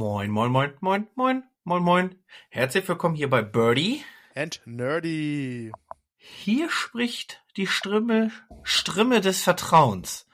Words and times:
Moin, 0.00 0.30
moin, 0.30 0.50
moin, 0.50 0.72
moin, 0.80 1.06
moin, 1.14 1.42
moin, 1.64 1.82
moin. 1.82 2.18
Herzlich 2.48 2.88
willkommen 2.88 3.14
hier 3.16 3.28
bei 3.28 3.42
Birdie. 3.42 4.02
And 4.34 4.58
Nerdy. 4.64 5.72
Hier 6.16 6.70
spricht 6.70 7.42
die 7.58 7.66
Stimme, 7.66 8.30
Stimme 8.62 9.20
des 9.20 9.42
Vertrauens. 9.42 10.26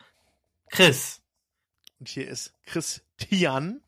Chris. 0.70 1.20
Und 1.98 2.08
hier 2.08 2.28
ist 2.28 2.54
Christian. 2.64 3.82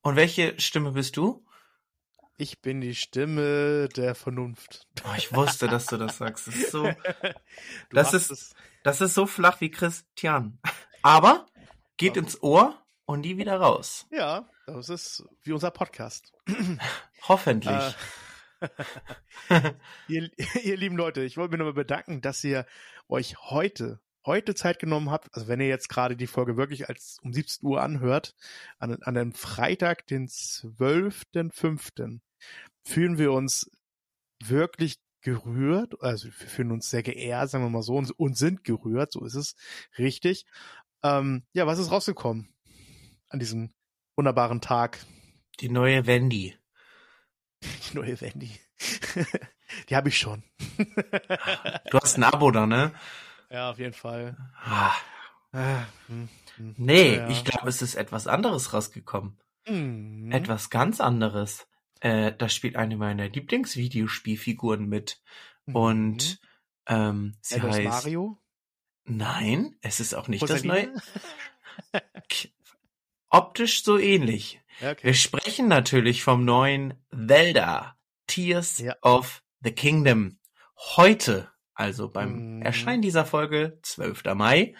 Und 0.00 0.16
welche 0.16 0.58
Stimme 0.58 0.92
bist 0.92 1.18
du? 1.18 1.44
Ich 2.38 2.62
bin 2.62 2.80
die 2.80 2.94
Stimme 2.94 3.90
der 3.90 4.14
Vernunft. 4.14 4.88
Oh, 5.04 5.12
ich 5.18 5.30
wusste, 5.34 5.68
dass 5.68 5.84
du 5.84 5.98
das 5.98 6.16
sagst. 6.16 6.46
Das 6.46 6.54
ist 6.54 6.70
so, 6.70 6.90
das 7.90 8.14
ist, 8.14 8.56
das 8.82 9.02
ist 9.02 9.12
so 9.12 9.26
flach 9.26 9.60
wie 9.60 9.70
Christian. 9.70 10.58
Aber 11.02 11.44
geht 11.98 12.16
ins 12.16 12.42
Ohr 12.42 12.82
und 13.04 13.20
nie 13.20 13.36
wieder 13.36 13.60
raus. 13.60 14.06
Ja, 14.10 14.48
das 14.66 14.88
ist 14.88 15.24
wie 15.42 15.52
unser 15.52 15.70
Podcast. 15.70 16.32
Hoffentlich. 17.28 17.72
Äh, 17.72 17.90
ihr, 20.08 20.30
ihr 20.62 20.76
lieben 20.76 20.96
Leute, 20.96 21.22
ich 21.22 21.36
wollte 21.36 21.52
mich 21.52 21.58
nochmal 21.58 21.74
bedanken, 21.74 22.20
dass 22.20 22.42
ihr 22.44 22.66
euch 23.08 23.36
heute, 23.38 24.00
heute 24.24 24.54
Zeit 24.54 24.78
genommen 24.78 25.10
habt. 25.10 25.34
Also 25.34 25.48
wenn 25.48 25.60
ihr 25.60 25.68
jetzt 25.68 25.88
gerade 25.88 26.16
die 26.16 26.26
Folge 26.26 26.56
wirklich 26.56 26.88
als 26.88 27.18
um 27.22 27.32
17 27.32 27.66
Uhr 27.68 27.80
anhört, 27.82 28.34
an, 28.78 28.96
an 29.02 29.14
dem 29.14 29.32
Freitag, 29.32 30.06
den 30.06 30.28
12.05., 30.28 32.20
fühlen 32.84 33.18
wir 33.18 33.32
uns 33.32 33.70
wirklich 34.42 34.98
gerührt, 35.20 36.00
also 36.02 36.26
wir 36.26 36.32
fühlen 36.32 36.70
uns 36.70 36.90
sehr 36.90 37.02
geehrt, 37.02 37.50
sagen 37.50 37.64
wir 37.64 37.70
mal 37.70 37.82
so, 37.82 37.96
und, 37.96 38.12
und 38.12 38.36
sind 38.36 38.62
gerührt, 38.62 39.12
so 39.12 39.24
ist 39.24 39.34
es 39.34 39.56
richtig. 39.98 40.46
Ähm, 41.02 41.44
ja, 41.52 41.66
was 41.66 41.78
ist 41.78 41.90
rausgekommen 41.90 42.48
an 43.28 43.40
diesem 43.40 43.72
wunderbaren 44.16 44.60
Tag? 44.60 44.98
Die 45.60 45.68
neue 45.68 46.06
Wendy. 46.06 46.56
Die 47.62 47.94
neue 47.94 48.20
Wendy. 48.20 48.50
Die 49.88 49.96
habe 49.96 50.08
ich 50.08 50.18
schon. 50.18 50.42
Du 51.90 51.98
hast 51.98 52.16
ein 52.16 52.24
Abo 52.24 52.50
da, 52.52 52.66
ne? 52.66 52.92
ja, 53.50 53.70
auf 53.70 53.78
jeden 53.78 53.92
Fall. 53.94 54.36
Ah, 54.64 54.94
Ah, 55.52 55.84
hm, 56.06 56.28
hm. 56.56 56.74
Nee, 56.76 57.16
Ja. 57.16 57.28
ich 57.28 57.44
glaube, 57.44 57.68
es 57.68 57.80
ist 57.82 57.94
etwas 57.94 58.26
anderes 58.26 58.72
rausgekommen. 58.72 59.40
Mhm. 59.66 60.30
Etwas 60.32 60.70
ganz 60.70 61.00
anderes. 61.00 61.66
Äh, 62.00 62.32
da 62.36 62.48
spielt 62.48 62.76
eine 62.76 62.96
meiner 62.96 63.28
Lieblingsvideospielfiguren 63.28 64.86
mit. 64.88 65.20
Und 65.72 66.40
ähm, 66.86 67.36
sie 67.40 67.56
Etwas 67.56 67.76
heißt. 67.76 67.84
Mario? 67.88 68.38
Nein, 69.04 69.76
es 69.80 69.98
ist 70.00 70.14
auch 70.14 70.28
nicht 70.28 70.48
das 70.48 70.62
neue. 70.64 70.92
Optisch 73.36 73.84
so 73.84 73.98
ähnlich. 73.98 74.62
Okay. 74.80 74.96
Wir 75.02 75.12
sprechen 75.14 75.68
natürlich 75.68 76.22
vom 76.22 76.46
neuen 76.46 76.94
Zelda 77.10 77.98
Tears 78.26 78.78
Ja. 78.78 78.94
of 79.02 79.42
the 79.60 79.72
Kingdom. 79.72 80.38
Heute, 80.96 81.50
also 81.74 82.08
beim 82.10 82.56
Mhm. 82.56 82.62
Erscheinen 82.62 83.02
dieser 83.02 83.26
Folge, 83.26 83.78
12. 83.82 84.34
Mai, 84.34 84.74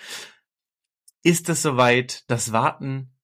ist 1.22 1.50
es 1.50 1.60
soweit, 1.60 2.24
das 2.30 2.50
Warten, 2.52 3.14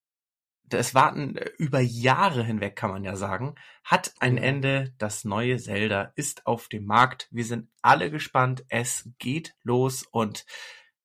das 0.65 0.95
Warten 0.95 1.37
äh, 1.37 1.51
über 1.57 1.81
Jahre 1.81 2.45
hinweg, 2.45 2.77
kann 2.77 2.91
man 2.91 3.03
ja 3.03 3.17
sagen, 3.17 3.55
hat 3.85 4.13
ein 4.21 4.37
Ja. 4.37 4.43
Ende. 4.43 4.95
Das 4.99 5.25
neue 5.25 5.57
Zelda 5.57 6.13
ist 6.15 6.47
auf 6.47 6.69
dem 6.69 6.85
Markt. 6.85 7.29
Wir 7.31 7.47
sind 7.47 7.71
alle 7.81 8.11
gespannt. 8.11 8.65
Es 8.69 9.09
geht 9.19 9.55
los 9.63 10.03
und 10.11 10.45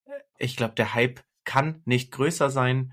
äh, 0.05 0.11
ich 0.37 0.57
glaube, 0.57 0.75
der 0.75 0.93
Hype 0.95 1.21
kann 1.45 1.81
nicht 1.85 2.11
größer 2.11 2.49
sein. 2.49 2.91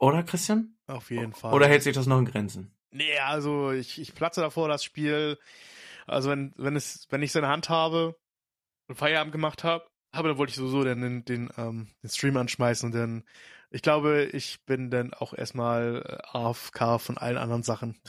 Oder, 0.00 0.22
Christian? 0.22 0.76
Auf 0.86 1.10
jeden 1.10 1.34
Fall. 1.34 1.52
Oder 1.52 1.68
hält 1.68 1.82
sich 1.82 1.94
das 1.94 2.06
noch 2.06 2.18
in 2.18 2.24
Grenzen? 2.24 2.74
Nee, 2.90 3.18
also 3.18 3.70
ich, 3.70 4.00
ich 4.00 4.14
platze 4.14 4.40
davor, 4.40 4.66
das 4.66 4.82
Spiel. 4.82 5.38
Also 6.06 6.30
wenn, 6.30 6.52
wenn 6.56 6.74
es, 6.74 7.06
wenn 7.10 7.22
ich 7.22 7.30
es 7.30 7.36
in 7.36 7.42
der 7.42 7.50
Hand 7.50 7.68
habe 7.68 8.18
und 8.88 8.96
Feierabend 8.96 9.32
gemacht 9.32 9.62
habe, 9.62 9.86
habe, 10.12 10.28
dann 10.28 10.38
wollte 10.38 10.50
ich 10.50 10.56
sowieso 10.56 10.82
dann 10.82 11.02
den, 11.02 11.24
den, 11.24 11.50
ähm, 11.56 11.88
den 12.02 12.10
Stream 12.10 12.36
anschmeißen 12.36 12.86
und 12.86 12.98
dann, 12.98 13.24
ich 13.70 13.82
glaube, 13.82 14.24
ich 14.24 14.64
bin 14.64 14.90
dann 14.90 15.14
auch 15.14 15.34
erstmal 15.34 16.02
äh, 16.04 16.36
AFK 16.36 16.98
von 16.98 17.18
allen 17.18 17.36
anderen 17.36 17.62
Sachen. 17.62 18.00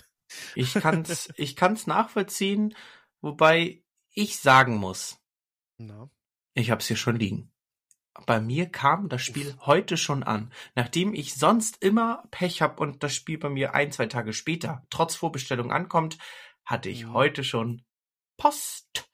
Ich 0.55 0.73
kann's, 0.73 1.29
ich 1.35 1.55
kann's 1.55 1.87
nachvollziehen, 1.87 2.73
wobei 3.19 3.83
ich 4.13 4.39
sagen 4.39 4.77
muss, 4.77 5.19
Na. 5.77 6.09
ich 6.53 6.71
hab's 6.71 6.87
hier 6.87 6.97
schon 6.97 7.17
liegen. 7.17 7.51
Bei 8.25 8.41
mir 8.41 8.69
kam 8.69 9.07
das 9.09 9.21
Spiel 9.23 9.55
heute 9.61 9.95
schon 9.97 10.23
an. 10.23 10.51
Nachdem 10.75 11.13
ich 11.13 11.35
sonst 11.35 11.81
immer 11.81 12.23
Pech 12.31 12.61
hab 12.61 12.79
und 12.79 13.03
das 13.03 13.15
Spiel 13.15 13.37
bei 13.37 13.49
mir 13.49 13.73
ein, 13.73 13.91
zwei 13.91 14.07
Tage 14.07 14.33
später 14.33 14.85
trotz 14.89 15.15
Vorbestellung 15.15 15.71
ankommt, 15.71 16.17
hatte 16.65 16.89
ich 16.89 17.05
Mhm. 17.05 17.13
heute 17.13 17.43
schon 17.43 17.83
Post. 18.37 19.09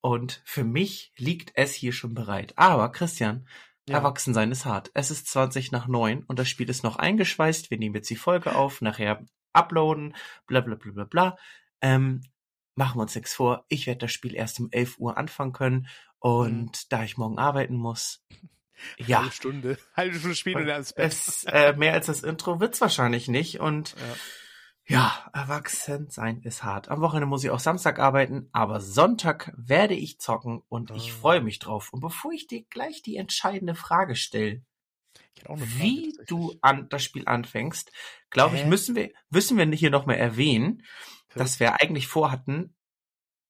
Und 0.00 0.42
für 0.44 0.62
mich 0.62 1.12
liegt 1.16 1.52
es 1.54 1.74
hier 1.74 1.92
schon 1.92 2.14
bereit. 2.14 2.52
Aber 2.56 2.90
Christian, 2.92 3.48
Ja. 3.88 3.98
Erwachsensein 3.98 4.50
ist 4.52 4.64
hart. 4.64 4.90
Es 4.94 5.10
ist 5.10 5.28
20 5.28 5.70
nach 5.72 5.86
9 5.88 6.22
und 6.24 6.38
das 6.38 6.48
Spiel 6.48 6.68
ist 6.68 6.82
noch 6.82 6.96
eingeschweißt. 6.96 7.70
Wir 7.70 7.78
nehmen 7.78 7.94
jetzt 7.94 8.10
die 8.10 8.16
Folge 8.16 8.54
auf, 8.54 8.80
nachher 8.80 9.24
uploaden, 9.52 10.14
bla 10.46 10.60
bla 10.60 10.74
bla 10.74 10.92
bla 10.92 11.04
bla. 11.04 11.38
Ähm, 11.80 12.22
machen 12.76 12.98
wir 12.98 13.02
uns 13.02 13.14
nichts 13.14 13.34
vor. 13.34 13.64
Ich 13.68 13.86
werde 13.88 13.98
das 14.00 14.12
Spiel 14.12 14.34
erst 14.34 14.60
um 14.60 14.68
11 14.70 14.98
Uhr 14.98 15.18
anfangen 15.18 15.52
können 15.52 15.88
und 16.20 16.92
da 16.92 17.02
ich 17.02 17.16
morgen 17.16 17.38
arbeiten 17.38 17.76
muss, 17.76 18.24
ja, 18.98 19.18
Halbe 19.20 19.32
Stunde. 19.32 19.78
Halbe 19.96 20.18
Stunde 20.18 20.36
spielen 20.36 20.56
und 20.62 20.68
ins 20.68 20.92
Bett. 20.92 21.06
es, 21.12 21.44
äh, 21.44 21.74
mehr 21.76 21.92
als 21.94 22.06
das 22.06 22.22
Intro 22.22 22.60
wird's 22.60 22.80
wahrscheinlich 22.80 23.26
nicht 23.28 23.58
und 23.60 23.96
Ja. 23.98 24.16
ja, 24.88 25.30
erwachsen 25.32 26.10
sein 26.10 26.42
ist 26.42 26.62
hart. 26.62 26.88
Am 26.88 27.00
Wochenende 27.00 27.26
muss 27.26 27.42
ich 27.42 27.50
auch 27.50 27.58
Samstag 27.60 27.98
arbeiten, 27.98 28.48
aber 28.52 28.80
Sonntag 28.80 29.52
werde 29.56 29.94
ich 29.94 30.18
zocken 30.20 30.62
und 30.68 30.90
ich 30.92 31.10
Ah. 31.10 31.16
freue 31.20 31.40
mich 31.40 31.58
drauf. 31.58 31.92
Und 31.92 32.00
bevor 32.00 32.32
ich 32.32 32.46
dir 32.46 32.64
gleich 32.68 33.02
die 33.02 33.16
entscheidende 33.16 33.74
Frage 33.74 34.14
stelle, 34.16 34.62
Frage, 35.44 35.60
wie 35.78 36.14
du 36.26 36.54
an 36.62 36.88
das 36.88 37.02
Spiel 37.04 37.22
anfängst, 37.26 37.90
glaube 38.30 38.56
ich, 38.56 38.64
müssen 38.64 38.94
wir, 38.96 39.10
müssen 39.30 39.56
wir 39.58 39.66
hier 39.76 39.90
noch 39.90 40.06
mal 40.06 40.14
erwähnen, 40.14 40.82
dass 41.36 41.60
wir 41.60 41.80
eigentlich 41.80 42.06
vorhatten, 42.08 42.74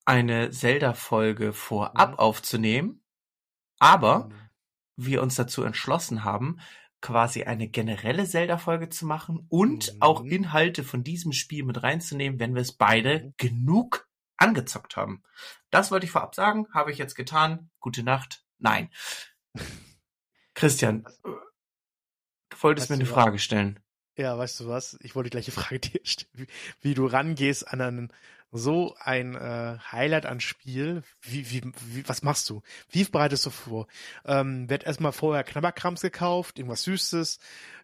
eine 0.05 0.51
Zelda-Folge 0.51 1.53
vorab 1.53 2.13
Mhm. 2.13 2.19
aufzunehmen, 2.19 3.03
aber 3.79 4.31
wir 4.97 5.23
uns 5.23 5.35
dazu 5.35 5.63
entschlossen 5.65 6.25
haben, 6.25 6.59
quasi 7.03 7.45
eine 7.45 7.69
generelle 7.69 8.25
Zelda-Folge 8.27 8.89
zu 8.89 9.07
machen 9.07 9.47
und 9.49 9.93
Mhm. 9.95 10.03
auch 10.03 10.25
Inhalte 10.25 10.85
von 10.85 11.05
diesem 11.05 11.33
Spiel 11.33 11.65
mit 11.65 11.83
reinzunehmen, 11.83 12.39
wenn 12.41 12.55
wir 12.55 12.63
es 12.63 12.73
beide 12.73 13.25
Mhm. 13.25 13.35
genug 13.37 14.09
angezockt 14.39 14.97
haben. 14.97 15.23
Das 15.71 15.91
wollte 15.91 16.07
ich 16.07 16.13
vorab 16.13 16.35
sagen, 16.35 16.67
habe 16.73 16.93
ich 16.93 16.99
jetzt 16.99 17.15
getan. 17.15 17.71
Gute 17.81 18.03
Nacht. 18.03 18.45
Nein. 18.59 18.91
Christian, 20.55 21.05
äh, 21.25 21.31
du 22.51 22.63
wolltest 22.63 22.91
Weißt 22.91 22.99
mir 22.99 23.05
eine? 23.05 23.13
Frage 23.13 23.39
stellen. 23.39 23.81
Ja, 24.17 24.39
weißt 24.39 24.61
du 24.61 24.69
was? 24.69 24.97
Ich 25.03 25.15
wollte 25.15 25.29
die 25.31 25.35
gleiche 25.35 25.53
Frage 25.53 25.81
dir 25.81 26.01
stellen. 26.05 26.31
Wie, 26.35 26.47
wie 26.81 26.95
du 26.95 27.07
rangehst 27.07 27.69
an 27.69 27.81
einen, 27.81 28.13
so 28.53 28.95
ein 28.99 29.35
äh, 29.35 29.79
Highlight 29.93 30.27
an 30.27 30.41
Spiel. 30.41 31.03
Wie, 31.21 31.51
wie, 31.51 31.63
wie, 31.89 32.09
was 32.09 32.23
machst 32.23 32.49
du? 32.49 32.63
Wie 32.89 33.05
bereitest 33.05 33.47
du 33.47 33.51
vor? 33.51 33.87
Ähm, 34.25 34.69
wird 34.71 34.85
erstmal 34.85 35.13
vorher 35.13 35.45
Knabberkrams 35.45 36.01
gekauft, 36.01 36.59
irgendwas 36.59 36.83
Süßes, 36.85 37.39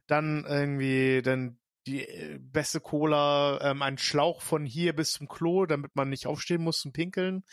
dann 0.07 0.45
irgendwie 0.47 1.23
dann 1.23 1.59
die 1.87 2.07
äh, 2.07 2.39
beste 2.39 2.81
Cola, 2.81 3.61
ähm, 3.63 3.83
ein 3.83 3.99
Schlauch 3.99 4.41
von 4.41 4.65
hier 4.65 4.95
bis 4.95 5.13
zum 5.13 5.29
Klo, 5.29 5.67
damit 5.67 5.95
man 5.97 6.09
nicht 6.09 6.27
aufstehen 6.27 6.63
muss 6.63 6.81
zum 6.81 6.93
Pinkeln. 6.93 7.45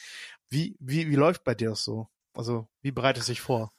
Wie, 0.50 0.78
wie, 0.80 1.10
wie 1.10 1.16
läuft 1.16 1.44
bei 1.44 1.56
dir 1.56 1.70
das 1.72 1.84
so? 1.84 2.10
Also, 2.34 2.70
wie 2.82 2.92
bereitest 2.92 3.28
du 3.28 3.32
dich 3.32 3.42
vor? 3.42 3.74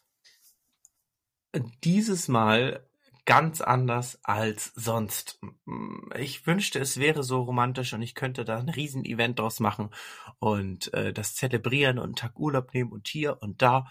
Dieses 1.82 2.28
Mal 2.28 2.89
ganz 3.30 3.60
anders 3.60 4.18
als 4.24 4.72
sonst. 4.74 5.38
Ich 6.18 6.48
wünschte, 6.48 6.80
es 6.80 6.96
wäre 6.96 7.22
so 7.22 7.42
romantisch 7.42 7.92
und 7.92 8.02
ich 8.02 8.16
könnte 8.16 8.44
da 8.44 8.58
ein 8.58 8.68
Riesen-Event 8.68 9.38
draus 9.38 9.60
machen 9.60 9.90
und 10.40 10.92
äh, 10.94 11.12
das 11.12 11.36
zelebrieren 11.36 12.00
und 12.00 12.06
einen 12.06 12.16
Tag 12.16 12.40
Urlaub 12.40 12.74
nehmen 12.74 12.90
und 12.90 13.06
hier 13.06 13.40
und 13.40 13.62
da. 13.62 13.86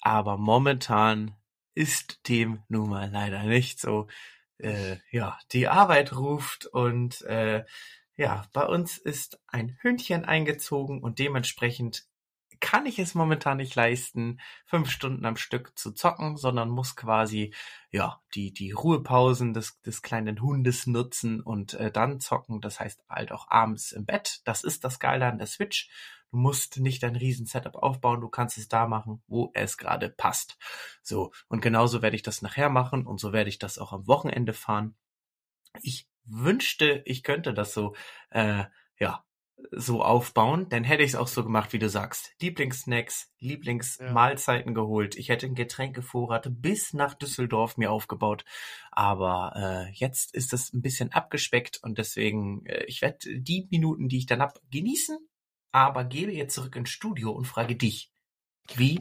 Aber 0.00 0.38
momentan 0.38 1.34
ist 1.74 2.28
dem 2.28 2.62
nun 2.68 2.90
mal 2.90 3.10
leider 3.10 3.42
nicht 3.42 3.80
so. 3.80 4.06
Äh, 4.58 4.98
ja, 5.10 5.36
die 5.50 5.66
Arbeit 5.66 6.14
ruft 6.14 6.66
und 6.66 7.22
äh, 7.22 7.64
ja, 8.14 8.46
bei 8.52 8.66
uns 8.66 8.98
ist 8.98 9.40
ein 9.48 9.76
Hündchen 9.80 10.24
eingezogen 10.24 11.02
und 11.02 11.18
dementsprechend 11.18 12.06
kann 12.60 12.86
ich 12.86 12.98
es 12.98 13.14
momentan 13.14 13.58
nicht 13.58 13.74
leisten, 13.74 14.40
fünf 14.66 14.90
Stunden 14.90 15.24
am 15.24 15.36
Stück 15.36 15.78
zu 15.78 15.92
zocken, 15.92 16.36
sondern 16.36 16.68
muss 16.70 16.96
quasi 16.96 17.54
ja 17.90 18.20
die 18.34 18.52
die 18.52 18.72
Ruhepausen 18.72 19.54
des 19.54 19.80
des 19.82 20.02
kleinen 20.02 20.40
Hundes 20.40 20.86
nutzen 20.86 21.40
und 21.40 21.74
äh, 21.74 21.90
dann 21.90 22.20
zocken. 22.20 22.60
Das 22.60 22.80
heißt 22.80 23.04
halt 23.08 23.32
auch 23.32 23.48
abends 23.48 23.92
im 23.92 24.06
Bett. 24.06 24.40
Das 24.44 24.64
ist 24.64 24.84
das 24.84 24.98
Geile 24.98 25.26
an 25.26 25.38
der 25.38 25.46
Switch. 25.46 25.88
Du 26.30 26.36
musst 26.36 26.78
nicht 26.78 27.04
ein 27.04 27.16
riesen 27.16 27.46
Setup 27.46 27.76
aufbauen, 27.76 28.20
du 28.20 28.28
kannst 28.28 28.58
es 28.58 28.68
da 28.68 28.86
machen, 28.86 29.22
wo 29.28 29.50
es 29.54 29.78
gerade 29.78 30.10
passt. 30.10 30.58
So 31.02 31.32
und 31.48 31.60
genauso 31.62 32.02
werde 32.02 32.16
ich 32.16 32.22
das 32.22 32.42
nachher 32.42 32.68
machen 32.70 33.06
und 33.06 33.18
so 33.18 33.32
werde 33.32 33.48
ich 33.50 33.58
das 33.58 33.78
auch 33.78 33.92
am 33.92 34.06
Wochenende 34.06 34.52
fahren. 34.52 34.94
Ich 35.82 36.08
wünschte, 36.24 37.02
ich 37.06 37.22
könnte 37.22 37.54
das 37.54 37.72
so, 37.74 37.94
äh, 38.30 38.64
ja, 38.98 39.24
so 39.72 40.02
aufbauen, 40.02 40.68
dann 40.68 40.84
hätte 40.84 41.02
ich 41.02 41.10
es 41.10 41.16
auch 41.16 41.26
so 41.26 41.44
gemacht, 41.44 41.72
wie 41.72 41.78
du 41.78 41.88
sagst. 41.88 42.32
Lieblingssnacks, 42.40 43.32
Lieblingsmahlzeiten 43.38 44.72
ja. 44.72 44.74
geholt. 44.74 45.16
Ich 45.16 45.28
hätte 45.28 45.46
einen 45.46 45.54
Getränkevorrat 45.54 46.48
bis 46.50 46.92
nach 46.92 47.14
Düsseldorf 47.14 47.76
mir 47.76 47.90
aufgebaut. 47.90 48.44
Aber 48.90 49.52
äh, 49.56 49.92
jetzt 49.92 50.34
ist 50.34 50.52
es 50.52 50.72
ein 50.72 50.82
bisschen 50.82 51.12
abgespeckt 51.12 51.80
und 51.82 51.98
deswegen, 51.98 52.64
äh, 52.66 52.84
ich 52.84 53.02
werde 53.02 53.40
die 53.40 53.68
Minuten, 53.70 54.08
die 54.08 54.18
ich 54.18 54.26
dann 54.26 54.40
hab, 54.40 54.58
genießen, 54.70 55.18
aber 55.72 56.04
gebe 56.04 56.32
jetzt 56.32 56.54
zurück 56.54 56.76
ins 56.76 56.90
Studio 56.90 57.30
und 57.32 57.46
frage 57.46 57.76
dich, 57.76 58.12
wie, 58.74 58.98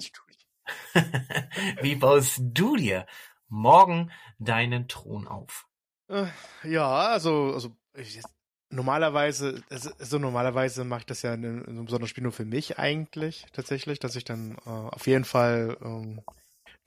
wie 1.82 1.96
baust 1.96 2.40
du 2.42 2.76
dir 2.76 3.06
morgen 3.48 4.12
deinen 4.40 4.88
Thron 4.88 5.28
auf? 5.28 5.68
Äh, 6.10 6.28
ja, 6.64 6.90
also, 6.90 7.54
also 7.54 7.76
ich, 7.94 8.22
normalerweise, 8.70 9.64
also 9.70 10.20
normalerweise 10.20 10.84
mache 10.84 11.02
ich 11.02 11.06
das 11.06 11.22
ja 11.22 11.34
in, 11.34 11.44
in 11.44 11.64
so 11.64 11.70
einem 11.70 11.86
besonderen 11.86 12.08
Spiel 12.08 12.24
nur 12.24 12.32
für 12.32 12.46
mich 12.46 12.80
eigentlich 12.80 13.46
tatsächlich, 13.54 14.00
dass 14.00 14.16
ich 14.16 14.24
dann 14.24 14.58
äh, 14.66 14.70
auf 14.70 15.08
jeden 15.08 15.26
Fall 15.26 15.78
ähm, 15.82 16.22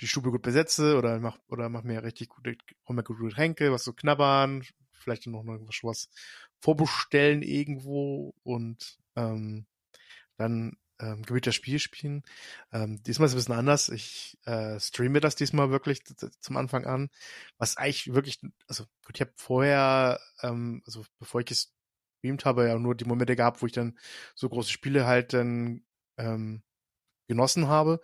die 0.00 0.06
Stube 0.06 0.31
gut 0.31 0.43
besetze 0.43 0.97
oder 0.97 1.19
mach 1.19 1.38
oder 1.49 1.69
mach 1.69 1.82
mir 1.82 2.03
richtig 2.03 2.29
gute, 2.29 2.56
hol 2.87 2.97
mir 2.97 3.03
gute 3.03 3.23
Getränke, 3.23 3.73
was 3.73 3.85
so 3.85 3.93
knabbern, 3.93 4.65
vielleicht 4.93 5.27
noch 5.27 5.44
irgendwas 5.44 5.81
was 5.82 6.09
vorbestellen 6.61 7.43
irgendwo 7.43 8.35
und 8.43 8.99
ähm, 9.17 9.67
dann 10.37 10.76
ähm, 11.00 11.23
das 11.43 11.55
Spiel 11.55 11.79
spielen. 11.79 12.23
Ähm, 12.73 13.02
diesmal 13.02 13.26
ist 13.26 13.32
es 13.32 13.37
ein 13.37 13.38
bisschen 13.38 13.55
anders. 13.55 13.88
Ich 13.88 14.38
äh, 14.44 14.79
streame 14.79 15.20
das 15.20 15.37
diesmal 15.37 15.70
wirklich 15.70 16.02
zum 16.41 16.56
Anfang 16.56 16.87
an. 16.87 17.11
Was 17.58 17.76
eigentlich 17.76 18.14
wirklich, 18.14 18.41
also 18.69 18.85
gut, 19.05 19.17
ich 19.17 19.20
habe 19.20 19.32
vorher, 19.37 20.20
ähm, 20.43 20.82
also 20.87 21.05
bevor 21.19 21.41
ich 21.41 21.47
gestreamt 21.47 22.44
habe, 22.44 22.69
ja 22.69 22.79
nur 22.79 22.94
die 22.94 23.05
Momente 23.05 23.37
gehabt, 23.37 23.62
wo 23.62 23.67
ich 23.67 23.73
dann 23.73 23.99
so 24.35 24.49
große 24.49 24.70
Spiele 24.70 25.06
halt 25.06 25.32
dann 25.32 25.85
ähm, 26.19 26.62
genossen 27.29 27.69
habe. 27.69 28.00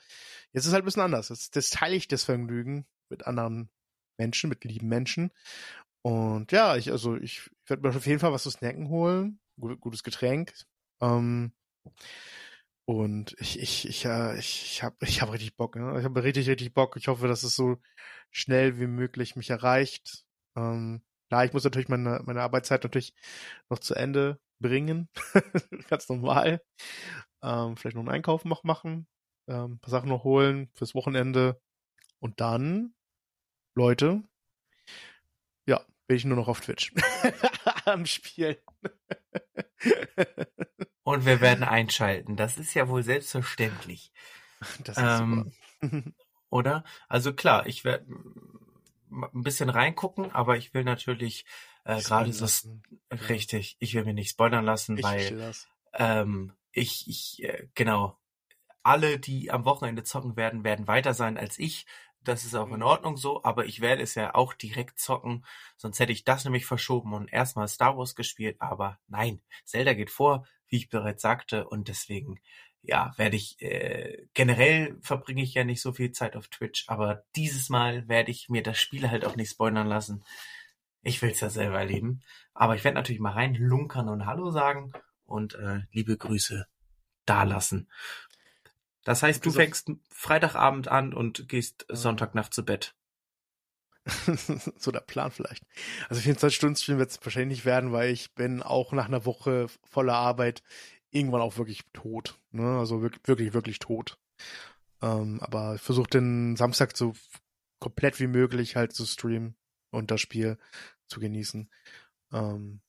Jetzt 0.52 0.64
ist 0.64 0.68
es 0.68 0.72
halt 0.72 0.84
ein 0.84 0.86
bisschen 0.86 1.02
anders. 1.02 1.28
Jetzt, 1.28 1.56
das 1.56 1.70
teile 1.70 1.96
ich 1.96 2.08
das 2.08 2.24
Vergnügen 2.24 2.86
mit 3.08 3.26
anderen 3.26 3.70
Menschen, 4.18 4.48
mit 4.48 4.64
lieben 4.64 4.88
Menschen. 4.88 5.30
Und 6.02 6.52
ja, 6.52 6.76
ich, 6.76 6.90
also 6.92 7.16
ich 7.16 7.50
werde 7.66 7.82
mir 7.82 7.94
auf 7.94 8.06
jeden 8.06 8.20
Fall 8.20 8.32
was 8.32 8.44
zu 8.44 8.50
snacken 8.50 8.88
holen. 8.88 9.40
Gutes 9.58 10.02
Getränk. 10.02 10.54
Ähm, 11.00 11.52
und 12.86 13.34
ich, 13.40 13.60
ich, 13.60 13.88
ich, 13.88 14.04
äh, 14.04 14.38
ich, 14.38 14.62
ich 14.64 14.82
habe 14.84 14.96
ich 15.02 15.20
hab 15.20 15.32
richtig 15.32 15.56
Bock. 15.56 15.76
Ne? 15.76 15.98
Ich 15.98 16.04
habe 16.04 16.22
richtig, 16.22 16.48
richtig 16.48 16.72
Bock. 16.72 16.96
Ich 16.96 17.08
hoffe, 17.08 17.26
dass 17.28 17.42
es 17.42 17.56
so 17.56 17.78
schnell 18.30 18.78
wie 18.78 18.86
möglich 18.86 19.36
mich 19.36 19.50
erreicht. 19.50 20.24
Ähm, 20.56 21.02
klar, 21.28 21.44
ich 21.44 21.52
muss 21.52 21.64
natürlich 21.64 21.88
meine, 21.88 22.22
meine 22.24 22.42
Arbeitszeit 22.42 22.84
natürlich 22.84 23.12
noch 23.70 23.80
zu 23.80 23.94
Ende 23.94 24.38
bringen. 24.60 25.08
Ganz 25.90 26.08
normal. 26.08 26.62
Ähm, 27.42 27.76
vielleicht 27.76 27.96
noch 27.96 28.02
einen 28.02 28.10
Einkauf 28.14 28.44
noch 28.44 28.64
machen. 28.64 29.08
Ähm, 29.48 29.80
paar 29.80 29.90
Sachen 29.90 30.08
noch 30.08 30.24
holen 30.24 30.70
fürs 30.74 30.94
Wochenende. 30.94 31.60
Und 32.20 32.40
dann, 32.40 32.94
Leute, 33.74 34.22
ja, 35.66 35.84
bin 36.06 36.16
ich 36.16 36.24
nur 36.24 36.36
noch 36.36 36.48
auf 36.48 36.60
Twitch. 36.60 36.92
Am 37.84 38.06
Spielen. 38.06 38.56
Und 41.06 41.24
wir 41.24 41.40
werden 41.40 41.62
einschalten. 41.62 42.34
Das 42.34 42.58
ist 42.58 42.74
ja 42.74 42.88
wohl 42.88 43.04
selbstverständlich. 43.04 44.10
Das 44.82 44.96
ist 44.96 45.04
ähm, 45.04 45.52
oder? 46.50 46.82
Also 47.08 47.32
klar, 47.32 47.64
ich 47.68 47.84
werde 47.84 48.06
ein 49.12 49.44
bisschen 49.44 49.68
reingucken, 49.68 50.32
aber 50.32 50.56
ich 50.56 50.74
will 50.74 50.82
natürlich 50.82 51.44
äh, 51.84 52.02
gerade 52.02 52.32
so 52.32 52.48
richtig, 53.28 53.76
ich 53.78 53.94
will 53.94 54.04
mir 54.04 54.14
nicht 54.14 54.30
spoilern 54.30 54.64
lassen, 54.64 54.98
ich 54.98 55.04
weil 55.04 55.52
ähm, 55.94 56.54
ich, 56.72 57.06
ich 57.06 57.44
äh, 57.44 57.68
genau 57.76 58.18
alle, 58.82 59.20
die 59.20 59.52
am 59.52 59.64
Wochenende 59.64 60.02
zocken 60.02 60.34
werden, 60.34 60.64
werden 60.64 60.88
weiter 60.88 61.14
sein 61.14 61.38
als 61.38 61.56
ich. 61.60 61.86
Das 62.20 62.44
ist 62.44 62.56
auch 62.56 62.70
in 62.70 62.78
mhm. 62.78 62.82
Ordnung 62.82 63.16
so, 63.16 63.44
aber 63.44 63.66
ich 63.66 63.80
werde 63.80 64.02
es 64.02 64.16
ja 64.16 64.34
auch 64.34 64.54
direkt 64.54 64.98
zocken, 64.98 65.46
sonst 65.76 66.00
hätte 66.00 66.10
ich 66.10 66.24
das 66.24 66.44
nämlich 66.44 66.66
verschoben 66.66 67.12
und 67.14 67.32
erstmal 67.32 67.68
Star 67.68 67.96
Wars 67.96 68.16
gespielt, 68.16 68.56
aber 68.58 68.98
nein, 69.06 69.40
Zelda 69.64 69.94
geht 69.94 70.10
vor, 70.10 70.44
wie 70.68 70.76
ich 70.76 70.88
bereits 70.88 71.22
sagte, 71.22 71.68
und 71.68 71.88
deswegen, 71.88 72.40
ja, 72.82 73.12
werde 73.16 73.36
ich, 73.36 73.60
äh, 73.60 74.26
generell 74.34 74.96
verbringe 75.00 75.42
ich 75.42 75.54
ja 75.54 75.64
nicht 75.64 75.82
so 75.82 75.92
viel 75.92 76.12
Zeit 76.12 76.36
auf 76.36 76.48
Twitch, 76.48 76.84
aber 76.88 77.24
dieses 77.34 77.68
Mal 77.68 78.08
werde 78.08 78.30
ich 78.30 78.48
mir 78.48 78.62
das 78.62 78.78
Spiel 78.78 79.10
halt 79.10 79.24
auch 79.24 79.36
nicht 79.36 79.50
spoilern 79.50 79.86
lassen. 79.86 80.24
Ich 81.02 81.22
will 81.22 81.30
es 81.30 81.40
ja 81.40 81.50
selber 81.50 81.78
erleben. 81.78 82.22
Aber 82.52 82.74
ich 82.74 82.84
werde 82.84 82.96
natürlich 82.96 83.20
mal 83.20 83.32
rein 83.32 83.54
lunkern 83.54 84.08
und 84.08 84.26
Hallo 84.26 84.50
sagen 84.50 84.92
und 85.24 85.54
äh, 85.54 85.82
liebe 85.92 86.16
Grüße 86.16 86.66
dalassen. 87.26 87.88
Das 89.04 89.22
heißt, 89.22 89.46
du 89.46 89.52
fängst 89.52 89.92
Freitagabend 90.10 90.88
an 90.88 91.14
und 91.14 91.48
gehst 91.48 91.86
Sonntagnacht 91.88 92.52
zu 92.52 92.64
Bett. 92.64 92.94
so 94.78 94.90
der 94.90 95.00
Plan 95.00 95.30
vielleicht. 95.30 95.64
Also 96.08 96.22
24 96.22 96.56
Stunden 96.56 96.76
Stream 96.76 96.98
wird 96.98 97.10
es 97.10 97.20
wahrscheinlich 97.24 97.58
nicht 97.58 97.64
werden, 97.64 97.92
weil 97.92 98.10
ich 98.10 98.34
bin 98.34 98.62
auch 98.62 98.92
nach 98.92 99.06
einer 99.06 99.24
Woche 99.24 99.66
voller 99.84 100.14
Arbeit 100.14 100.62
irgendwann 101.10 101.40
auch 101.40 101.56
wirklich 101.56 101.82
tot. 101.92 102.38
Ne? 102.50 102.78
Also 102.78 103.02
wirklich, 103.02 103.26
wirklich, 103.26 103.52
wirklich 103.52 103.78
tot. 103.78 104.18
Ähm, 105.02 105.40
aber 105.40 105.74
ich 105.74 105.80
versuche 105.80 106.08
den 106.08 106.56
Samstag 106.56 106.96
so 106.96 107.14
komplett 107.78 108.20
wie 108.20 108.26
möglich 108.26 108.76
halt 108.76 108.92
zu 108.92 109.04
streamen 109.06 109.56
und 109.90 110.10
das 110.10 110.20
Spiel 110.20 110.58
zu 111.06 111.20
genießen. 111.20 111.70
Ähm, 112.32 112.80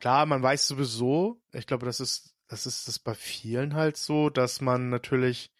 klar, 0.00 0.26
man 0.26 0.42
weiß 0.42 0.66
sowieso, 0.66 1.40
ich 1.52 1.66
glaube, 1.66 1.86
das 1.86 2.00
ist, 2.00 2.34
das 2.48 2.66
ist 2.66 2.88
das 2.88 2.98
bei 2.98 3.14
vielen 3.14 3.74
halt 3.74 3.96
so, 3.96 4.30
dass 4.30 4.60
man 4.60 4.88
natürlich, 4.88 5.50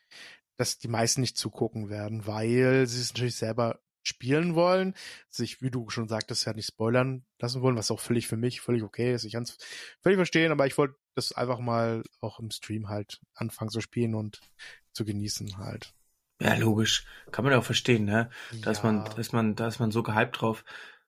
dass 0.56 0.78
die 0.78 0.88
meisten 0.88 1.20
nicht 1.20 1.36
zugucken 1.36 1.88
werden, 1.88 2.26
weil 2.26 2.86
sie 2.86 3.00
es 3.00 3.12
natürlich 3.12 3.36
selber 3.36 3.80
spielen 4.06 4.54
wollen, 4.54 4.94
sich, 5.28 5.62
wie 5.62 5.70
du 5.70 5.90
schon 5.90 6.08
sagtest, 6.08 6.46
ja 6.46 6.52
nicht 6.52 6.68
spoilern 6.68 7.24
lassen 7.40 7.60
wollen, 7.62 7.76
was 7.76 7.90
auch 7.90 8.00
völlig 8.00 8.28
für 8.28 8.36
mich 8.36 8.60
völlig 8.60 8.82
okay 8.82 9.12
ist. 9.12 9.24
Ich 9.24 9.32
kann 9.32 9.42
es 9.42 9.58
völlig 10.00 10.16
verstehen, 10.16 10.52
aber 10.52 10.66
ich 10.66 10.78
wollte 10.78 10.96
das 11.14 11.32
einfach 11.32 11.58
mal 11.58 12.02
auch 12.20 12.38
im 12.38 12.50
Stream 12.50 12.88
halt 12.88 13.20
anfangen 13.34 13.70
zu 13.70 13.80
spielen 13.80 14.14
und 14.14 14.40
zu 14.92 15.04
genießen 15.04 15.58
halt. 15.58 15.92
Ja, 16.40 16.54
logisch. 16.54 17.06
Kann 17.32 17.44
man 17.44 17.54
auch 17.54 17.64
verstehen, 17.64 18.04
ne? 18.04 18.30
Da 18.62 18.70
ist 18.70 18.84
man, 18.84 19.04
da 19.04 19.16
ist 19.16 19.32
man, 19.32 19.56
da 19.56 19.66
ist 19.66 19.78
man 19.78 19.90
so 19.90 20.02
gehypt 20.02 20.40
drauf. 20.40 20.64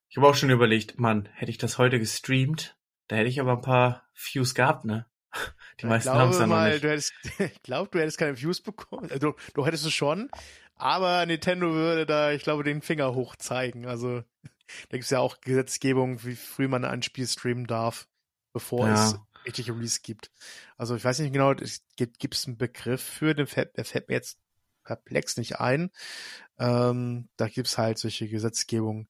Ich 0.09 0.17
habe 0.17 0.27
auch 0.27 0.35
schon 0.35 0.51
überlegt, 0.51 0.99
Mann, 0.99 1.29
hätte 1.35 1.51
ich 1.51 1.59
das 1.59 1.79
heute 1.79 1.99
gestreamt, 1.99 2.79
da 3.09 3.17
hätte 3.17 3.29
ich 3.29 3.41
aber 3.41 3.53
ein 3.53 3.61
paar 3.61 4.09
Views 4.15 4.55
gehabt, 4.55 4.85
ne? 4.85 5.07
Die 5.81 5.87
meisten 5.87 6.11
haben 6.11 6.31
es 6.31 6.39
ja 6.39 6.47
noch 6.47 6.65
nicht. 6.65 6.83
Du 6.83 6.89
hättest, 6.89 7.13
ich 7.39 7.63
glaube, 7.63 7.91
du 7.93 7.99
hättest 8.01 8.19
keine 8.19 8.41
Views 8.41 8.61
bekommen. 8.61 9.11
Also, 9.11 9.37
du 9.55 9.67
hättest 9.67 9.85
es 9.85 9.93
schon, 9.93 10.31
aber 10.79 11.27
Nintendo 11.27 11.73
würde 11.73 12.07
da, 12.07 12.33
ich 12.33 12.43
glaube, 12.43 12.65
den 12.65 12.83
Finger 12.83 13.15
hoch 13.15 13.37
zeigen. 13.37 13.87
Also 13.87 14.23
da 14.89 14.93
gibt 14.93 15.05
es 15.05 15.11
ja 15.11 15.21
auch 15.21 15.41
Gesetzgebung, 15.41 16.25
wie 16.25 16.37
früh 16.37 16.69
man 16.69 16.85
ein 16.85 17.03
Spiel 17.03 17.27
streamen 17.27 17.67
darf, 17.67 18.09
bevor 18.53 18.89
ja. 18.89 19.09
es 19.09 19.19
richtig 19.45 19.71
Release 19.71 20.01
gibt. 20.03 20.31
Also 20.77 20.97
ich 20.97 21.05
weiß 21.05 21.19
nicht 21.19 21.33
genau, 21.33 21.53
es 21.53 21.85
gibt 21.97 22.35
es 22.35 22.47
einen 22.47 22.59
Begriff 22.59 23.03
für, 23.03 23.35
den 23.35 23.47
fällt, 23.47 23.77
der 23.77 23.85
fällt 23.85 24.09
mir 24.09 24.15
jetzt 24.15 24.39
perplex 24.85 25.37
nicht 25.37 25.61
ein. 25.61 25.91
Ähm, 26.59 27.29
da 27.37 27.49
gibt 27.49 27.69
es 27.69 27.79
halt 27.79 27.99
solche 27.99 28.29
Gesetzgebung 28.29 29.09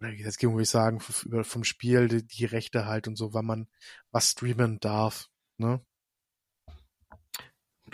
oder 0.00 0.12
Gesetzgebung, 0.12 0.54
würde 0.56 0.64
ich 0.64 0.70
sagen, 0.70 1.00
vom 1.00 1.64
Spiel, 1.64 2.08
die, 2.08 2.26
die 2.26 2.44
Rechte 2.44 2.86
halt 2.86 3.08
und 3.08 3.16
so, 3.16 3.32
wann 3.32 3.46
man 3.46 3.68
was 4.10 4.32
streamen 4.32 4.80
darf. 4.80 5.28
Ne? 5.56 5.80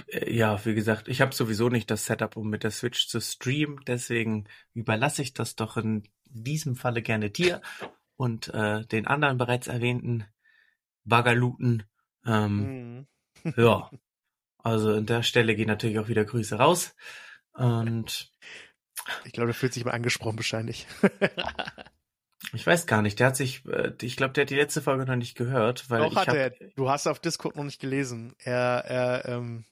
Äh, 0.08 0.32
ja, 0.34 0.64
wie 0.64 0.74
gesagt, 0.74 1.08
ich 1.08 1.20
habe 1.20 1.34
sowieso 1.34 1.68
nicht 1.68 1.90
das 1.90 2.06
Setup, 2.06 2.36
um 2.36 2.48
mit 2.48 2.64
der 2.64 2.70
Switch 2.70 3.08
zu 3.08 3.20
streamen, 3.20 3.80
deswegen 3.86 4.48
überlasse 4.74 5.22
ich 5.22 5.32
das 5.34 5.56
doch 5.56 5.76
in 5.76 6.04
diesem 6.24 6.76
Falle 6.76 7.02
gerne 7.02 7.30
dir 7.30 7.60
und 8.16 8.48
äh, 8.48 8.84
den 8.86 9.06
anderen 9.06 9.38
bereits 9.38 9.66
erwähnten 9.66 10.24
Bagaluten. 11.04 11.84
Ähm, 12.26 13.06
mhm. 13.42 13.54
ja, 13.56 13.90
also 14.58 14.94
an 14.94 15.06
der 15.06 15.22
Stelle 15.22 15.54
gehen 15.54 15.68
natürlich 15.68 15.98
auch 15.98 16.08
wieder 16.08 16.24
Grüße 16.24 16.56
raus 16.56 16.94
und 17.52 18.32
ich 19.24 19.32
glaube, 19.32 19.46
der 19.46 19.54
fühlt 19.54 19.72
sich 19.72 19.84
mal 19.84 19.92
angesprochen 19.92 20.36
wahrscheinlich. 20.36 20.86
Ich 22.52 22.66
weiß 22.66 22.86
gar 22.86 23.02
nicht. 23.02 23.20
Der 23.20 23.28
hat 23.28 23.36
sich, 23.36 23.64
äh, 23.66 23.92
ich 24.00 24.16
glaube, 24.16 24.32
der 24.32 24.42
hat 24.42 24.50
die 24.50 24.56
letzte 24.56 24.82
Folge 24.82 25.04
noch 25.04 25.16
nicht 25.16 25.36
gehört, 25.36 25.88
weil 25.90 26.00
Doch 26.00 26.12
ich 26.12 26.18
hat 26.18 26.28
hab, 26.28 26.34
er. 26.34 26.50
Du 26.74 26.88
hast 26.88 27.06
auf 27.06 27.20
Discord 27.20 27.56
noch 27.56 27.64
nicht 27.64 27.80
gelesen. 27.80 28.34
Er, 28.38 28.84
er, 28.86 29.24
ähm, 29.26 29.64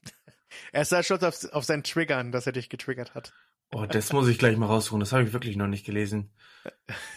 er 0.71 0.81
ist 0.81 0.91
da 0.91 1.03
stolz 1.03 1.23
auf, 1.23 1.53
auf 1.53 1.63
seinen 1.65 1.83
Triggern, 1.83 2.31
dass 2.31 2.45
er 2.45 2.53
dich 2.53 2.69
getriggert 2.69 3.15
hat. 3.15 3.33
Oh, 3.71 3.85
das 3.85 4.13
muss 4.13 4.27
ich 4.27 4.39
gleich 4.39 4.57
mal 4.57 4.65
raussuchen. 4.65 4.99
Das 4.99 5.13
habe 5.13 5.23
ich 5.23 5.33
wirklich 5.33 5.55
noch 5.55 5.67
nicht 5.67 5.85
gelesen. 5.85 6.31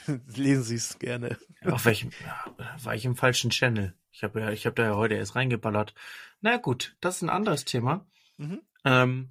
Lesen 0.37 0.63
Sie 0.63 0.75
es 0.75 0.99
gerne. 0.99 1.39
Auf 1.65 1.87
welchem? 1.87 2.11
War 2.83 2.95
ich 2.95 3.05
im 3.05 3.17
falschen 3.17 3.51
Channel? 3.51 3.95
Ich 4.11 4.23
habe 4.23 4.41
ja, 4.41 4.51
ich 4.51 4.67
habe 4.67 4.75
da 4.75 4.85
ja 4.85 4.97
heute 4.97 5.15
erst 5.15 5.35
reingeballert. 5.35 5.95
Na 6.43 6.59
gut, 6.59 6.97
das 7.01 7.17
ist 7.17 7.23
ein 7.23 7.31
anderes 7.31 7.65
Thema. 7.65 8.07
Mhm. 8.37 8.61
Ähm, 8.85 9.31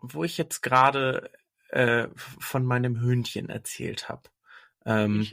wo 0.00 0.24
ich 0.24 0.38
jetzt 0.38 0.62
gerade 0.62 1.30
äh, 1.68 2.08
von 2.16 2.64
meinem 2.64 3.00
Hühnchen 3.00 3.48
erzählt 3.48 4.08
habe. 4.08 4.22
Ähm, 4.84 5.26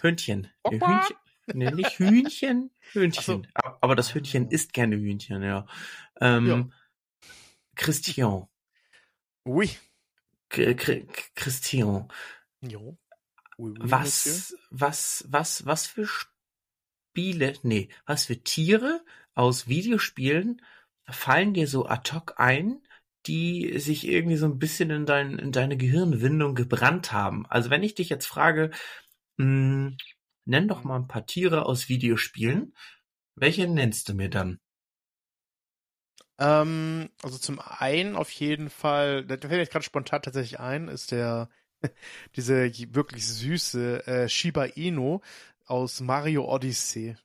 Hündchen. 0.00 0.48
Hühnchen. 0.66 1.16
Nee, 1.54 1.70
nicht 1.70 1.98
Hühnchen, 1.98 2.70
Hühnchen. 2.92 3.22
so. 3.22 3.42
Aber 3.80 3.96
das 3.96 4.14
Hündchen 4.14 4.48
isst 4.48 4.72
gerne 4.72 4.96
Hühnchen, 4.96 5.42
ja. 5.42 5.66
Ähm, 6.20 6.72
Christian. 7.74 8.48
Oui. 9.44 9.70
K 10.48 10.74
K 10.74 11.06
Christian. 11.34 12.08
Jo. 12.60 12.98
Oui, 13.58 13.72
oui, 13.72 13.78
Monsieur. 13.78 14.32
Was, 14.32 14.56
was, 14.70 15.24
was, 15.28 15.66
was 15.66 15.86
für 15.86 16.06
Spiele, 16.06 17.54
nee, 17.62 17.88
was 18.06 18.26
für 18.26 18.42
Tiere 18.42 19.04
aus 19.34 19.66
Videospielen 19.66 20.62
fallen 21.08 21.54
dir 21.54 21.66
so 21.66 21.86
ad 21.86 22.12
hoc 22.12 22.34
ein, 22.38 22.82
die 23.26 23.78
sich 23.78 24.06
irgendwie 24.06 24.36
so 24.36 24.46
ein 24.46 24.58
bisschen 24.58 24.90
in, 24.90 25.06
dein, 25.06 25.38
in 25.38 25.52
deine 25.52 25.76
Gehirnwindung 25.76 26.54
gebrannt 26.54 27.12
haben? 27.12 27.46
Also 27.46 27.70
wenn 27.70 27.82
ich 27.82 27.94
dich 27.94 28.08
jetzt 28.08 28.26
frage, 28.26 28.70
mh, 29.38 29.96
nenn 30.44 30.68
doch 30.68 30.84
mal 30.84 30.96
ein 30.96 31.08
paar 31.08 31.26
Tiere 31.26 31.66
aus 31.66 31.88
Videospielen, 31.88 32.74
welche 33.34 33.66
nennst 33.66 34.08
du 34.08 34.14
mir 34.14 34.30
dann? 34.30 34.60
Ähm, 36.38 37.10
also 37.22 37.38
zum 37.38 37.60
einen 37.60 38.16
auf 38.16 38.30
jeden 38.30 38.70
Fall, 38.70 39.24
da 39.24 39.36
fällt 39.36 39.50
mir 39.50 39.66
gerade 39.66 39.84
spontan 39.84 40.22
tatsächlich 40.22 40.60
ein, 40.60 40.88
ist 40.88 41.12
der 41.12 41.48
diese 42.36 42.70
wirklich 42.94 43.26
süße 43.26 44.06
äh, 44.06 44.28
Shiba 44.28 44.64
Inu 44.64 45.20
aus 45.66 46.00
Mario 46.00 46.44
Odyssey, 46.52 47.16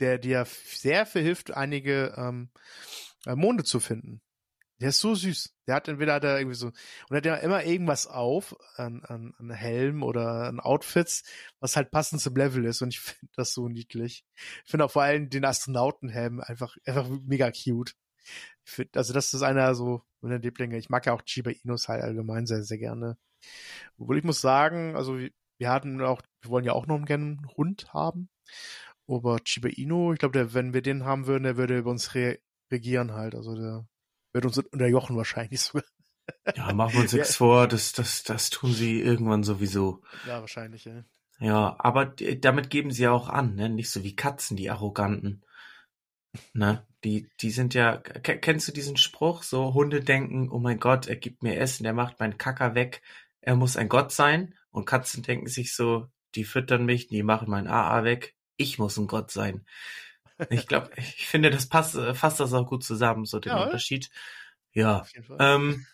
der 0.00 0.18
dir 0.18 0.46
sehr 0.46 1.06
verhilft, 1.06 1.52
einige 1.52 2.14
ähm, 2.16 2.50
äh, 3.26 3.34
Monde 3.34 3.64
zu 3.64 3.80
finden. 3.80 4.20
Der 4.80 4.90
ist 4.90 5.00
so 5.00 5.14
süß. 5.14 5.54
Der 5.66 5.76
hat 5.76 5.88
entweder 5.88 6.14
hat 6.14 6.24
irgendwie 6.24 6.54
so 6.54 6.66
und 7.08 7.16
hat 7.16 7.24
ja 7.24 7.36
immer 7.36 7.64
irgendwas 7.64 8.06
auf 8.06 8.54
an, 8.76 9.02
an, 9.04 9.34
an 9.38 9.50
Helm 9.50 10.02
oder 10.02 10.44
an 10.44 10.60
Outfits, 10.60 11.24
was 11.60 11.76
halt 11.76 11.90
passend 11.90 12.20
zum 12.20 12.36
Level 12.36 12.64
ist 12.66 12.82
und 12.82 12.90
ich 12.90 13.00
finde 13.00 13.32
das 13.36 13.54
so 13.54 13.68
niedlich. 13.68 14.24
Ich 14.64 14.70
finde 14.70 14.84
auch 14.84 14.90
vor 14.90 15.02
allem 15.02 15.30
den 15.30 15.46
Astronautenhelm 15.46 16.40
einfach 16.40 16.76
einfach 16.84 17.08
mega 17.08 17.50
cute. 17.50 17.94
Find, 18.64 18.96
also 18.96 19.12
das 19.12 19.32
ist 19.34 19.42
einer 19.42 19.74
so 19.74 20.02
meiner 20.20 20.38
Lieblinge. 20.38 20.78
Ich 20.78 20.90
mag 20.90 21.06
ja 21.06 21.12
auch 21.12 21.22
Chiba 21.22 21.50
Inus 21.50 21.88
halt 21.88 22.02
allgemein 22.02 22.46
sehr 22.46 22.62
sehr 22.62 22.78
gerne. 22.78 23.16
Obwohl 23.98 24.18
ich 24.18 24.24
muss 24.24 24.40
sagen, 24.40 24.96
also 24.96 25.18
wir, 25.18 25.30
wir 25.58 25.70
hatten 25.70 26.00
auch, 26.02 26.22
wir 26.42 26.50
wollen 26.50 26.64
ja 26.64 26.72
auch 26.72 26.86
noch 26.86 27.04
gerne 27.04 27.24
einen 27.24 27.48
Hund 27.56 27.92
haben. 27.94 28.28
Aber 29.08 29.38
Chiba 29.40 29.68
Inu, 29.68 30.12
ich 30.12 30.18
glaube, 30.18 30.54
wenn 30.54 30.74
wir 30.74 30.82
den 30.82 31.04
haben 31.04 31.26
würden, 31.26 31.44
der 31.44 31.56
würde 31.56 31.78
über 31.78 31.90
uns 31.90 32.14
re 32.14 32.38
regieren 32.72 33.12
halt. 33.12 33.34
Also 33.34 33.54
der 33.54 33.86
würde 34.32 34.48
uns 34.48 34.58
unterjochen 34.58 35.16
wahrscheinlich 35.16 35.60
sogar. 35.60 35.84
Ja, 36.56 36.72
machen 36.72 36.94
wir 36.94 37.00
uns 37.02 37.12
Ja. 37.12 37.18
nichts 37.18 37.36
vor, 37.36 37.68
das, 37.68 37.92
das, 37.92 38.24
das 38.24 38.50
tun 38.50 38.72
sie 38.72 39.00
irgendwann 39.00 39.44
sowieso. 39.44 40.02
Ja, 40.26 40.40
wahrscheinlich, 40.40 40.84
ja. 40.84 41.04
Ja, 41.38 41.76
aber 41.78 42.06
damit 42.06 42.70
geben 42.70 42.90
sie 42.90 43.02
ja 43.04 43.12
auch 43.12 43.28
an, 43.28 43.54
ne? 43.54 43.68
Nicht 43.68 43.90
so 43.90 44.02
wie 44.02 44.16
Katzen, 44.16 44.56
die 44.56 44.70
Arroganten. 44.70 45.44
Ne? 46.54 46.86
Die, 47.06 47.28
die 47.40 47.52
sind 47.52 47.72
ja, 47.74 47.98
ke- 47.98 48.40
kennst 48.40 48.66
du 48.66 48.72
diesen 48.72 48.96
Spruch? 48.96 49.44
So 49.44 49.74
Hunde 49.74 50.00
denken, 50.00 50.50
oh 50.50 50.58
mein 50.58 50.80
Gott, 50.80 51.06
er 51.06 51.14
gibt 51.14 51.44
mir 51.44 51.56
Essen, 51.56 51.86
er 51.86 51.92
macht 51.92 52.18
meinen 52.18 52.36
Kacker 52.36 52.74
weg, 52.74 53.00
er 53.40 53.54
muss 53.54 53.76
ein 53.76 53.88
Gott 53.88 54.10
sein. 54.10 54.56
Und 54.72 54.86
Katzen 54.86 55.22
denken 55.22 55.46
sich 55.46 55.72
so, 55.76 56.08
die 56.34 56.42
füttern 56.42 56.84
mich, 56.84 57.06
die 57.06 57.22
machen 57.22 57.48
mein 57.48 57.68
AA 57.68 58.02
weg, 58.02 58.34
ich 58.56 58.80
muss 58.80 58.96
ein 58.96 59.06
Gott 59.06 59.30
sein. 59.30 59.64
Ich 60.50 60.66
glaube, 60.66 60.90
ich 60.96 61.28
finde, 61.28 61.50
das 61.50 61.68
passt, 61.68 61.94
äh, 61.94 62.12
fasst 62.12 62.40
das 62.40 62.52
auch 62.52 62.66
gut 62.66 62.82
zusammen, 62.82 63.24
so 63.24 63.38
den 63.38 63.52
Ja? 63.52 63.62
Unterschied. 63.62 64.10
Ja, 64.72 65.06
ähm, 65.38 65.86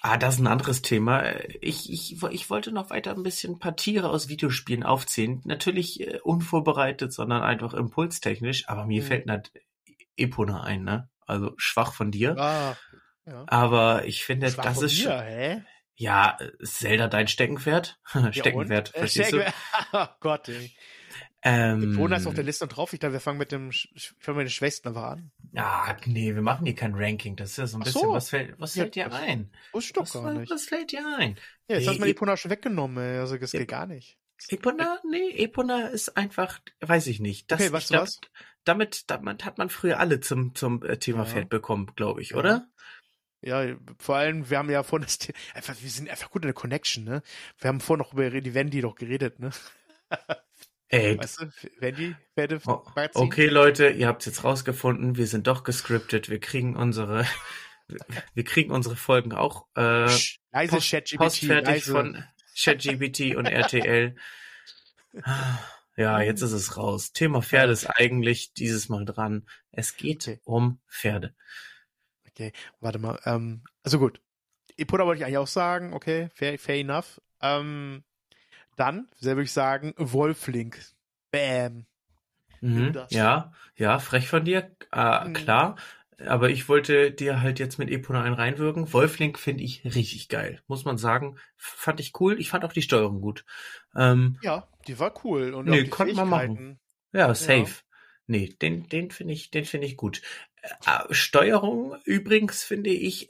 ah, 0.00 0.16
das 0.16 0.34
ist 0.34 0.40
ein 0.40 0.46
anderes 0.46 0.82
Thema. 0.82 1.24
Ich, 1.60 1.92
ich, 1.92 2.22
ich 2.22 2.50
wollte 2.50 2.70
noch 2.70 2.90
weiter 2.90 3.14
ein 3.16 3.24
bisschen 3.24 3.54
ein 3.54 3.58
paar 3.58 3.74
Tiere 3.76 4.10
aus 4.10 4.28
Videospielen 4.28 4.84
aufzählen. 4.84 5.40
Natürlich 5.44 6.00
äh, 6.00 6.20
unvorbereitet, 6.22 7.12
sondern 7.12 7.42
einfach 7.42 7.74
impulstechnisch. 7.74 8.68
Aber 8.68 8.86
mir 8.86 9.02
Mhm. 9.02 9.06
fällt 9.06 9.26
nicht 9.26 9.50
Epona 10.16 10.62
ein, 10.62 10.82
ne? 10.84 11.08
Also 11.26 11.52
schwach 11.56 11.92
von 11.94 12.10
dir. 12.10 12.36
Ah, 12.38 12.76
ja. 13.26 13.44
Aber 13.46 14.04
ich 14.06 14.24
finde, 14.24 14.50
Schwach 14.50 14.64
das 14.64 14.82
ist 14.82 14.98
schon, 14.98 15.12
hä? 15.12 15.62
ja, 15.94 16.36
Zelda 16.62 17.08
dein 17.08 17.28
Steckenpferd? 17.28 17.98
Steckenpferd, 18.32 18.36
Ja, 18.46 18.54
und? 18.54 18.70
Äh, 18.70 18.98
verstehst 19.00 19.32
du? 19.32 19.36
Steckenpferd. 19.40 19.54
Oh 19.92 20.06
Gott, 20.20 20.48
ey. 20.48 20.70
Ähm, 21.44 21.94
Epona 21.94 22.16
ist 22.16 22.26
auf 22.28 22.34
der 22.34 22.44
Liste 22.44 22.68
drauf. 22.68 22.92
Ich 22.92 23.00
dachte, 23.00 23.14
wir 23.14 23.20
fangen 23.20 23.38
mit 23.38 23.50
dem, 23.50 23.70
ich 23.70 24.14
fange 24.20 24.38
mit 24.38 24.46
den 24.46 24.50
Schwächsten 24.50 24.88
einfach 24.88 25.02
an. 25.10 25.32
Ah, 25.56 25.96
nee, 26.06 26.34
wir 26.34 26.42
machen 26.42 26.64
hier 26.66 26.74
kein 26.76 26.94
Ranking. 26.94 27.34
Das 27.34 27.50
ist 27.50 27.56
ja 27.58 27.66
so 27.66 27.78
ein 27.78 27.82
Ach 27.82 27.86
bisschen, 27.86 28.00
so. 28.02 28.12
was 28.12 28.28
fällt, 28.30 28.60
was 28.60 28.74
Ja, 28.76 28.82
fällt 28.84 28.94
dir 28.94 29.06
was- 29.10 29.20
ein? 29.20 29.50
Wusste 29.72 29.88
ich 29.88 29.92
doch 29.94 30.02
Was, 30.02 30.12
gar 30.12 30.32
nicht. 30.34 30.50
was 30.52 30.64
fällt 30.66 30.92
dir 30.92 31.00
ein? 31.18 31.36
Ja, 31.68 31.76
jetzt 31.78 31.88
hast 31.88 31.96
du 31.96 32.00
mir 32.00 32.06
Nee, 32.06 32.12
die 32.12 32.16
Epona 32.16 32.36
schon 32.36 32.50
weggenommen, 32.52 32.96
ey. 33.04 33.18
Also, 33.18 33.36
das 33.38 33.52
Ja. 33.52 33.58
geht 33.58 33.68
gar 33.68 33.86
nicht. 33.86 34.18
Epona? 34.48 34.98
Nee, 35.08 35.30
Epona 35.36 35.88
ist 35.88 36.16
einfach, 36.16 36.60
weiß 36.80 37.06
ich 37.08 37.20
nicht. 37.20 37.50
Das, 37.50 37.60
Okay, 37.60 37.72
weißt 37.72 37.90
du 37.90 37.94
was? 37.98 38.20
Damit, 38.64 39.10
damit 39.10 39.44
hat 39.44 39.58
man 39.58 39.68
früher 39.70 39.98
alle 39.98 40.20
zum, 40.20 40.54
zum 40.54 40.82
äh, 40.84 40.96
Thema 40.98 41.20
Ja. 41.20 41.24
Pferd 41.26 41.48
bekommen, 41.48 41.92
glaube 41.96 42.22
ich, 42.22 42.30
Ja. 42.30 42.36
oder? 42.36 42.68
Ja, 43.44 43.74
vor 43.98 44.16
allem, 44.16 44.48
wir 44.50 44.58
haben 44.58 44.70
ja 44.70 44.84
vorhin 44.84 45.04
das 45.04 45.18
The- 45.20 45.32
einfach, 45.54 45.74
wir 45.80 45.90
sind 45.90 46.08
einfach 46.08 46.30
gut 46.30 46.42
in 46.42 46.46
der 46.48 46.54
Connection, 46.54 47.02
ne? 47.02 47.22
Wir 47.58 47.68
haben 47.68 47.80
vorhin 47.80 47.98
noch 48.04 48.12
über 48.12 48.30
die 48.30 48.54
Wendy 48.54 48.80
doch 48.80 48.94
geredet, 48.94 49.40
ne? 49.40 49.50
Ey, 50.88 51.18
Weißt 51.18 51.40
du, 51.40 51.50
Wendy, 51.80 52.14
Pferde, 52.34 52.60
o- 52.66 52.84
Magazin. 52.94 53.22
okay, 53.22 53.46
Leute, 53.46 53.88
ihr 53.88 54.06
habt 54.06 54.22
es 54.22 54.26
jetzt 54.26 54.44
rausgefunden, 54.44 55.16
wir 55.16 55.26
sind 55.26 55.46
doch 55.46 55.64
gescriptet, 55.64 56.28
wir 56.28 56.38
kriegen 56.38 56.76
unsere, 56.76 57.26
wir 58.34 58.44
kriegen 58.44 58.70
unsere 58.70 58.94
Folgen 58.94 59.32
auch 59.32 59.66
äh, 59.74 60.04
leise 60.52 60.76
post, 60.76 60.90
ChatGPT, 60.90 61.16
postfertig 61.18 61.66
leise. 61.68 61.92
von 61.92 62.24
ChatGPT 62.56 63.36
und 63.36 63.46
RTL. 63.46 64.16
Ja, 65.96 66.20
jetzt 66.20 66.40
ist 66.42 66.52
es 66.52 66.76
raus. 66.76 67.12
Thema 67.12 67.42
Pferde 67.42 67.72
ist 67.72 67.86
eigentlich 67.86 68.54
dieses 68.54 68.88
Mal 68.88 69.04
dran. 69.04 69.46
Es 69.70 69.96
geht 69.96 70.40
um 70.44 70.80
Pferde. 70.88 71.34
Okay, 72.28 72.52
warte 72.80 72.98
mal. 72.98 73.20
Ähm, 73.24 73.62
also 73.82 73.98
gut. 73.98 74.20
Epona 74.78 75.04
wollte 75.04 75.20
ich 75.20 75.24
eigentlich 75.26 75.38
auch 75.38 75.46
sagen, 75.46 75.92
okay, 75.92 76.30
fair, 76.34 76.58
fair 76.58 76.76
enough. 76.76 77.20
Ähm, 77.42 78.04
dann, 78.76 79.08
würde 79.20 79.42
ich 79.42 79.52
sagen, 79.52 79.92
Wolflink. 79.98 80.80
Bam. 81.30 81.86
Mhm, 82.62 82.96
ja, 83.10 83.52
ja, 83.76 83.98
frech 83.98 84.28
von 84.28 84.44
dir, 84.44 84.74
äh, 84.92 85.28
Mhm. 85.28 85.32
klar. 85.34 85.76
Aber 86.26 86.50
ich 86.50 86.68
wollte 86.68 87.10
dir 87.10 87.40
halt 87.40 87.58
jetzt 87.58 87.78
mit 87.78 87.90
Epona 87.90 88.22
einen 88.22 88.34
reinwirken. 88.34 88.92
Wolflink 88.92 89.38
finde 89.38 89.64
ich 89.64 89.84
richtig 89.84 90.28
geil, 90.28 90.62
muss 90.66 90.84
man 90.84 90.98
sagen. 90.98 91.36
Fand 91.56 92.00
ich 92.00 92.12
cool. 92.20 92.40
Ich 92.40 92.50
fand 92.50 92.64
auch 92.64 92.72
die 92.72 92.82
Steuerung 92.82 93.20
gut. 93.20 93.44
Ähm, 93.96 94.38
Ja, 94.42 94.68
die 94.86 94.98
war 94.98 95.14
cool. 95.24 95.54
Und 95.54 95.68
Nee, 95.68 95.84
konnte 95.84 96.14
man 96.14 96.28
machen. 96.28 96.80
Ja, 97.12 97.34
safe. 97.34 97.82
Nee, 98.26 98.54
den, 98.62 98.88
den 98.88 99.10
finde 99.10 99.34
ich, 99.34 99.50
den 99.50 99.64
finde 99.64 99.86
ich 99.86 99.96
gut. 99.96 100.22
Äh, 100.62 101.12
Steuerung 101.12 101.96
übrigens 102.04 102.62
finde 102.62 102.90
ich 102.90 103.28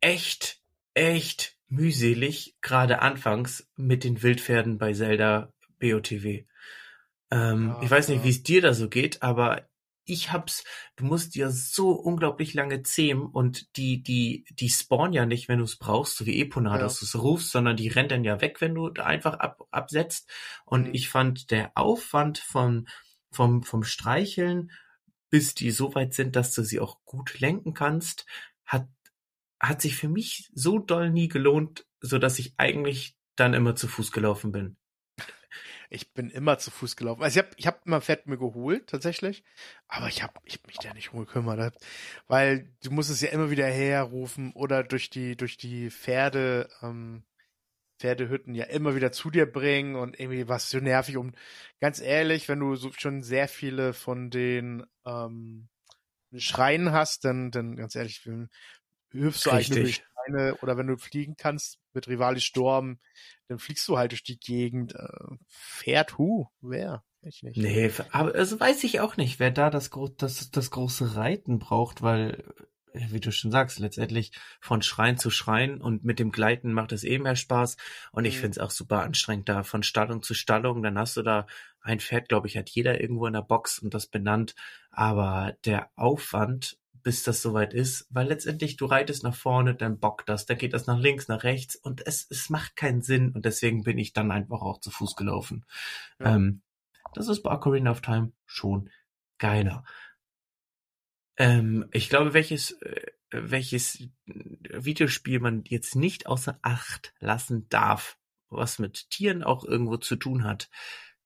echt, 0.00 0.60
echt 0.94 1.56
mühselig, 1.68 2.56
gerade 2.60 3.00
anfangs 3.00 3.68
mit 3.76 4.04
den 4.04 4.22
Wildpferden 4.22 4.78
bei 4.78 4.92
Zelda 4.92 5.52
BOTW. 5.80 6.44
Ähm, 7.30 7.68
Ja, 7.68 7.80
ich 7.82 7.90
weiß 7.90 8.08
nicht, 8.08 8.18
ja. 8.18 8.24
wie 8.24 8.30
es 8.30 8.42
dir 8.42 8.62
da 8.62 8.72
so 8.72 8.88
geht, 8.88 9.22
aber 9.22 9.68
ich 10.06 10.32
hab's, 10.32 10.64
du 10.96 11.04
musst 11.04 11.34
dir 11.34 11.50
so 11.50 11.90
unglaublich 11.90 12.54
lange 12.54 12.82
zähmen 12.82 13.26
und 13.26 13.76
die, 13.76 14.02
die, 14.02 14.44
die 14.50 14.70
spawnen 14.70 15.12
ja 15.12 15.26
nicht, 15.26 15.48
wenn 15.48 15.58
du 15.58 15.64
es 15.64 15.76
brauchst, 15.76 16.16
so 16.16 16.26
wie 16.26 16.40
Epona, 16.40 16.74
Ja. 16.74 16.78
dass 16.78 17.00
du 17.00 17.04
es 17.06 17.16
rufst, 17.16 17.50
sondern 17.50 17.76
die 17.76 17.88
rennen 17.88 18.08
dann 18.08 18.24
ja 18.24 18.40
weg, 18.40 18.60
wenn 18.60 18.74
du 18.74 18.88
da 18.88 19.04
einfach 19.04 19.34
ab, 19.34 19.66
absetzt. 19.70 20.30
Und 20.64 20.88
Mhm. 20.88 20.94
ich 20.94 21.08
fand 21.08 21.50
der 21.50 21.72
Aufwand 21.76 22.38
von, 22.38 22.88
vom, 23.32 23.62
vom 23.62 23.82
Streicheln, 23.82 24.70
bis 25.28 25.54
die 25.54 25.70
so 25.72 25.94
weit 25.94 26.14
sind, 26.14 26.36
dass 26.36 26.54
du 26.54 26.62
sie 26.62 26.80
auch 26.80 27.00
gut 27.04 27.40
lenken 27.40 27.74
kannst, 27.74 28.26
hat, 28.64 28.88
hat 29.60 29.82
sich 29.82 29.96
für 29.96 30.08
mich 30.08 30.50
so 30.54 30.78
doll 30.78 31.10
nie 31.10 31.28
gelohnt, 31.28 31.84
so 32.00 32.18
dass 32.18 32.38
ich 32.38 32.54
eigentlich 32.58 33.16
dann 33.34 33.54
immer 33.54 33.74
zu 33.74 33.88
Fuß 33.88 34.12
gelaufen 34.12 34.52
bin. 34.52 34.76
Ich 35.90 36.12
bin 36.12 36.30
immer 36.30 36.58
zu 36.58 36.70
Fuß 36.70 36.96
gelaufen. 36.96 37.22
Also 37.22 37.38
ich 37.38 37.44
habe 37.44 37.56
ich 37.56 37.66
hab 37.66 37.86
immer 37.86 38.00
Pferd 38.00 38.26
mir 38.26 38.38
geholt, 38.38 38.88
tatsächlich. 38.88 39.44
Aber 39.88 40.08
ich 40.08 40.22
habe 40.22 40.34
ich 40.44 40.54
hab 40.54 40.66
mich 40.66 40.76
da 40.78 40.92
nicht 40.94 41.12
gekümmert. 41.12 41.74
Weil 42.26 42.72
du 42.82 42.90
musst 42.90 43.10
es 43.10 43.20
ja 43.20 43.30
immer 43.30 43.50
wieder 43.50 43.66
herrufen 43.66 44.52
oder 44.52 44.82
durch 44.82 45.10
die, 45.10 45.36
durch 45.36 45.56
die 45.56 45.90
Pferde, 45.90 46.68
ähm, 46.82 47.24
Pferdehütten 47.98 48.54
ja 48.54 48.64
immer 48.66 48.94
wieder 48.94 49.10
zu 49.12 49.30
dir 49.30 49.50
bringen 49.50 49.96
und 49.96 50.18
irgendwie 50.20 50.48
was 50.48 50.70
so 50.70 50.78
nervig. 50.78 51.16
Und 51.16 51.36
ganz 51.80 52.00
ehrlich, 52.00 52.48
wenn 52.48 52.60
du 52.60 52.74
so 52.76 52.92
schon 52.92 53.22
sehr 53.22 53.48
viele 53.48 53.94
von 53.94 54.30
den 54.30 54.84
ähm, 55.06 55.68
Schreien 56.36 56.92
hast, 56.92 57.24
dann, 57.24 57.50
dann 57.50 57.76
ganz 57.76 57.94
ehrlich, 57.94 58.22
hüpfst 59.12 59.46
du 59.46 59.50
eigentlich 59.50 60.04
Schreine 60.26 60.56
oder 60.62 60.76
wenn 60.76 60.86
du 60.86 60.96
fliegen 60.96 61.36
kannst 61.36 61.78
mit 61.92 62.08
Rivali 62.08 62.40
Sturm, 62.40 62.98
dann 63.48 63.58
fliegst 63.58 63.86
du 63.88 63.98
halt 63.98 64.12
durch 64.12 64.22
die 64.22 64.38
Gegend. 64.38 64.94
Äh, 64.94 65.36
Pferd, 65.48 66.18
hu, 66.18 66.46
wer? 66.60 67.04
Ich 67.22 67.42
nicht. 67.42 67.56
Nee, 67.56 67.90
aber 68.12 68.34
also 68.34 68.60
weiß 68.60 68.84
ich 68.84 69.00
auch 69.00 69.16
nicht, 69.16 69.40
wer 69.40 69.50
da 69.50 69.70
das, 69.70 69.90
das, 70.16 70.50
das 70.50 70.70
große 70.70 71.16
Reiten 71.16 71.58
braucht, 71.58 72.02
weil 72.02 72.44
wie 73.10 73.20
du 73.20 73.30
schon 73.30 73.50
sagst, 73.50 73.78
letztendlich 73.78 74.32
von 74.60 74.80
Schrein 74.80 75.18
zu 75.18 75.30
Schrein 75.30 75.80
und 75.80 76.04
mit 76.04 76.18
dem 76.18 76.32
Gleiten 76.32 76.72
macht 76.72 76.92
es 76.92 77.04
eh 77.04 77.18
mehr 77.18 77.36
Spaß. 77.36 77.76
Und 78.12 78.24
ich 78.24 78.36
mhm. 78.36 78.40
finde 78.40 78.50
es 78.52 78.58
auch 78.58 78.70
super 78.70 79.02
anstrengend 79.02 79.48
da 79.48 79.62
von 79.62 79.82
Stallung 79.82 80.22
zu 80.22 80.32
Stallung. 80.34 80.82
Dann 80.82 80.98
hast 80.98 81.16
du 81.16 81.22
da 81.22 81.46
ein 81.80 82.00
Pferd, 82.00 82.28
glaube 82.28 82.46
ich, 82.46 82.56
hat 82.56 82.70
jeder 82.70 83.00
irgendwo 83.00 83.26
in 83.26 83.34
der 83.34 83.42
Box 83.42 83.78
und 83.78 83.94
das 83.94 84.06
benannt. 84.06 84.54
Aber 84.90 85.54
der 85.64 85.90
Aufwand, 85.96 86.78
bis 87.02 87.22
das 87.22 87.42
soweit 87.42 87.74
ist, 87.74 88.06
weil 88.10 88.28
letztendlich 88.28 88.76
du 88.76 88.86
reitest 88.86 89.22
nach 89.22 89.34
vorne, 89.34 89.74
dann 89.74 89.98
bockt 89.98 90.28
das, 90.28 90.46
dann 90.46 90.58
geht 90.58 90.72
das 90.72 90.86
nach 90.86 90.98
links, 90.98 91.28
nach 91.28 91.44
rechts 91.44 91.76
und 91.76 92.06
es, 92.06 92.26
es 92.30 92.50
macht 92.50 92.76
keinen 92.76 93.02
Sinn 93.02 93.32
und 93.32 93.44
deswegen 93.44 93.82
bin 93.82 93.98
ich 93.98 94.12
dann 94.12 94.30
einfach 94.30 94.62
auch 94.62 94.80
zu 94.80 94.90
Fuß 94.90 95.16
gelaufen. 95.16 95.64
Ja. 96.18 96.36
Ähm, 96.36 96.62
das 97.14 97.28
ist 97.28 97.42
bei 97.42 97.50
Ocarina 97.52 97.90
of 97.90 98.00
Time 98.00 98.32
schon 98.44 98.90
geiler. 99.38 99.84
Ähm, 101.36 101.88
ich 101.92 102.08
glaube, 102.08 102.34
welches, 102.34 102.72
äh, 102.82 103.12
welches 103.30 104.08
Videospiel 104.26 105.40
man 105.40 105.64
jetzt 105.64 105.96
nicht 105.96 106.26
außer 106.26 106.58
Acht 106.62 107.14
lassen 107.18 107.68
darf, 107.68 108.18
was 108.48 108.78
mit 108.78 109.10
Tieren 109.10 109.42
auch 109.42 109.64
irgendwo 109.64 109.96
zu 109.96 110.16
tun 110.16 110.44
hat. 110.44 110.70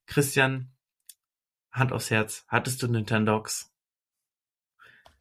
Christian, 0.06 0.72
Hand 1.70 1.92
aufs 1.92 2.10
Herz, 2.10 2.44
hattest 2.48 2.82
du 2.82 2.88
Nintendogs? 2.88 3.69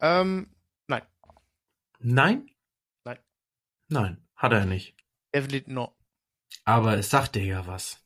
Ähm, 0.00 0.48
nein. 0.86 1.02
Nein? 1.98 2.50
Nein. 3.04 3.18
Nein, 3.88 4.28
hat 4.34 4.52
er 4.52 4.66
nicht. 4.66 4.94
Definitely 5.34 5.72
no. 5.72 5.94
Aber 6.64 6.98
es 6.98 7.10
sagt 7.10 7.34
dir 7.34 7.44
ja 7.44 7.66
was. 7.66 8.02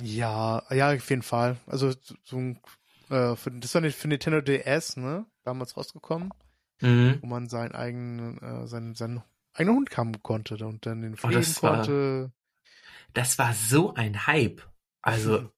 Ja, 0.00 0.62
ja, 0.70 0.92
auf 0.92 1.10
jeden 1.10 1.22
Fall. 1.22 1.56
Also 1.66 1.92
so 2.24 2.36
ein, 2.36 2.60
äh, 3.10 3.36
für, 3.36 3.50
das 3.50 3.74
war 3.74 3.80
nicht 3.80 3.96
für 3.96 4.08
Nintendo 4.08 4.40
DS, 4.40 4.96
ne? 4.96 5.26
Damals 5.44 5.76
rausgekommen, 5.76 6.32
mhm. 6.80 7.18
wo 7.20 7.26
man 7.26 7.48
seinen 7.48 7.74
eigenen, 7.74 8.38
äh, 8.38 8.66
seinen, 8.66 8.94
seinen 8.94 9.22
eigenen 9.54 9.76
Hund 9.76 9.96
haben 9.96 10.22
konnte 10.22 10.54
und 10.66 10.86
dann 10.86 11.02
den 11.02 11.16
pflegen 11.16 11.44
oh, 11.56 11.60
konnte. 11.60 12.22
War, 12.22 12.32
das 13.12 13.38
war 13.38 13.54
so 13.54 13.94
ein 13.94 14.26
Hype. 14.26 14.62
Also, 15.02 15.50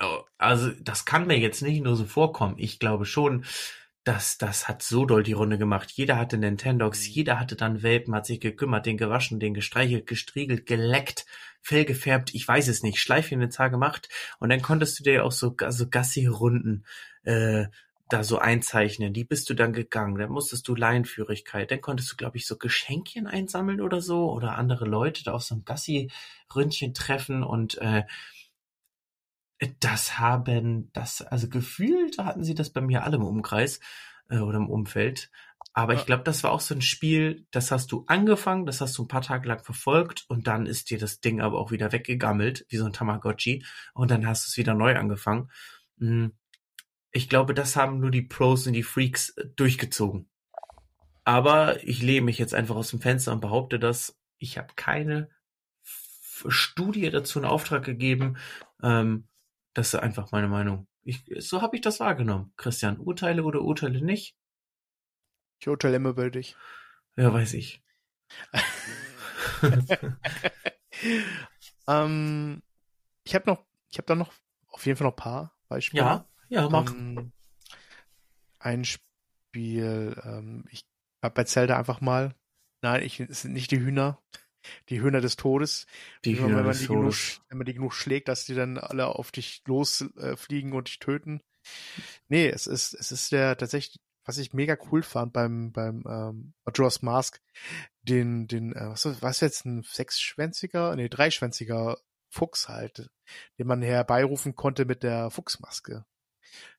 oh, 0.00 0.24
also 0.38 0.70
das 0.80 1.04
kann 1.04 1.26
mir 1.26 1.38
jetzt 1.38 1.62
nicht 1.62 1.82
nur 1.82 1.96
so 1.96 2.04
vorkommen. 2.04 2.54
Ich 2.58 2.78
glaube 2.78 3.06
schon, 3.06 3.44
das, 4.04 4.38
das 4.38 4.66
hat 4.66 4.82
so 4.82 5.04
doll 5.04 5.22
die 5.22 5.34
Runde 5.34 5.58
gemacht. 5.58 5.90
Jeder 5.92 6.16
hatte 6.16 6.38
Nintendogs, 6.38 7.06
mhm. 7.06 7.12
jeder 7.12 7.40
hatte 7.40 7.56
dann 7.56 7.82
Welpen, 7.82 8.14
hat 8.14 8.26
sich 8.26 8.40
gekümmert, 8.40 8.86
den 8.86 8.96
gewaschen, 8.96 9.40
den 9.40 9.54
gestreichelt, 9.54 10.06
gestriegelt, 10.06 10.66
geleckt, 10.66 11.26
Fell 11.62 11.84
gefärbt, 11.84 12.34
ich 12.34 12.48
weiß 12.48 12.68
es 12.68 12.82
nicht, 12.82 12.98
Schleifchen 12.98 13.42
ins 13.42 13.58
Haar 13.58 13.68
gemacht. 13.68 14.08
Und 14.38 14.48
dann 14.48 14.62
konntest 14.62 14.98
du 14.98 15.04
dir 15.04 15.24
auch 15.26 15.32
so, 15.32 15.54
so 15.68 15.88
Gassi-Runden 15.90 16.86
äh, 17.24 17.66
da 18.08 18.24
so 18.24 18.38
einzeichnen. 18.38 19.12
Die 19.12 19.24
bist 19.24 19.50
du 19.50 19.54
dann 19.54 19.74
gegangen. 19.74 20.16
Dann 20.16 20.30
musstest 20.30 20.66
du 20.68 20.74
Laienführigkeit. 20.74 21.70
Dann 21.70 21.82
konntest 21.82 22.12
du, 22.12 22.16
glaube 22.16 22.38
ich, 22.38 22.46
so 22.46 22.56
Geschenkchen 22.56 23.26
einsammeln 23.26 23.82
oder 23.82 24.00
so 24.00 24.30
oder 24.32 24.56
andere 24.56 24.86
Leute 24.86 25.22
da 25.22 25.32
auf 25.34 25.42
so 25.42 25.54
einem 25.54 25.64
Gassi-Ründchen 25.66 26.94
treffen 26.94 27.42
und 27.42 27.76
äh, 27.78 28.04
das 29.80 30.18
haben, 30.18 30.90
das, 30.92 31.22
also 31.22 31.48
gefühlt 31.48 32.18
hatten 32.18 32.44
sie 32.44 32.54
das 32.54 32.70
bei 32.70 32.80
mir 32.80 33.04
alle 33.04 33.16
im 33.16 33.24
Umkreis 33.24 33.80
äh, 34.28 34.38
oder 34.38 34.58
im 34.58 34.70
Umfeld. 34.70 35.30
Aber 35.72 35.94
ja. 35.94 36.00
ich 36.00 36.06
glaube, 36.06 36.24
das 36.24 36.42
war 36.42 36.50
auch 36.50 36.60
so 36.60 36.74
ein 36.74 36.82
Spiel, 36.82 37.46
das 37.50 37.70
hast 37.70 37.92
du 37.92 38.04
angefangen, 38.06 38.66
das 38.66 38.80
hast 38.80 38.96
du 38.98 39.04
ein 39.04 39.08
paar 39.08 39.22
Tage 39.22 39.46
lang 39.46 39.62
verfolgt 39.62 40.24
und 40.28 40.46
dann 40.46 40.66
ist 40.66 40.90
dir 40.90 40.98
das 40.98 41.20
Ding 41.20 41.40
aber 41.40 41.58
auch 41.58 41.70
wieder 41.70 41.92
weggegammelt, 41.92 42.66
wie 42.68 42.76
so 42.76 42.86
ein 42.86 42.92
Tamagotchi, 42.92 43.64
und 43.94 44.10
dann 44.10 44.26
hast 44.26 44.46
du 44.46 44.48
es 44.48 44.56
wieder 44.56 44.74
neu 44.74 44.96
angefangen. 44.96 45.50
Hm. 45.98 46.32
Ich 47.12 47.28
glaube, 47.28 47.54
das 47.54 47.76
haben 47.76 48.00
nur 48.00 48.10
die 48.10 48.22
Pros 48.22 48.66
und 48.66 48.72
die 48.72 48.82
Freaks 48.82 49.30
äh, 49.30 49.46
durchgezogen. 49.56 50.28
Aber 51.24 51.82
ich 51.84 52.02
lehne 52.02 52.26
mich 52.26 52.38
jetzt 52.38 52.54
einfach 52.54 52.76
aus 52.76 52.90
dem 52.90 53.00
Fenster 53.00 53.32
und 53.32 53.40
behaupte 53.40 53.78
dass 53.78 54.18
Ich 54.38 54.58
habe 54.58 54.74
keine 54.74 55.28
Studie 56.48 57.10
dazu 57.10 57.38
in 57.38 57.44
Auftrag 57.44 57.84
gegeben. 57.84 58.38
Ähm, 58.82 59.28
das 59.74 59.94
ist 59.94 60.00
einfach 60.00 60.32
meine 60.32 60.48
Meinung. 60.48 60.86
Ich, 61.02 61.24
so 61.38 61.62
habe 61.62 61.76
ich 61.76 61.82
das 61.82 62.00
wahrgenommen. 62.00 62.52
Christian, 62.56 62.98
Urteile 62.98 63.44
oder 63.44 63.62
Urteile 63.62 64.02
nicht? 64.02 64.36
Ich 65.60 65.68
urteile 65.68 65.96
immer 65.96 66.14
bei 66.14 66.30
dich. 66.30 66.56
Ja, 67.16 67.32
weiß 67.32 67.54
ich. 67.54 67.82
ähm, 71.88 72.62
ich 73.24 73.34
habe 73.34 73.50
noch, 73.50 73.64
ich 73.90 73.98
habe 73.98 74.06
da 74.06 74.14
noch 74.14 74.32
auf 74.68 74.86
jeden 74.86 74.96
Fall 74.96 75.06
noch 75.06 75.14
ein 75.14 75.16
paar 75.16 75.56
Beispiele. 75.68 76.02
Ja, 76.02 76.28
ja, 76.48 76.68
mach. 76.68 76.90
Ähm, 76.90 77.32
ein 78.58 78.84
Spiel, 78.84 80.20
ähm, 80.24 80.64
ich 80.70 80.86
habe 81.22 81.34
bei 81.34 81.44
Zelda 81.44 81.78
einfach 81.78 82.00
mal, 82.00 82.34
nein, 82.82 83.02
ich, 83.02 83.20
es 83.20 83.42
sind 83.42 83.52
nicht 83.52 83.70
die 83.70 83.80
Hühner, 83.80 84.22
die 84.88 85.00
Hühner 85.00 85.20
des 85.20 85.36
Todes. 85.36 85.86
Die 86.24 86.38
Hühner 86.38 86.58
wenn 86.58 86.64
man 86.64 86.72
des 86.72 86.80
die 86.80 86.86
Todes. 86.86 87.34
Genug, 87.34 87.48
wenn 87.48 87.58
man 87.58 87.64
die 87.66 87.74
genug 87.74 87.94
schlägt, 87.94 88.28
dass 88.28 88.44
die 88.44 88.54
dann 88.54 88.78
alle 88.78 89.06
auf 89.06 89.32
dich 89.32 89.62
losfliegen 89.66 90.72
äh, 90.72 90.76
und 90.76 90.88
dich 90.88 90.98
töten. 90.98 91.42
Nee, 92.28 92.48
es 92.48 92.66
ist, 92.66 92.94
es 92.94 93.12
ist 93.12 93.32
der 93.32 93.56
tatsächlich, 93.56 94.00
was 94.24 94.38
ich 94.38 94.52
mega 94.52 94.76
cool 94.90 95.02
fand 95.02 95.32
beim, 95.32 95.72
beim 95.72 96.04
ähm, 96.08 96.54
Majora's 96.64 97.02
Mask, 97.02 97.40
den, 98.02 98.46
den, 98.46 98.74
äh, 98.74 98.88
was, 98.90 99.22
was 99.22 99.40
jetzt 99.40 99.64
ein 99.64 99.82
sechsschwänziger, 99.82 100.94
nee, 100.96 101.08
dreischwänziger 101.08 101.98
Fuchs 102.30 102.68
halt, 102.68 103.10
den 103.58 103.66
man 103.66 103.82
herbeirufen 103.82 104.54
konnte 104.54 104.84
mit 104.84 105.02
der 105.02 105.30
Fuchsmaske. 105.30 106.04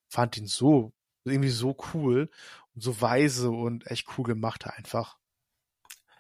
Fand 0.07 0.37
ihn 0.37 0.47
so, 0.47 0.93
irgendwie 1.25 1.49
so 1.49 1.75
cool 1.93 2.29
und 2.73 2.81
so 2.81 3.01
weise 3.01 3.51
und 3.51 3.87
echt 3.87 4.07
cool 4.17 4.25
gemacht 4.25 4.67
einfach. 4.67 5.17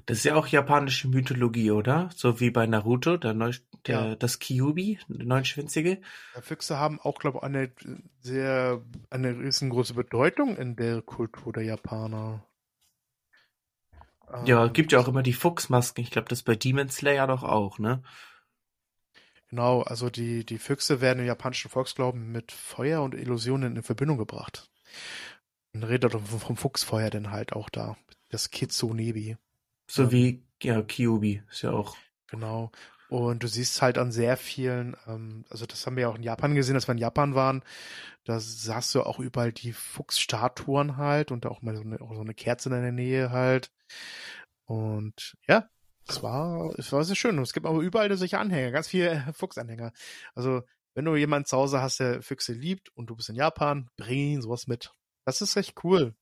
Das 0.05 0.19
ist 0.19 0.23
ja 0.23 0.35
auch 0.35 0.47
japanische 0.47 1.07
Mythologie, 1.07 1.71
oder? 1.71 2.09
So 2.15 2.39
wie 2.39 2.49
bei 2.49 2.65
Naruto, 2.65 3.17
der, 3.17 3.33
Neu 3.33 3.51
der 3.87 3.99
ja. 3.99 4.15
das 4.15 4.39
Kyubi, 4.39 4.99
der 5.07 5.25
neunschwänzige. 5.25 6.01
Ja, 6.35 6.41
Füchse 6.41 6.77
haben 6.77 6.99
auch, 6.99 7.19
glaube 7.19 7.39
ich, 7.39 7.43
eine 7.43 7.71
sehr, 8.19 8.81
eine 9.09 9.37
riesengroße 9.37 9.93
Bedeutung 9.93 10.57
in 10.57 10.75
der 10.75 11.01
Kultur 11.01 11.53
der 11.53 11.63
Japaner. 11.63 12.45
Ja, 14.45 14.65
ähm, 14.65 14.73
gibt 14.73 14.91
ja 14.91 14.99
auch 14.99 15.07
immer 15.07 15.23
die 15.23 15.33
Fuchsmasken. 15.33 16.03
Ich 16.03 16.11
glaube, 16.11 16.29
das 16.29 16.43
bei 16.43 16.55
Demon 16.55 16.89
Slayer 16.89 17.27
doch 17.27 17.43
auch, 17.43 17.79
ne? 17.79 18.03
Genau, 19.49 19.81
also 19.81 20.09
die, 20.09 20.45
die 20.45 20.57
Füchse 20.57 21.01
werden 21.01 21.19
im 21.19 21.25
japanischen 21.25 21.69
Volksglauben 21.69 22.31
mit 22.31 22.53
Feuer 22.53 23.01
und 23.03 23.13
Illusionen 23.13 23.75
in 23.75 23.83
Verbindung 23.83 24.17
gebracht. 24.17 24.71
Man 25.73 25.83
redet 25.83 26.13
vom, 26.13 26.25
vom 26.25 26.55
Fuchsfeuer 26.55 27.09
denn 27.09 27.31
halt 27.31 27.53
auch 27.53 27.69
da. 27.69 27.97
Das 28.29 28.51
Kitsunebi. 28.51 29.37
So 29.91 30.11
wie 30.11 30.41
ja, 30.63 30.81
Kyubi 30.81 31.43
ist 31.51 31.63
ja 31.63 31.71
auch. 31.71 31.97
Genau. 32.27 32.71
Und 33.09 33.43
du 33.43 33.47
siehst 33.47 33.81
halt 33.81 33.97
an 33.97 34.13
sehr 34.13 34.37
vielen, 34.37 34.95
ähm, 35.05 35.43
also 35.49 35.65
das 35.65 35.85
haben 35.85 35.97
wir 35.97 36.03
ja 36.03 36.07
auch 36.07 36.15
in 36.15 36.23
Japan 36.23 36.55
gesehen, 36.55 36.75
dass 36.75 36.87
wir 36.87 36.93
in 36.93 36.97
Japan 36.97 37.35
waren. 37.35 37.61
Da 38.23 38.39
sahst 38.39 38.95
du 38.95 39.03
auch 39.03 39.19
überall 39.19 39.51
die 39.51 39.73
Fuchsstatuen 39.73 40.95
halt 40.95 41.29
und 41.31 41.45
auch 41.45 41.61
mal 41.61 41.75
so 41.75 41.81
eine, 41.81 41.99
auch 41.99 42.15
so 42.15 42.21
eine 42.21 42.33
Kerze 42.33 42.69
in 42.69 42.81
der 42.81 42.93
Nähe 42.93 43.31
halt. 43.31 43.69
Und 44.63 45.35
ja, 45.45 45.69
es 46.07 46.23
war, 46.23 46.73
es 46.79 46.93
war 46.93 47.03
sehr 47.03 47.17
schön. 47.17 47.37
Und 47.37 47.43
es 47.43 47.51
gibt 47.51 47.65
aber 47.65 47.81
überall 47.81 48.15
solche 48.15 48.39
Anhänger, 48.39 48.71
ganz 48.71 48.87
viele 48.87 49.27
Fuchsanhänger. 49.33 49.91
Also, 50.33 50.61
wenn 50.93 51.03
du 51.03 51.17
jemanden 51.17 51.47
zu 51.47 51.57
Hause 51.57 51.81
hast, 51.81 51.99
der 51.99 52.21
Füchse 52.21 52.53
liebt 52.53 52.95
und 52.95 53.09
du 53.09 53.17
bist 53.17 53.27
in 53.27 53.35
Japan, 53.35 53.89
bring 53.97 54.35
ihn 54.35 54.41
sowas 54.41 54.67
mit. 54.67 54.93
Das 55.25 55.41
ist 55.41 55.57
recht 55.57 55.75
cool. 55.83 56.15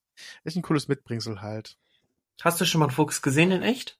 Echt 0.44 0.58
ein 0.58 0.64
cooles 0.64 0.88
Mitbringsel 0.88 1.42
halt. 1.42 1.78
Hast 2.42 2.60
du 2.62 2.66
schon 2.66 2.80
mal 2.80 2.86
einen 2.86 2.96
Fuchs 2.96 3.22
gesehen 3.22 3.52
in 3.52 3.64
echt? 3.64 4.00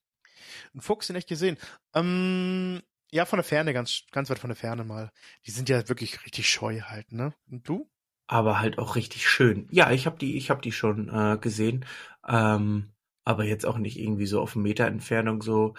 Einen 0.74 0.82
Fuchs 0.82 1.10
in 1.10 1.16
echt 1.16 1.28
gesehen? 1.28 1.58
Ähm, 1.94 2.82
ja, 3.12 3.26
von 3.26 3.38
der 3.38 3.44
Ferne, 3.44 3.74
ganz, 3.74 4.04
ganz 4.12 4.30
weit 4.30 4.40
von 4.40 4.50
der 4.50 4.58
Ferne 4.58 4.84
mal. 4.84 5.12
Die 5.46 5.52
sind 5.52 5.70
ja 5.70 5.88
wirklich 5.90 6.26
richtig 6.26 6.50
scheu 6.50 6.82
halt, 6.82 7.12
ne? 7.12 7.34
Und 7.50 7.68
du? 7.68 7.90
Aber 8.28 8.60
halt 8.60 8.78
auch 8.78 8.96
richtig 8.96 9.28
schön. 9.28 9.68
Ja, 9.72 9.92
ich 9.92 10.06
habe 10.06 10.18
die, 10.18 10.38
ich 10.38 10.50
habe 10.50 10.62
die 10.62 10.72
schon 10.72 11.10
äh, 11.10 11.38
gesehen, 11.40 11.86
ähm, 12.28 12.92
aber 13.24 13.44
jetzt 13.44 13.66
auch 13.66 13.78
nicht 13.78 14.00
irgendwie 14.00 14.28
so 14.28 14.40
auf 14.40 14.56
Meter 14.56 14.86
Entfernung 14.86 15.42
so, 15.42 15.74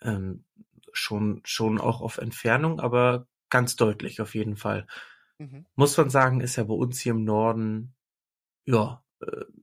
ähm, 0.00 0.44
schon, 0.92 1.40
schon 1.44 1.80
auch 1.80 2.00
auf 2.00 2.18
Entfernung, 2.18 2.80
aber 2.80 3.26
ganz 3.50 3.76
deutlich 3.76 4.20
auf 4.20 4.34
jeden 4.34 4.56
Fall. 4.56 4.86
Mhm. 5.38 5.66
Muss 5.74 5.96
man 5.96 6.10
sagen, 6.10 6.40
ist 6.40 6.56
ja 6.56 6.64
bei 6.64 6.74
uns 6.74 7.00
hier 7.00 7.12
im 7.12 7.24
Norden, 7.24 7.94
ja, 8.64 9.02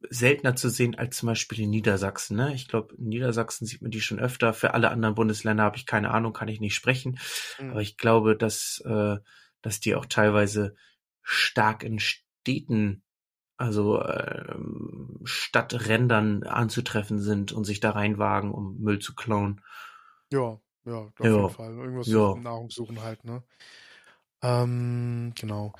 seltener 0.09 0.55
zu 0.55 0.69
sehen 0.69 0.95
als 0.95 1.17
zum 1.17 1.27
Beispiel 1.27 1.61
in 1.61 1.69
Niedersachsen. 1.69 2.37
Ne? 2.37 2.53
Ich 2.53 2.67
glaube, 2.67 2.95
in 2.95 3.09
Niedersachsen 3.09 3.65
sieht 3.65 3.81
man 3.81 3.91
die 3.91 4.01
schon 4.01 4.19
öfter. 4.19 4.53
Für 4.53 4.73
alle 4.73 4.91
anderen 4.91 5.15
Bundesländer 5.15 5.63
habe 5.63 5.77
ich 5.77 5.85
keine 5.85 6.11
Ahnung, 6.11 6.33
kann 6.33 6.47
ich 6.47 6.59
nicht 6.59 6.75
sprechen. 6.75 7.19
Mhm. 7.59 7.71
Aber 7.71 7.81
ich 7.81 7.97
glaube, 7.97 8.35
dass, 8.35 8.81
äh, 8.85 9.17
dass 9.61 9.79
die 9.79 9.95
auch 9.95 10.05
teilweise 10.05 10.75
stark 11.21 11.83
in 11.83 11.99
Städten, 11.99 13.03
also 13.57 14.01
äh, 14.01 14.55
Stadträndern 15.23 16.43
anzutreffen 16.43 17.19
sind 17.19 17.51
und 17.51 17.63
sich 17.63 17.79
da 17.79 17.91
reinwagen, 17.91 18.51
um 18.51 18.79
Müll 18.79 18.99
zu 18.99 19.15
klauen. 19.15 19.61
Ja, 20.31 20.59
ja, 20.85 20.95
auf 20.95 21.13
ja. 21.19 21.35
jeden 21.35 21.49
Fall. 21.49 21.73
Irgendwas 21.77 22.07
ja. 22.07 22.35
Nahrung 22.35 22.69
suchen 22.69 23.01
halt, 23.01 23.23
ne? 23.23 23.43
Ähm, 24.41 25.31
genau. 25.39 25.73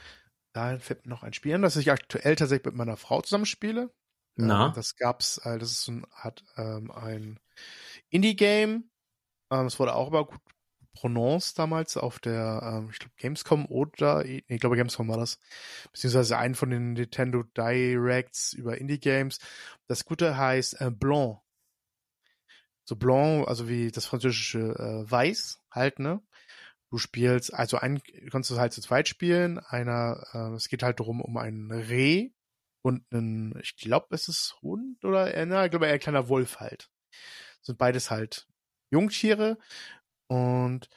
Da 0.54 0.78
fällt 0.78 1.06
mir 1.06 1.10
noch 1.10 1.24
ein 1.24 1.34
Spiel 1.34 1.56
an, 1.56 1.64
das 1.64 1.76
ich 1.76 1.92
aktuell 1.92 2.36
tatsächlich 2.36 2.66
mit 2.66 2.76
meiner 2.76 2.98
Frau 2.98 3.22
zusammenspiele. 3.22 3.92
Na? 4.36 4.68
Ähm, 4.68 4.74
das 4.76 4.96
gab's, 4.96 5.40
äh, 5.40 5.58
das 5.58 5.72
ist 5.72 5.88
ein, 5.88 6.06
hat 6.12 6.44
ähm, 6.58 6.92
ein 6.92 7.40
Indie-Game. 8.10 8.90
Ähm, 9.52 9.66
es 9.66 9.80
wurde 9.80 9.96
auch 9.96 10.08
aber 10.08 10.26
gut 10.28 10.40
prononced 10.94 11.58
damals 11.58 11.98
auf 11.98 12.20
der, 12.20 12.62
ähm, 12.64 12.90
ich 12.92 13.00
glaube, 13.00 13.16
Gamescom 13.18 13.66
oder, 13.66 14.24
nee, 14.24 14.44
ich 14.48 14.60
glaube, 14.60 14.76
Gamescom 14.76 15.08
war 15.08 15.18
das, 15.18 15.40
beziehungsweise 15.92 16.38
einen 16.38 16.56
von 16.56 16.70
den 16.70 16.94
Nintendo 16.94 17.44
Directs 17.58 18.54
über 18.54 18.78
Indie-Games. 18.78 19.40
Das 19.88 20.06
Gute 20.06 20.38
heißt 20.38 20.82
äh, 20.82 20.92
Blanc. 20.92 21.40
So 22.86 22.96
Blanc, 22.96 23.48
also 23.48 23.68
wie 23.68 23.92
das 23.92 24.06
französische 24.06 24.60
äh, 24.60 25.10
Weiß 25.10 25.60
halt, 25.72 26.00
ne? 26.00 26.22
Du 26.94 27.00
spielst, 27.00 27.52
also 27.52 27.78
ein, 27.78 28.04
kannst 28.30 28.52
du 28.52 28.58
halt 28.60 28.72
zu 28.72 28.80
zweit 28.80 29.08
spielen. 29.08 29.58
Einer, 29.58 30.28
äh, 30.32 30.54
es 30.54 30.70
geht 30.70 30.84
halt 30.84 31.00
darum, 31.00 31.22
um 31.22 31.38
ein 31.38 31.72
Reh 31.72 32.30
und 32.84 33.04
einen, 33.12 33.60
ich 33.64 33.78
glaube, 33.78 34.10
es 34.12 34.28
ist 34.28 34.56
Hund 34.62 35.04
oder, 35.04 35.34
äh, 35.34 35.44
na, 35.48 35.66
ich 35.66 35.72
glaube, 35.72 35.88
eher 35.88 35.94
ein 35.94 36.00
kleiner 36.00 36.30
Wolf 36.30 36.60
halt. 36.60 36.92
Sind 37.64 37.80
beides 37.80 38.12
halt 38.12 38.48
Jungtiere 38.92 39.58
und 40.28 40.88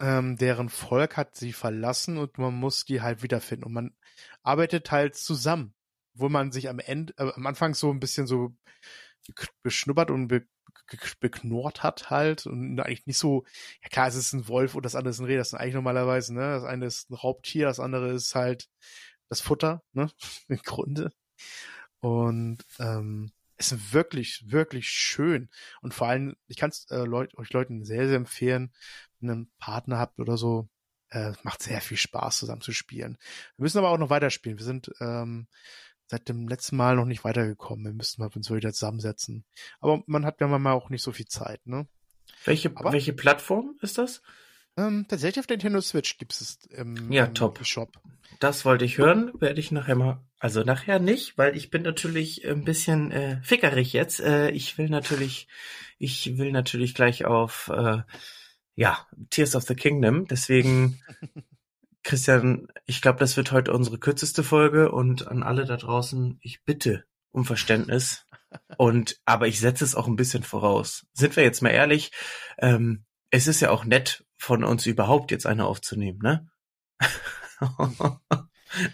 ähm, 0.00 0.38
deren 0.38 0.70
Volk 0.70 1.18
hat 1.18 1.36
sie 1.36 1.52
verlassen 1.52 2.16
und 2.16 2.38
man 2.38 2.54
muss 2.54 2.86
die 2.86 3.02
halt 3.02 3.22
wiederfinden. 3.22 3.66
Und 3.66 3.74
man 3.74 3.94
arbeitet 4.42 4.90
halt 4.90 5.16
zusammen, 5.16 5.74
wo 6.14 6.30
man 6.30 6.50
sich 6.50 6.70
am 6.70 6.78
Ende, 6.78 7.12
äh, 7.18 7.30
am 7.30 7.46
Anfang 7.46 7.74
so 7.74 7.90
ein 7.90 8.00
bisschen 8.00 8.26
so 8.26 8.56
beschnuppert 9.62 10.10
und 10.10 10.28
be 10.28 10.46
beknurrt 11.20 11.82
hat 11.82 12.10
halt 12.10 12.46
und 12.46 12.78
eigentlich 12.80 13.06
nicht 13.06 13.18
so, 13.18 13.44
ja 13.82 13.88
klar, 13.88 14.08
es 14.08 14.14
ist 14.14 14.32
ein 14.32 14.48
Wolf 14.48 14.74
und 14.74 14.84
das 14.84 14.94
andere 14.94 15.10
ist 15.10 15.20
ein 15.20 15.26
Reh, 15.26 15.36
das 15.36 15.50
sind 15.50 15.58
eigentlich 15.58 15.74
normalerweise, 15.74 16.34
ne, 16.34 16.40
das 16.40 16.64
eine 16.64 16.86
ist 16.86 17.10
ein 17.10 17.14
Raubtier, 17.14 17.66
das 17.66 17.80
andere 17.80 18.12
ist 18.12 18.34
halt 18.34 18.68
das 19.28 19.40
Futter, 19.40 19.82
ne, 19.92 20.10
im 20.48 20.58
Grunde. 20.58 21.12
Und 22.00 22.58
ähm, 22.78 23.32
es 23.56 23.72
ist 23.72 23.92
wirklich, 23.92 24.44
wirklich 24.50 24.88
schön. 24.88 25.48
Und 25.80 25.94
vor 25.94 26.08
allem, 26.08 26.36
ich 26.48 26.56
kann 26.56 26.70
es 26.70 26.86
äh, 26.90 27.04
Leut 27.04 27.36
euch 27.38 27.52
Leuten 27.52 27.84
sehr, 27.84 28.08
sehr 28.08 28.16
empfehlen, 28.16 28.72
wenn 29.20 29.28
ihr 29.28 29.32
einen 29.32 29.52
Partner 29.58 29.98
habt 29.98 30.18
oder 30.18 30.36
so, 30.36 30.68
äh, 31.10 31.32
macht 31.42 31.62
sehr 31.62 31.80
viel 31.80 31.96
Spaß, 31.96 32.38
zusammen 32.38 32.62
zu 32.62 32.72
spielen. 32.72 33.18
Wir 33.56 33.62
müssen 33.62 33.78
aber 33.78 33.90
auch 33.90 33.98
noch 33.98 34.10
weiterspielen. 34.10 34.58
Wir 34.58 34.64
sind 34.64 34.90
ähm, 35.00 35.46
seit 36.12 36.28
dem 36.28 36.46
letzten 36.46 36.76
Mal 36.76 36.96
noch 36.96 37.06
nicht 37.06 37.24
weitergekommen. 37.24 37.86
Wir 37.86 37.92
müssten 37.94 38.22
uns 38.22 38.50
wieder 38.50 38.72
zusammensetzen. 38.74 39.44
Aber 39.80 40.02
man 40.06 40.26
hat 40.26 40.42
ja 40.42 40.46
mal 40.46 40.72
auch 40.72 40.90
nicht 40.90 41.02
so 41.02 41.10
viel 41.10 41.26
Zeit, 41.26 41.66
ne? 41.66 41.86
Welche, 42.44 42.70
aber, 42.74 42.92
welche 42.92 43.14
Plattform 43.14 43.76
ist 43.80 43.96
das? 43.96 44.20
Ähm, 44.76 45.06
tatsächlich 45.08 45.40
auf 45.40 45.46
der 45.46 45.56
Nintendo 45.56 45.80
Switch 45.80 46.18
gibt 46.18 46.32
es 46.32 46.58
im, 46.68 47.10
ja, 47.10 47.24
im 47.24 47.34
top. 47.34 47.64
Shop. 47.64 47.98
Das 48.40 48.66
wollte 48.66 48.84
ich 48.84 48.98
hören, 48.98 49.32
werde 49.40 49.58
ich 49.58 49.72
nachher 49.72 49.94
mal. 49.94 50.20
Also 50.38 50.62
nachher 50.64 50.98
nicht, 50.98 51.38
weil 51.38 51.56
ich 51.56 51.70
bin 51.70 51.80
natürlich 51.80 52.46
ein 52.46 52.64
bisschen 52.64 53.10
äh, 53.10 53.40
fickerig 53.42 53.94
jetzt. 53.94 54.20
Äh, 54.20 54.50
ich 54.50 54.76
will 54.76 54.90
natürlich, 54.90 55.48
ich 55.98 56.36
will 56.36 56.52
natürlich 56.52 56.94
gleich 56.94 57.24
auf 57.24 57.70
äh, 57.74 58.02
ja 58.74 59.06
Tears 59.30 59.56
of 59.56 59.62
the 59.62 59.74
Kingdom. 59.74 60.26
Deswegen, 60.26 61.00
Christian, 62.02 62.68
ich 62.84 63.00
glaube, 63.00 63.18
das 63.18 63.36
wird 63.36 63.52
heute 63.52 63.72
unsere 63.72 63.98
kürzeste 63.98 64.42
Folge 64.42 64.90
und 64.90 65.28
an 65.28 65.42
alle 65.42 65.64
da 65.64 65.76
draußen, 65.76 66.38
ich 66.40 66.64
bitte 66.64 67.04
um 67.30 67.44
Verständnis. 67.44 68.26
Und 68.76 69.20
aber 69.24 69.48
ich 69.48 69.60
setze 69.60 69.84
es 69.84 69.94
auch 69.94 70.06
ein 70.06 70.16
bisschen 70.16 70.42
voraus. 70.42 71.06
Sind 71.14 71.36
wir 71.36 71.42
jetzt 71.42 71.62
mal 71.62 71.70
ehrlich? 71.70 72.12
Ähm, 72.58 73.04
es 73.30 73.46
ist 73.46 73.60
ja 73.60 73.70
auch 73.70 73.84
nett 73.84 74.24
von 74.36 74.62
uns 74.64 74.86
überhaupt 74.86 75.30
jetzt 75.30 75.46
eine 75.46 75.64
aufzunehmen, 75.64 76.18
ne? 76.22 76.48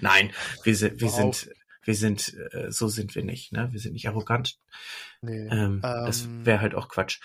Nein, 0.01 0.33
wir 0.63 0.77
sind, 0.77 1.01
wir 1.01 1.11
sind, 1.11 1.51
wir 1.83 1.95
sind, 1.95 2.37
äh, 2.53 2.71
so 2.71 2.89
sind 2.89 3.15
wir 3.15 3.25
nicht, 3.25 3.53
ne? 3.53 3.69
Wir 3.73 3.81
sind 3.81 3.95
nicht 3.95 4.09
arrogant. 4.09 4.59
Nee, 5.21 5.49
ähm, 5.49 5.51
ähm, 5.51 5.81
das 5.83 6.29
wäre 6.45 6.61
halt 6.61 6.75
auch 6.75 6.89
Quatsch. 6.89 7.21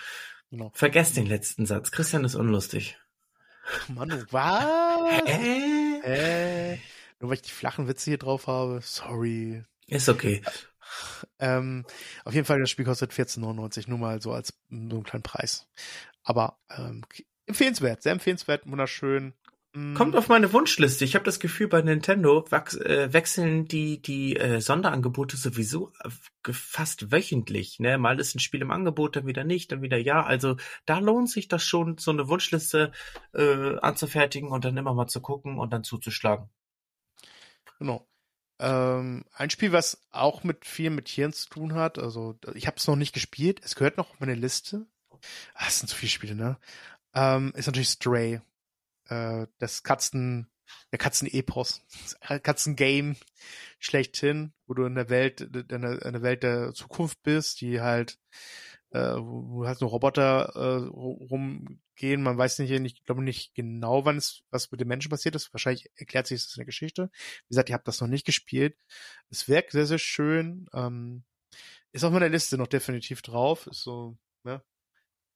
Genau. 0.50 0.70
Vergesst 0.74 1.16
den 1.16 1.26
letzten 1.26 1.66
Satz. 1.66 1.90
Christian 1.90 2.24
ist 2.24 2.34
unlustig. 2.34 2.98
Manu, 3.88 4.22
was? 4.30 5.22
Hä? 5.26 6.00
Hä? 6.02 6.80
Nur 7.20 7.30
weil 7.30 7.36
ich 7.36 7.42
die 7.42 7.50
flachen 7.50 7.88
Witze 7.88 8.10
hier 8.10 8.18
drauf 8.18 8.46
habe. 8.46 8.80
Sorry. 8.82 9.62
Ist 9.86 10.08
okay. 10.08 10.42
Ähm, 11.38 11.84
auf 12.24 12.34
jeden 12.34 12.46
Fall, 12.46 12.60
das 12.60 12.70
Spiel 12.70 12.84
kostet 12.84 13.12
14,99, 13.12 13.88
nur 13.88 13.98
mal 13.98 14.20
so 14.20 14.32
als 14.32 14.54
so 14.70 14.76
einen 14.76 15.02
kleinen 15.02 15.22
Preis. 15.22 15.66
Aber 16.22 16.58
ähm, 16.76 17.02
empfehlenswert, 17.46 18.02
sehr 18.02 18.12
empfehlenswert, 18.12 18.66
wunderschön. 18.66 19.34
Mm. 19.74 19.94
Kommt 19.94 20.14
auf 20.14 20.28
meine 20.28 20.52
Wunschliste. 20.52 21.04
Ich 21.04 21.16
habe 21.16 21.24
das 21.24 21.40
Gefühl, 21.40 21.66
bei 21.66 21.82
Nintendo 21.82 22.46
äh, 22.48 23.12
wechseln 23.12 23.66
die 23.66 24.00
die 24.00 24.36
äh, 24.36 24.60
Sonderangebote 24.60 25.36
sowieso 25.36 25.92
äh, 26.04 26.52
fast 26.52 27.10
wöchentlich. 27.10 27.80
Ne? 27.80 27.98
Mal 27.98 28.20
ist 28.20 28.36
ein 28.36 28.40
Spiel 28.40 28.62
im 28.62 28.70
Angebot, 28.70 29.16
dann 29.16 29.26
wieder 29.26 29.42
nicht, 29.42 29.72
dann 29.72 29.82
wieder 29.82 29.98
ja. 29.98 30.22
Also 30.22 30.56
da 30.86 31.00
lohnt 31.00 31.28
sich 31.28 31.48
das 31.48 31.64
schon, 31.64 31.98
so 31.98 32.12
eine 32.12 32.28
Wunschliste 32.28 32.92
äh, 33.34 33.76
anzufertigen 33.78 34.48
und 34.50 34.64
dann 34.64 34.76
immer 34.76 34.94
mal 34.94 35.08
zu 35.08 35.20
gucken 35.20 35.58
und 35.58 35.72
dann 35.72 35.82
zuzuschlagen. 35.82 36.48
Genau. 37.80 38.06
Ähm, 38.60 39.24
ein 39.32 39.50
Spiel, 39.50 39.72
was 39.72 40.06
auch 40.12 40.44
mit 40.44 40.66
viel 40.66 40.90
mit 40.90 41.06
Tieren 41.06 41.32
zu 41.32 41.48
tun 41.48 41.74
hat. 41.74 41.98
Also 41.98 42.38
ich 42.54 42.68
habe 42.68 42.76
es 42.76 42.86
noch 42.86 42.94
nicht 42.94 43.12
gespielt. 43.12 43.60
Es 43.64 43.74
gehört 43.74 43.96
noch 43.96 44.10
auf 44.10 44.20
meine 44.20 44.36
Liste. 44.36 44.86
Ah, 45.54 45.64
es 45.66 45.80
sind 45.80 45.88
zu 45.88 45.96
viele 45.96 46.10
Spiele, 46.10 46.34
ne? 46.36 46.58
Ähm, 47.12 47.52
ist 47.56 47.66
natürlich 47.66 47.88
Stray. 47.88 48.40
Äh, 49.08 49.46
das 49.58 49.82
Katzen, 49.82 50.48
der 50.92 50.98
Katzen-Epos. 50.98 51.82
Katzen-Game 52.20 53.16
schlechthin, 53.78 54.52
wo 54.66 54.74
du 54.74 54.84
in 54.86 54.94
der 54.94 55.10
Welt, 55.10 55.40
in 55.40 55.82
der, 55.82 56.22
Welt 56.22 56.42
der 56.42 56.72
Zukunft 56.74 57.22
bist, 57.22 57.60
die 57.60 57.80
halt, 57.80 58.18
äh, 58.90 59.14
wo 59.16 59.66
halt 59.66 59.78
so 59.78 59.86
Roboter 59.86 60.52
äh, 60.54 60.86
rumgehen. 60.88 62.22
Man 62.22 62.38
weiß 62.38 62.58
nicht, 62.60 62.70
ich 62.70 63.04
glaube 63.04 63.22
nicht 63.22 63.54
genau, 63.54 64.04
wann 64.04 64.16
es, 64.16 64.42
was 64.50 64.70
mit 64.70 64.80
den 64.80 64.88
Menschen 64.88 65.10
passiert 65.10 65.34
ist. 65.34 65.52
Wahrscheinlich 65.52 65.90
erklärt 65.96 66.26
sich 66.26 66.42
das 66.42 66.56
in 66.56 66.60
der 66.60 66.66
Geschichte. 66.66 67.10
Wie 67.12 67.48
gesagt, 67.50 67.68
ich 67.68 67.74
habe 67.74 67.84
das 67.84 68.00
noch 68.00 68.08
nicht 68.08 68.26
gespielt. 68.26 68.76
Es 69.30 69.48
wirkt 69.48 69.72
sehr, 69.72 69.86
sehr 69.86 69.98
schön. 69.98 70.68
Ähm, 70.72 71.24
ist 71.92 72.04
auf 72.04 72.12
meiner 72.12 72.28
Liste 72.28 72.58
noch 72.58 72.66
definitiv 72.66 73.22
drauf. 73.22 73.66
Ist 73.66 73.82
so, 73.82 74.16
ne? 74.44 74.62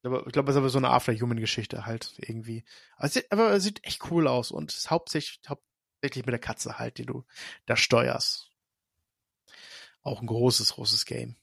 Aber 0.03 0.27
ich 0.27 0.33
glaube, 0.33 0.51
es 0.51 0.57
ist 0.57 0.59
aber 0.59 0.71
so 0.71 0.79
eine 0.79 0.91
After-Human-Geschichte 0.91 1.87
halt 1.87 2.15
irgendwie. 2.19 2.65
Aber 2.97 3.07
es, 3.07 3.15
sieht, 3.15 3.33
aber 3.33 3.53
es 3.53 3.65
sieht 3.65 3.85
echt 3.85 4.11
cool 4.11 4.29
aus 4.29 4.51
und 4.51 4.71
es 4.71 4.79
ist 4.79 4.91
hauptsächlich, 4.91 5.41
hauptsächlich 5.49 6.25
mit 6.25 6.33
der 6.33 6.39
Katze 6.39 6.79
halt, 6.79 6.99
die 6.99 7.07
du 7.07 7.25
da 7.67 7.77
steuerst. 7.77 8.51
Auch 10.03 10.21
ein 10.21 10.27
großes, 10.27 10.75
großes 10.75 11.05
Game. 11.05 11.37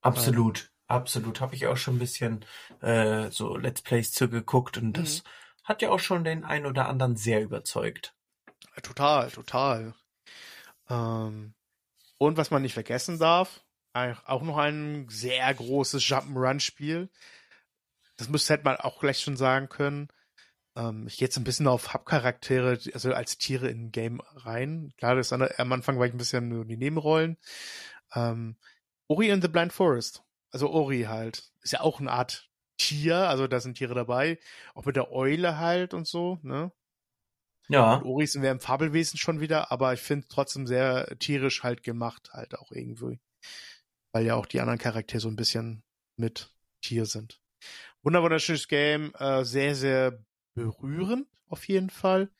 Absolut, 0.00 0.60
ähm, 0.60 0.68
absolut. 0.88 1.40
Habe 1.40 1.54
ich 1.54 1.66
auch 1.66 1.76
schon 1.76 1.96
ein 1.96 2.00
bisschen 2.00 2.44
äh, 2.80 3.30
so 3.30 3.56
Let's 3.56 3.82
Plays 3.82 4.12
zugeguckt 4.12 4.76
und 4.76 4.94
das 4.94 5.22
mhm. 5.22 5.28
hat 5.64 5.82
ja 5.82 5.90
auch 5.90 6.00
schon 6.00 6.24
den 6.24 6.44
einen 6.44 6.66
oder 6.66 6.88
anderen 6.88 7.16
sehr 7.16 7.42
überzeugt. 7.42 8.14
Total, 8.82 9.30
total. 9.30 9.94
Ähm, 10.90 11.54
und 12.18 12.36
was 12.36 12.50
man 12.50 12.62
nicht 12.62 12.74
vergessen 12.74 13.18
darf, 13.18 13.64
auch 14.26 14.42
noch 14.42 14.56
ein 14.56 15.06
sehr 15.08 15.54
großes 15.54 16.02
Jump'n'Run-Spiel 16.02 17.08
das 18.16 18.28
müsste 18.28 18.54
halt 18.54 18.64
man 18.64 18.76
auch 18.76 19.00
gleich 19.00 19.20
schon 19.20 19.36
sagen 19.36 19.68
können. 19.68 20.08
Ähm, 20.76 21.06
ich 21.06 21.16
gehe 21.16 21.26
jetzt 21.26 21.36
ein 21.36 21.44
bisschen 21.44 21.66
auf 21.66 21.94
Hauptcharaktere, 21.94 22.78
also 22.92 23.12
als 23.12 23.38
Tiere 23.38 23.68
in 23.68 23.92
Game 23.92 24.20
rein. 24.34 24.92
Klar, 24.98 25.16
das 25.16 25.32
andere, 25.32 25.58
am 25.58 25.72
Anfang 25.72 25.98
war 25.98 26.06
ich 26.06 26.12
ein 26.12 26.18
bisschen 26.18 26.48
nur 26.48 26.64
die 26.64 26.76
Nebenrollen. 26.76 27.36
Ähm, 28.14 28.56
Ori 29.08 29.30
in 29.30 29.42
the 29.42 29.48
Blind 29.48 29.72
Forest. 29.72 30.22
Also 30.50 30.70
Ori 30.70 31.02
halt. 31.02 31.50
Ist 31.62 31.72
ja 31.72 31.80
auch 31.80 32.00
eine 32.00 32.10
Art 32.10 32.48
Tier, 32.76 33.28
also 33.28 33.46
da 33.46 33.60
sind 33.60 33.78
Tiere 33.78 33.94
dabei. 33.94 34.38
Auch 34.74 34.84
mit 34.84 34.96
der 34.96 35.12
Eule 35.12 35.58
halt 35.58 35.94
und 35.94 36.06
so, 36.06 36.38
ne? 36.42 36.72
Ja. 37.68 37.94
Und 37.94 38.04
Ori 38.04 38.26
sind 38.26 38.42
wir 38.42 38.50
im 38.50 38.60
Fabelwesen 38.60 39.18
schon 39.18 39.40
wieder, 39.40 39.72
aber 39.72 39.94
ich 39.94 40.00
finde 40.00 40.26
trotzdem 40.28 40.66
sehr 40.66 41.18
tierisch 41.18 41.62
halt 41.62 41.82
gemacht, 41.82 42.30
halt 42.32 42.58
auch 42.58 42.70
irgendwie. 42.72 43.20
Weil 44.12 44.26
ja 44.26 44.34
auch 44.34 44.46
die 44.46 44.60
anderen 44.60 44.78
Charaktere 44.78 45.20
so 45.20 45.28
ein 45.28 45.36
bisschen 45.36 45.82
mit 46.16 46.50
Tier 46.82 47.06
sind 47.06 47.40
wunderschönes 48.04 48.68
Game, 48.68 49.12
äh, 49.18 49.44
sehr, 49.44 49.74
sehr 49.74 50.24
berührend 50.54 51.26
auf 51.48 51.66
jeden 51.68 51.90
Fall. 51.90 52.30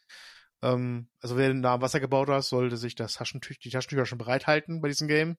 Ähm, 0.62 1.08
also 1.20 1.36
wer 1.36 1.52
da 1.54 1.74
am 1.74 1.80
Wasser 1.80 2.00
gebaut 2.00 2.28
hat, 2.28 2.44
sollte 2.44 2.76
sich 2.76 2.94
das 2.94 3.14
Taschentüch, 3.14 3.58
die 3.58 3.70
Taschentücher 3.70 4.06
schon 4.06 4.18
bereithalten 4.18 4.80
bei 4.80 4.88
diesem 4.88 5.08
Game. 5.08 5.36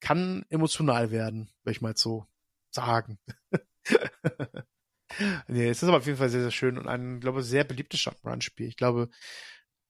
Kann 0.00 0.44
emotional 0.48 1.10
werden, 1.10 1.50
würde 1.62 1.76
ich 1.76 1.82
mal 1.82 1.96
so 1.96 2.26
sagen. 2.70 3.18
nee, 5.48 5.68
es 5.68 5.82
ist 5.82 5.88
aber 5.88 5.98
auf 5.98 6.06
jeden 6.06 6.18
Fall 6.18 6.30
sehr, 6.30 6.42
sehr 6.42 6.50
schön 6.50 6.78
und 6.78 6.88
ein, 6.88 7.20
glaube 7.20 7.40
ich, 7.40 7.46
sehr 7.46 7.64
beliebtes 7.64 8.00
Jump'n'Run-Spiel. 8.00 8.68
Ich 8.68 8.76
glaube, 8.76 9.10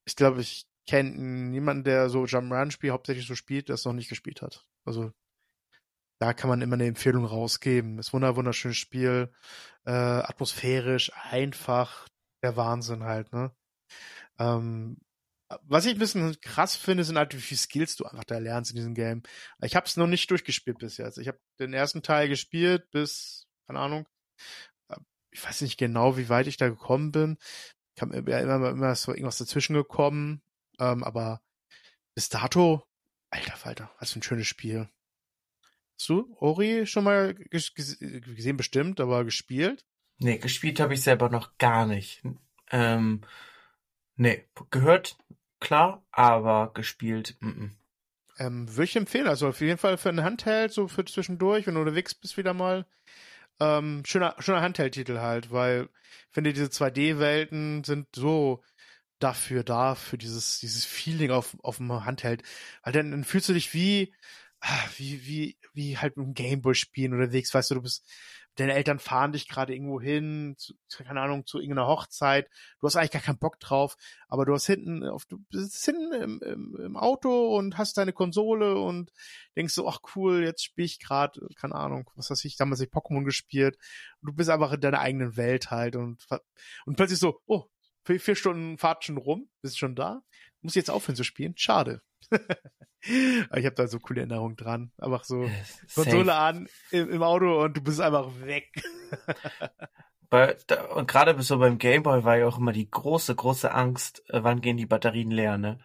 ich 0.05 0.17
glaube, 0.17 0.41
ich 0.41 0.67
kenne 0.87 1.11
niemanden, 1.11 1.85
der 1.85 2.09
so 2.09 2.25
Jump'n'Run-Spiel 2.25 2.91
hauptsächlich 2.91 3.27
so 3.27 3.35
spielt, 3.35 3.71
es 3.71 3.85
noch 3.85 3.93
nicht 3.93 4.09
gespielt 4.09 4.43
hat. 4.43 4.67
Also 4.85 5.13
da 6.21 6.35
kann 6.35 6.51
man 6.51 6.63
immer 6.63 6.75
eine 6.75 6.87
Empfehlung 6.87 7.25
rausgeben. 7.25 7.99
Ist 7.99 8.13
wunder 8.13 8.37
wunderschönes 8.37 8.77
Spiel, 8.77 9.33
äh, 9.87 9.91
atmosphärisch, 9.93 11.13
einfach, 11.31 12.07
der 12.43 12.57
Wahnsinn 12.57 13.05
halt, 13.05 13.33
ne? 13.33 13.53
Ähm, 14.39 14.99
Was 15.63 15.87
ich 15.87 15.95
ein 15.95 15.99
bisschen 15.99 16.41
krass 16.41 16.77
finde, 16.77 17.05
sind 17.05 17.19
halt, 17.19 17.35
wie 17.35 17.41
viele 17.41 17.59
Skills 17.59 17.97
du 17.97 18.05
einfach 18.07 18.25
da 18.25 18.39
lernst 18.39 18.71
in 18.71 18.77
diesem 18.77 18.95
Game. 18.95 19.23
Ich 19.63 19.77
habe 19.77 19.87
es 19.87 19.97
noch 19.97 20.07
nicht 20.07 20.31
durchgespielt 20.31 20.79
bis 20.79 20.97
jetzt. 20.99 21.19
Ich 21.19 21.29
habe 21.29 21.41
den 21.59 21.73
ersten 21.75 22.03
Teil 22.03 22.29
gespielt 22.29 22.91
bis, 22.93 23.47
keine 23.67 23.81
Ahnung, 23.81 24.07
ich 25.33 25.45
weiß 25.45 25.63
nicht 25.63 25.79
genau, 25.79 26.17
wie 26.17 26.29
weit 26.29 26.47
ich 26.47 26.57
da 26.57 26.69
gekommen 26.69 27.13
bin. 27.13 27.39
Ich 27.95 28.03
habe 28.03 28.23
ja 28.31 28.41
immer, 28.41 28.71
immer 28.71 28.95
so 28.95 29.13
irgendwas 29.13 29.39
dazwischen 29.39 29.75
gekommen. 29.75 30.43
Ähm, 30.79 31.05
aber 31.05 31.41
bis 32.15 32.29
dato, 32.29 32.83
alter 33.31 33.57
Falter, 33.57 33.91
was 33.99 34.13
für 34.13 34.21
ein 34.21 34.23
schönes 34.23 34.47
Spiel. 34.47 34.89
Hast 36.01 36.09
du 36.09 36.35
Ori 36.39 36.87
schon 36.87 37.05
mal 37.05 37.35
gesehen, 37.35 38.57
bestimmt, 38.57 39.01
aber 39.01 39.23
gespielt? 39.23 39.85
Nee, 40.17 40.39
gespielt 40.39 40.81
habe 40.81 40.95
ich 40.95 41.03
selber 41.03 41.29
noch 41.29 41.59
gar 41.59 41.85
nicht. 41.85 42.23
Ähm, 42.71 43.21
nee, 44.17 44.47
gehört, 44.71 45.19
klar, 45.61 46.03
aber 46.11 46.73
gespielt, 46.73 47.37
mm 47.41 47.49
-mm. 47.49 47.71
Ähm, 48.39 48.67
würde 48.71 48.85
ich 48.85 48.97
empfehlen. 48.97 49.27
Also 49.29 49.49
auf 49.49 49.61
jeden 49.61 49.77
Fall 49.77 49.99
für 49.99 50.09
ein 50.09 50.25
Handheld, 50.25 50.73
so 50.73 50.89
für 50.89 51.05
zwischendurch, 51.05 51.67
wenn 51.67 51.75
du 51.75 51.81
unterwegs 51.81 52.15
bist 52.15 52.39
wieder 52.39 52.55
mal. 52.55 52.87
Ähm, 53.61 54.03
schöner, 54.07 54.37
schöner 54.39 54.63
Handheld-Titel 54.63 55.19
halt, 55.19 55.53
weil 55.53 55.91
ich 56.29 56.33
finde, 56.33 56.55
diese 56.55 56.71
2D-Welten 56.71 57.85
sind 57.85 58.07
so 58.17 58.63
dafür 59.19 59.65
da, 59.65 59.95
für 59.95 60.17
dieses, 60.17 60.61
dieses 60.61 60.87
Feeling 60.87 61.31
auf, 61.31 61.59
auf 61.63 61.77
dem 61.77 61.93
Handheld. 62.07 62.43
Weil 62.85 62.95
dann, 62.95 63.11
dann 63.11 63.25
fühlst 63.25 63.51
du 63.51 63.53
dich 63.53 63.75
wie, 63.75 64.15
wie, 64.97 65.27
wie, 65.27 65.59
wie 65.73 65.99
halt 65.99 66.17
mit 66.17 66.27
dem 66.27 66.35
Gameboy 66.35 66.75
spielen 66.75 67.15
unterwegs, 67.15 67.55
weißt 67.55 67.71
du, 67.71 67.77
du 67.77 67.83
bist, 67.83 68.07
deine 68.57 68.75
Eltern 68.75 68.99
fahren 68.99 69.33
dich 69.33 69.49
gerade 69.49 69.73
irgendwo 69.75 70.01
hin, 70.01 70.55
zu, 70.59 70.75
keine 70.89 71.21
Ahnung, 71.21 71.47
zu 71.47 71.59
irgendeiner 71.59 71.87
Hochzeit. 71.87 72.49
Du 72.81 72.87
hast 72.87 72.97
eigentlich 72.97 73.13
gar 73.13 73.23
keinen 73.23 73.39
Bock 73.39 73.59
drauf, 73.61 73.97
aber 74.29 74.45
du 74.45 74.53
hast 74.53 74.67
hinten, 74.67 75.05
auf, 75.05 75.25
du 75.27 75.39
sitzt 75.51 75.85
hinten 75.85 76.13
im, 76.13 76.41
im, 76.43 76.77
im 76.79 76.97
Auto 76.97 77.57
und 77.57 77.79
hast 77.79 77.97
deine 77.97 78.13
Konsole 78.13 78.77
und 78.77 79.13
denkst 79.57 79.75
so, 79.75 79.89
ach 79.89 80.01
cool, 80.15 80.43
jetzt 80.45 80.65
spiele 80.65 80.87
ich 80.87 80.99
gerade, 80.99 81.41
keine 81.57 81.75
Ahnung, 81.75 82.11
was 82.17 82.31
weiß 82.31 82.45
ich, 82.45 82.57
damals 82.57 82.81
ich 82.81 82.91
Pokémon 82.91 83.25
gespielt. 83.25 83.79
Du 84.21 84.33
bist 84.33 84.51
einfach 84.51 84.73
in 84.73 84.81
deiner 84.81 85.01
eigenen 85.01 85.37
Welt 85.37 85.71
halt 85.71 85.97
und, 85.97 86.27
und 86.85 86.97
plötzlich 86.97 87.21
so, 87.21 87.41
oh, 87.47 87.65
vier, 88.05 88.21
vier 88.21 88.35
Stunden 88.35 88.79
Fahrt 88.79 89.05
schon 89.05 89.17
rum, 89.17 89.49
bist 89.63 89.79
schon 89.79 89.95
da, 89.95 90.23
muss 90.63 90.75
jetzt 90.75 90.91
aufhören 90.91 91.17
zu 91.17 91.25
spielen, 91.25 91.55
schade. 91.57 92.03
ich 93.03 93.47
habe 93.49 93.75
da 93.75 93.87
so 93.87 93.99
coole 93.99 94.21
Erinnerungen 94.21 94.57
dran. 94.57 94.93
Einfach 94.99 95.25
so 95.25 95.51
Konsole 95.95 96.35
an 96.35 96.69
im, 96.91 97.11
im, 97.11 97.23
Auto 97.23 97.63
und 97.63 97.77
du 97.77 97.81
bist 97.83 98.01
einfach 98.01 98.29
weg. 98.43 98.71
Bei, 100.31 100.57
da, 100.69 100.85
und 100.93 101.09
gerade 101.09 101.41
so 101.43 101.59
beim 101.59 101.79
Gameboy 101.79 102.23
war 102.23 102.37
ja 102.37 102.47
auch 102.47 102.59
immer 102.59 102.71
die 102.71 102.89
große, 102.89 103.35
große 103.35 103.75
Angst, 103.75 104.23
äh, 104.29 104.45
wann 104.45 104.61
gehen 104.61 104.77
die 104.77 104.87
Batterien 104.87 105.33
leer, 105.33 105.59
ne? 105.59 105.81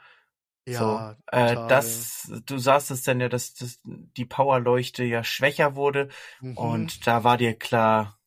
Ja, 0.67 0.79
so, 0.79 1.35
äh, 1.35 1.55
das, 1.67 2.31
du 2.45 2.59
sahst 2.59 2.91
es 2.91 3.01
dann 3.01 3.19
ja, 3.19 3.27
dass, 3.29 3.55
dass 3.55 3.79
die 3.83 4.25
Powerleuchte 4.25 5.03
ja 5.03 5.23
schwächer 5.23 5.75
wurde 5.75 6.09
mhm. 6.41 6.57
und 6.57 7.07
da 7.07 7.23
war 7.23 7.37
dir 7.37 7.57
klar, 7.57 8.19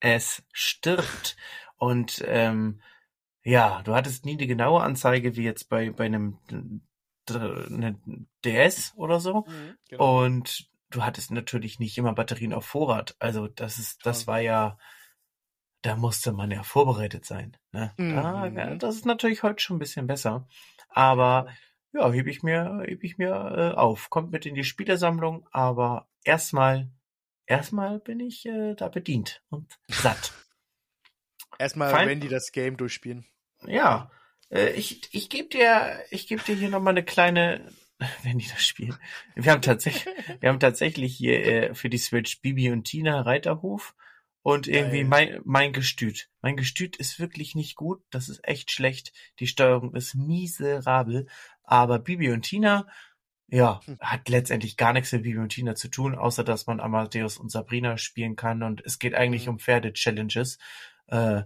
es 0.00 0.42
stirbt. 0.52 1.36
und 1.76 2.22
ähm, 2.26 2.80
ja, 3.44 3.82
du 3.82 3.94
hattest 3.94 4.24
nie 4.24 4.36
die 4.36 4.46
genaue 4.46 4.82
Anzeige 4.82 5.36
wie 5.36 5.44
jetzt 5.44 5.68
bei, 5.68 5.90
bei 5.90 6.06
einem 6.06 6.38
eine 7.28 7.98
DS 8.44 8.94
oder 8.96 9.20
so. 9.20 9.44
Mhm, 9.46 9.76
genau. 9.88 10.24
Und 10.24 10.70
du 10.90 11.04
hattest 11.04 11.30
natürlich 11.30 11.78
nicht 11.78 11.96
immer 11.98 12.14
Batterien 12.14 12.52
auf 12.52 12.66
Vorrat. 12.66 13.16
Also 13.18 13.46
das 13.46 13.78
ist, 13.78 14.04
das 14.06 14.26
war 14.26 14.40
ja, 14.40 14.78
da 15.82 15.96
musste 15.96 16.32
man 16.32 16.50
ja 16.50 16.62
vorbereitet 16.62 17.26
sein. 17.26 17.56
Ne? 17.72 17.92
Mhm. 17.98 18.54
Da, 18.54 18.74
das 18.76 18.96
ist 18.96 19.06
natürlich 19.06 19.42
heute 19.42 19.62
schon 19.62 19.76
ein 19.76 19.80
bisschen 19.80 20.06
besser. 20.06 20.48
Aber 20.88 21.48
ja, 21.92 22.10
hebe 22.10 22.30
ich 22.30 22.42
mir, 22.42 22.82
hebe 22.86 23.04
ich 23.04 23.18
mir 23.18 23.72
äh, 23.74 23.76
auf. 23.76 24.10
Kommt 24.10 24.32
mit 24.32 24.46
in 24.46 24.54
die 24.54 24.64
Spielersammlung, 24.64 25.46
aber 25.52 26.08
erstmal, 26.24 26.90
erstmal 27.46 28.00
bin 28.00 28.20
ich 28.20 28.46
äh, 28.46 28.74
da 28.74 28.88
bedient 28.88 29.42
und 29.50 29.78
satt. 29.88 30.32
erstmal, 31.58 31.90
Fein. 31.90 32.08
wenn 32.08 32.20
die 32.20 32.28
das 32.28 32.52
Game 32.52 32.76
durchspielen. 32.76 33.26
Ja, 33.66 34.10
äh, 34.50 34.70
ich, 34.72 35.08
ich 35.12 35.28
gebe 35.28 35.48
dir, 35.48 35.98
ich 36.10 36.26
gebe 36.26 36.42
dir 36.42 36.54
hier 36.54 36.70
nochmal 36.70 36.92
eine 36.92 37.04
kleine, 37.04 37.72
wenn 38.22 38.38
die 38.38 38.48
das 38.48 38.64
spielen. 38.64 38.96
Wir 39.34 39.52
haben 39.52 39.62
tatsächlich, 39.62 40.06
wir 40.40 40.48
haben 40.48 40.60
tatsächlich 40.60 41.16
hier 41.16 41.44
äh, 41.44 41.74
für 41.74 41.90
die 41.90 41.98
Switch 41.98 42.40
Bibi 42.40 42.70
und 42.70 42.84
Tina 42.84 43.20
Reiterhof 43.22 43.94
und 44.42 44.68
irgendwie 44.68 45.04
mein, 45.04 45.40
mein 45.44 45.72
Gestüt. 45.72 46.28
Mein 46.42 46.56
Gestüt 46.56 46.96
ist 46.96 47.18
wirklich 47.18 47.54
nicht 47.54 47.76
gut. 47.76 48.02
Das 48.10 48.28
ist 48.28 48.46
echt 48.46 48.70
schlecht. 48.70 49.12
Die 49.38 49.46
Steuerung 49.46 49.94
ist 49.94 50.14
miserabel. 50.14 51.26
Aber 51.62 51.98
Bibi 51.98 52.30
und 52.30 52.42
Tina, 52.42 52.86
ja, 53.48 53.80
hm. 53.86 53.98
hat 54.00 54.28
letztendlich 54.28 54.76
gar 54.76 54.92
nichts 54.92 55.12
mit 55.12 55.22
Bibi 55.22 55.38
und 55.38 55.48
Tina 55.48 55.74
zu 55.74 55.88
tun, 55.88 56.14
außer 56.14 56.44
dass 56.44 56.66
man 56.66 56.80
Amadeus 56.80 57.38
und 57.38 57.50
Sabrina 57.50 57.96
spielen 57.96 58.36
kann 58.36 58.62
und 58.62 58.82
es 58.84 58.98
geht 58.98 59.14
eigentlich 59.14 59.46
mhm. 59.46 59.52
um 59.52 59.58
Pferde-Challenges. 59.58 60.58
Äh, 61.06 61.44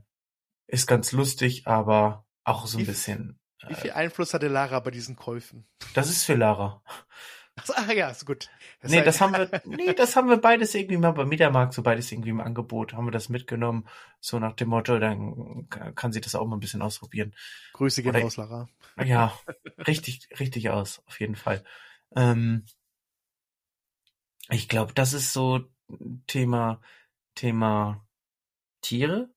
ist 0.68 0.86
ganz 0.86 1.12
lustig, 1.12 1.66
aber 1.66 2.24
auch 2.44 2.66
so 2.66 2.78
ein 2.78 2.82
wie, 2.82 2.86
bisschen. 2.86 3.40
Wie 3.66 3.74
viel 3.74 3.90
äh, 3.90 3.94
Einfluss 3.94 4.34
hatte 4.34 4.48
Lara 4.48 4.78
bei 4.80 4.90
diesen 4.90 5.16
Käufen? 5.16 5.66
Das 5.94 6.08
ist 6.08 6.24
für 6.24 6.34
Lara. 6.34 6.82
Ach 7.74 7.90
ja, 7.90 8.10
ist 8.10 8.24
gut. 8.24 8.48
Das 8.80 8.90
nee, 8.90 9.02
das 9.02 9.20
haben 9.20 9.32
wir, 9.32 9.50
nee, 9.64 9.92
das 9.92 10.14
haben 10.14 10.28
wir 10.28 10.36
beides 10.36 10.74
irgendwie 10.74 10.96
mal 10.96 11.10
beim 11.10 11.28
Mediamarkt, 11.28 11.74
so 11.74 11.82
beides 11.82 12.12
irgendwie 12.12 12.30
im 12.30 12.40
Angebot, 12.40 12.92
haben 12.92 13.06
wir 13.06 13.10
das 13.10 13.28
mitgenommen, 13.28 13.88
so 14.20 14.38
nach 14.38 14.52
dem 14.52 14.68
Motto, 14.68 14.98
dann 14.98 15.68
kann 15.68 16.12
sie 16.12 16.20
das 16.20 16.36
auch 16.36 16.46
mal 16.46 16.56
ein 16.56 16.60
bisschen 16.60 16.82
ausprobieren. 16.82 17.34
Grüße 17.72 18.02
gehen 18.02 18.14
raus, 18.14 18.36
Lara. 18.36 18.68
Ja, 19.04 19.36
richtig, 19.86 20.28
richtig 20.38 20.70
aus, 20.70 21.02
auf 21.06 21.18
jeden 21.18 21.34
Fall. 21.34 21.64
Ähm, 22.14 22.64
ich 24.50 24.68
glaube, 24.68 24.94
das 24.94 25.12
ist 25.12 25.32
so 25.32 25.64
Thema, 26.26 26.80
Thema 27.34 28.06
Tiere. 28.82 29.30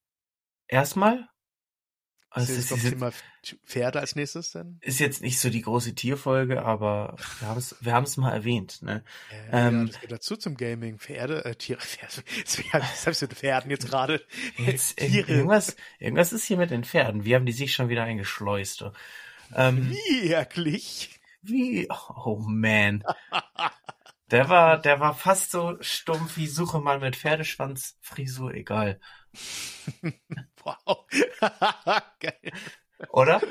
Erstmal, 0.72 1.28
also 2.34 2.54
ist 2.54 2.72
das 2.72 2.82
Thema 2.82 3.12
Pferde 3.66 4.00
als 4.00 4.16
nächstes 4.16 4.54
denn? 4.54 4.80
Ist 4.80 5.02
jetzt 5.02 5.22
nicht 5.22 5.38
so 5.38 5.50
die 5.50 5.62
große 5.62 5.96
Tierfolge, 5.96 6.64
aber 6.64 7.18
wir 7.40 7.50
haben 7.50 7.58
es 7.58 7.76
wir 7.82 7.94
haben 7.94 8.06
es 8.06 8.16
mal 8.16 8.32
erwähnt. 8.32 8.82
Ne? 8.84 9.04
Ja, 9.52 9.68
ähm, 9.68 9.80
ja, 9.80 9.86
das 9.88 10.00
geht 10.00 10.12
dazu 10.14 10.38
zum 10.38 10.56
Gaming. 10.56 10.98
Pferde, 10.98 11.44
äh, 11.44 11.56
Tiere, 11.56 11.82
Pferde. 12.46 12.86
Was 12.86 13.06
habe 13.06 13.12
ich 13.12 13.22
mit 13.22 13.34
Pferden 13.34 13.70
jetzt 13.70 13.86
gerade? 13.86 14.26
Jetzt, 14.56 14.96
Tiere. 14.98 15.30
Irgendwas, 15.30 15.76
irgendwas 16.00 16.32
ist 16.32 16.46
hier 16.46 16.56
mit 16.56 16.72
den 16.72 16.86
Pferden. 16.86 17.26
Wie 17.26 17.36
haben 17.36 17.46
die 17.46 17.52
sich 17.52 17.74
schon 17.74 17.90
wieder 17.90 18.04
eingeschleust? 18.04 18.86
Ähm, 19.54 19.92
Wirklich? 19.92 21.20
Wie? 21.42 21.90
Oh 21.90 22.40
man. 22.40 23.04
Der 24.32 24.48
war, 24.48 24.80
der 24.80 25.02
war 25.02 25.16
fast 25.16 25.52
so 25.52 25.76
stumpf 25.82 26.38
wie 26.38 26.48
Suche 26.48 26.80
mal 26.80 27.00
mit 27.00 27.18
Pferdeschwanz, 27.18 27.98
Frisur, 28.00 28.54
egal. 28.54 29.02
wow. 30.64 31.06
Geil. 32.20 32.52
Oder? 33.10 33.42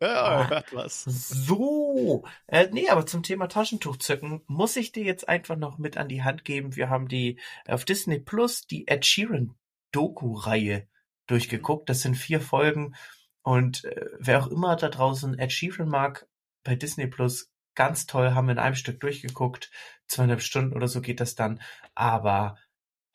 Ja, 0.00 0.24
ah, 0.24 0.48
hört 0.48 0.72
was. 0.72 1.02
So. 1.04 2.24
Äh, 2.46 2.68
nee, 2.70 2.88
aber 2.88 3.04
zum 3.06 3.24
Thema 3.24 3.48
Taschentuch 3.48 3.96
zücken 3.96 4.42
muss 4.46 4.76
ich 4.76 4.92
dir 4.92 5.02
jetzt 5.02 5.28
einfach 5.28 5.56
noch 5.56 5.78
mit 5.78 5.96
an 5.96 6.08
die 6.08 6.22
Hand 6.22 6.44
geben. 6.44 6.76
Wir 6.76 6.88
haben 6.88 7.08
die 7.08 7.40
auf 7.66 7.84
Disney 7.84 8.20
Plus 8.20 8.66
die 8.66 8.86
Ed 8.86 9.04
Sheeran 9.04 9.56
Doku-Reihe 9.90 10.86
durchgeguckt. 11.26 11.88
Das 11.88 12.02
sind 12.02 12.14
vier 12.14 12.40
Folgen. 12.40 12.94
Und 13.42 13.84
äh, 13.84 14.06
wer 14.20 14.42
auch 14.42 14.48
immer 14.48 14.76
da 14.76 14.88
draußen 14.88 15.36
Ed 15.36 15.52
Sheeran 15.52 15.88
mag, 15.88 16.28
bei 16.62 16.76
Disney 16.76 17.08
Plus 17.08 17.50
ganz 17.74 18.06
toll, 18.06 18.34
haben 18.34 18.46
wir 18.46 18.52
in 18.52 18.58
einem 18.58 18.76
Stück 18.76 19.00
durchgeguckt. 19.00 19.70
Zweieinhalb 20.06 20.42
Stunden 20.42 20.76
oder 20.76 20.86
so 20.86 21.00
geht 21.00 21.20
das 21.20 21.34
dann. 21.34 21.60
Aber 21.94 22.56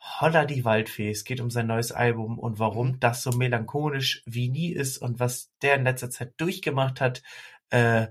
Holla 0.03 0.45
die 0.45 0.65
Waldfee. 0.65 1.09
Es 1.09 1.23
geht 1.23 1.39
um 1.39 1.49
sein 1.49 1.67
neues 1.67 1.93
Album 1.93 2.37
und 2.37 2.59
warum 2.59 2.89
mhm. 2.89 2.99
das 2.99 3.23
so 3.23 3.31
melancholisch 3.31 4.21
wie 4.25 4.49
nie 4.49 4.71
ist 4.71 4.97
und 4.97 5.19
was 5.19 5.51
der 5.61 5.75
in 5.75 5.85
letzter 5.85 6.09
Zeit 6.09 6.33
durchgemacht 6.37 6.99
hat. 6.99 7.23
Äh, 7.69 8.07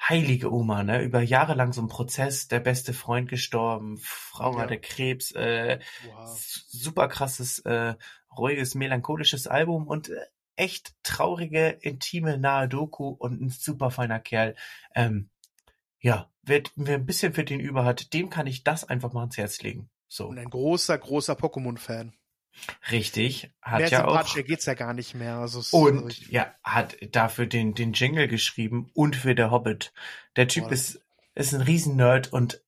heilige 0.00 0.52
Oma, 0.52 0.82
ne? 0.82 1.02
Über 1.02 1.20
Jahre 1.20 1.54
lang 1.54 1.72
so 1.72 1.82
ein 1.82 1.88
Prozess, 1.88 2.48
der 2.48 2.60
beste 2.60 2.92
Freund 2.92 3.28
gestorben, 3.28 3.98
Frau 3.98 4.54
ja. 4.54 4.60
hatte 4.62 4.78
Krebs, 4.78 5.32
äh, 5.32 5.80
wow. 6.06 6.38
super 6.68 7.08
krasses, 7.08 7.60
äh, 7.60 7.94
ruhiges, 8.36 8.74
melancholisches 8.74 9.46
Album 9.46 9.86
und 9.86 10.08
äh, 10.08 10.26
echt 10.56 10.94
traurige, 11.02 11.68
intime, 11.80 12.38
nahe 12.38 12.68
Doku 12.68 13.08
und 13.08 13.40
ein 13.40 13.50
super 13.50 13.90
feiner 13.90 14.20
Kerl. 14.20 14.54
Ähm, 14.94 15.30
ja, 16.00 16.30
wer, 16.42 16.62
wer 16.76 16.96
ein 16.96 17.06
bisschen 17.06 17.34
für 17.34 17.44
den 17.44 17.60
über 17.60 17.84
hat, 17.84 18.12
dem 18.12 18.30
kann 18.30 18.46
ich 18.46 18.64
das 18.64 18.84
einfach 18.84 19.12
mal 19.12 19.20
ans 19.20 19.36
Herz 19.36 19.62
legen. 19.62 19.90
So. 20.08 20.26
Und 20.26 20.38
ein 20.38 20.50
großer, 20.50 20.96
großer 20.96 21.34
Pokémon-Fan. 21.34 22.12
Richtig, 22.90 23.50
hat 23.60 23.80
mehr 23.80 23.90
ja 23.90 24.06
auch. 24.06 24.34
geht's 24.34 24.64
ja 24.64 24.72
gar 24.74 24.94
nicht 24.94 25.14
mehr. 25.14 25.36
Also 25.36 25.76
und 25.76 26.04
also 26.04 26.22
ja, 26.30 26.54
hat 26.62 26.96
dafür 27.12 27.46
den 27.46 27.74
den 27.74 27.92
Jingle 27.92 28.28
geschrieben 28.28 28.90
und 28.94 29.14
für 29.14 29.34
der 29.34 29.50
Hobbit. 29.50 29.92
Der 30.36 30.48
Typ 30.48 30.64
Boah, 30.64 30.72
ist 30.72 31.00
ist 31.34 31.52
ein 31.52 31.60
Riesen-Nerd 31.60 32.32
und 32.32 32.62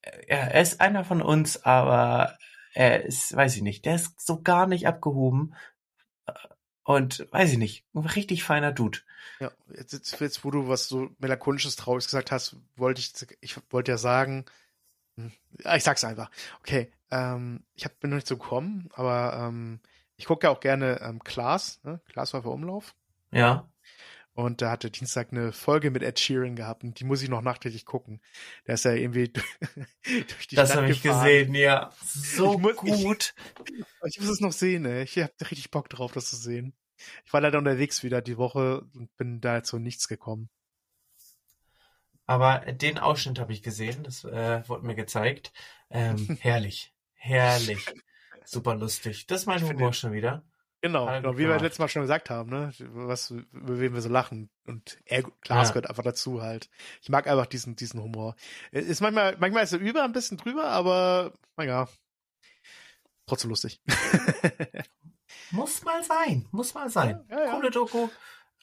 er, 0.00 0.54
er 0.54 0.62
ist 0.62 0.80
einer 0.80 1.04
von 1.04 1.20
uns, 1.20 1.64
aber 1.64 2.38
er 2.72 3.04
ist, 3.04 3.36
weiß 3.36 3.56
ich 3.56 3.62
nicht, 3.62 3.84
der 3.84 3.96
ist 3.96 4.18
so 4.24 4.40
gar 4.42 4.66
nicht 4.66 4.86
abgehoben 4.86 5.54
Und 6.86 7.26
weiß 7.32 7.50
ich 7.52 7.58
nicht, 7.58 7.84
ein 7.94 8.06
richtig 8.06 8.44
feiner 8.44 8.70
Dude. 8.70 9.00
Ja, 9.40 9.50
jetzt, 9.74 10.20
jetzt, 10.20 10.44
wo 10.44 10.52
du 10.52 10.68
was 10.68 10.86
so 10.86 11.10
melancholisches, 11.18 11.74
trauriges 11.74 12.06
gesagt 12.06 12.30
hast, 12.30 12.56
wollte 12.76 13.00
ich, 13.00 13.12
ich 13.40 13.56
wollte 13.70 13.90
ja 13.90 13.98
sagen, 13.98 14.44
ich 15.16 15.84
sag's 15.84 16.04
einfach. 16.04 16.30
Okay, 16.60 16.90
ähm, 17.10 17.64
ich 17.74 17.84
hab, 17.84 17.98
bin 18.00 18.10
noch 18.10 18.16
nicht 18.16 18.26
so 18.26 18.36
gekommen, 18.36 18.88
aber 18.94 19.48
ähm, 19.48 19.80
ich 20.16 20.26
gucke 20.26 20.46
ja 20.46 20.50
auch 20.50 20.60
gerne 20.60 21.00
ähm, 21.02 21.22
Klaas, 21.22 21.80
ne? 21.84 22.00
Klaas 22.06 22.34
war 22.34 22.42
für 22.42 22.50
Umlauf. 22.50 22.94
Ja. 23.30 23.68
Und 24.36 24.60
da 24.60 24.70
hatte 24.70 24.90
Dienstag 24.90 25.32
eine 25.32 25.50
Folge 25.50 25.90
mit 25.90 26.02
Ed 26.02 26.20
Sheeran 26.20 26.56
gehabt 26.56 26.84
und 26.84 27.00
die 27.00 27.04
muss 27.04 27.22
ich 27.22 27.30
noch 27.30 27.40
nachträglich 27.40 27.86
gucken. 27.86 28.20
Der 28.66 28.74
ist 28.74 28.84
ja 28.84 28.92
irgendwie 28.92 29.32
durch 30.04 30.46
die 30.46 30.56
das 30.56 30.68
Stadt 30.68 30.82
habe 30.82 30.92
ich 30.92 31.02
gesehen, 31.02 31.54
ja. 31.54 31.90
So 32.04 32.58
muss, 32.58 32.76
gut. 32.76 33.34
Ich, 33.64 33.74
ich, 34.04 34.20
muss 34.20 34.28
es 34.28 34.40
noch 34.40 34.52
sehen, 34.52 34.84
ey. 34.84 35.04
Ich 35.04 35.16
habe 35.18 35.32
richtig 35.40 35.70
Bock 35.70 35.88
drauf, 35.88 36.12
das 36.12 36.28
zu 36.28 36.36
sehen. 36.36 36.74
Ich 37.24 37.32
war 37.32 37.40
leider 37.40 37.56
unterwegs 37.56 38.02
wieder 38.02 38.20
die 38.20 38.36
Woche 38.36 38.82
und 38.94 39.14
bin 39.16 39.40
da 39.40 39.62
zu 39.62 39.78
nichts 39.78 40.06
gekommen. 40.06 40.50
Aber 42.26 42.58
den 42.60 42.98
Ausschnitt 42.98 43.38
habe 43.38 43.52
ich 43.52 43.62
gesehen, 43.62 44.02
das 44.02 44.24
äh, 44.24 44.68
wurde 44.68 44.86
mir 44.86 44.94
gezeigt. 44.94 45.52
Ähm, 45.90 46.36
herrlich, 46.40 46.92
herrlich, 47.14 47.86
super 48.44 48.74
lustig. 48.74 49.26
Das 49.26 49.42
ist 49.42 49.46
mein 49.46 49.62
Humor 49.62 49.92
schon 49.92 50.12
wieder. 50.12 50.42
Genau, 50.82 51.06
genau, 51.06 51.36
wie 51.36 51.48
wir 51.48 51.58
letztes 51.58 51.78
Mal 51.78 51.88
schon 51.88 52.02
gesagt 52.02 52.30
haben, 52.30 52.50
ne? 52.50 52.72
Was, 52.78 53.30
über 53.30 53.80
wen 53.80 53.94
wir 53.94 54.02
so 54.02 54.08
lachen. 54.08 54.50
Und 54.66 54.98
er, 55.04 55.22
Klaas 55.40 55.68
ja. 55.68 55.72
gehört 55.72 55.88
einfach 55.88 56.04
dazu 56.04 56.42
halt. 56.42 56.68
Ich 57.00 57.08
mag 57.08 57.26
einfach 57.26 57.46
diesen, 57.46 57.76
diesen 57.76 58.00
Humor. 58.00 58.36
Ist 58.70 59.00
manchmal, 59.00 59.36
manchmal 59.38 59.64
ist 59.64 59.72
er 59.72 59.80
über, 59.80 60.04
ein 60.04 60.12
bisschen 60.12 60.36
drüber, 60.36 60.66
aber, 60.66 61.32
naja, 61.56 61.88
trotzdem 63.26 63.50
lustig. 63.50 63.80
muss 65.50 65.82
mal 65.82 66.04
sein, 66.04 66.46
muss 66.52 66.74
mal 66.74 66.90
sein. 66.90 67.24
Ja, 67.30 67.44
ja, 67.46 67.54
Coole 67.54 67.70
Doku. 67.70 68.08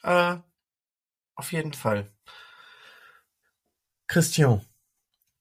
Äh, 0.02 0.36
auf 1.34 1.52
jeden 1.52 1.72
Fall. 1.72 2.13
Christian. 4.14 4.60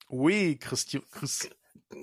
Oui, 0.09 0.57
Christian. 0.57 1.03
Chris 1.11 1.47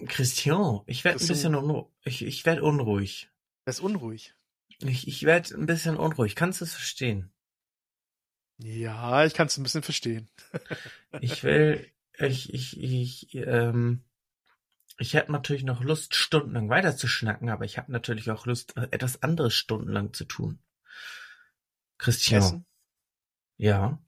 Christian, 0.07 0.83
ich 0.87 1.03
werde 1.03 1.19
ein 1.19 1.27
bisschen 1.27 1.57
unruhig. 1.57 1.89
Ich, 2.05 2.23
ich 2.23 2.47
werde 2.47 2.63
unruhig. 2.63 3.29
Er 3.65 3.71
ist 3.71 3.81
unruhig. 3.81 4.37
Ich, 4.79 5.09
ich 5.09 5.25
werde 5.25 5.53
ein 5.57 5.67
bisschen 5.67 5.97
unruhig. 5.97 6.37
Kannst 6.37 6.61
du 6.61 6.65
es 6.65 6.73
verstehen? 6.73 7.33
Ja, 8.59 9.25
ich 9.25 9.35
kann 9.35 9.49
es 9.49 9.59
ein 9.59 9.65
bisschen 9.65 9.83
verstehen. 9.83 10.31
ich 11.21 11.43
will, 11.43 11.91
ich, 12.21 12.55
ich, 12.55 12.81
ich, 12.81 13.35
ähm, 13.35 14.05
ich 14.97 15.15
hätte 15.15 15.33
natürlich 15.33 15.65
noch 15.65 15.83
Lust, 15.83 16.15
stundenlang 16.15 16.69
weiter 16.69 16.97
zu 16.97 17.09
schnacken, 17.09 17.49
aber 17.49 17.65
ich 17.65 17.79
habe 17.79 17.91
natürlich 17.91 18.31
auch 18.31 18.47
Lust, 18.47 18.77
etwas 18.77 19.25
anderes 19.25 19.55
stundenlang 19.55 20.13
zu 20.13 20.25
tun. 20.25 20.61
Christian. 21.99 22.39
Essen? 22.39 22.67
Ja, 23.57 24.01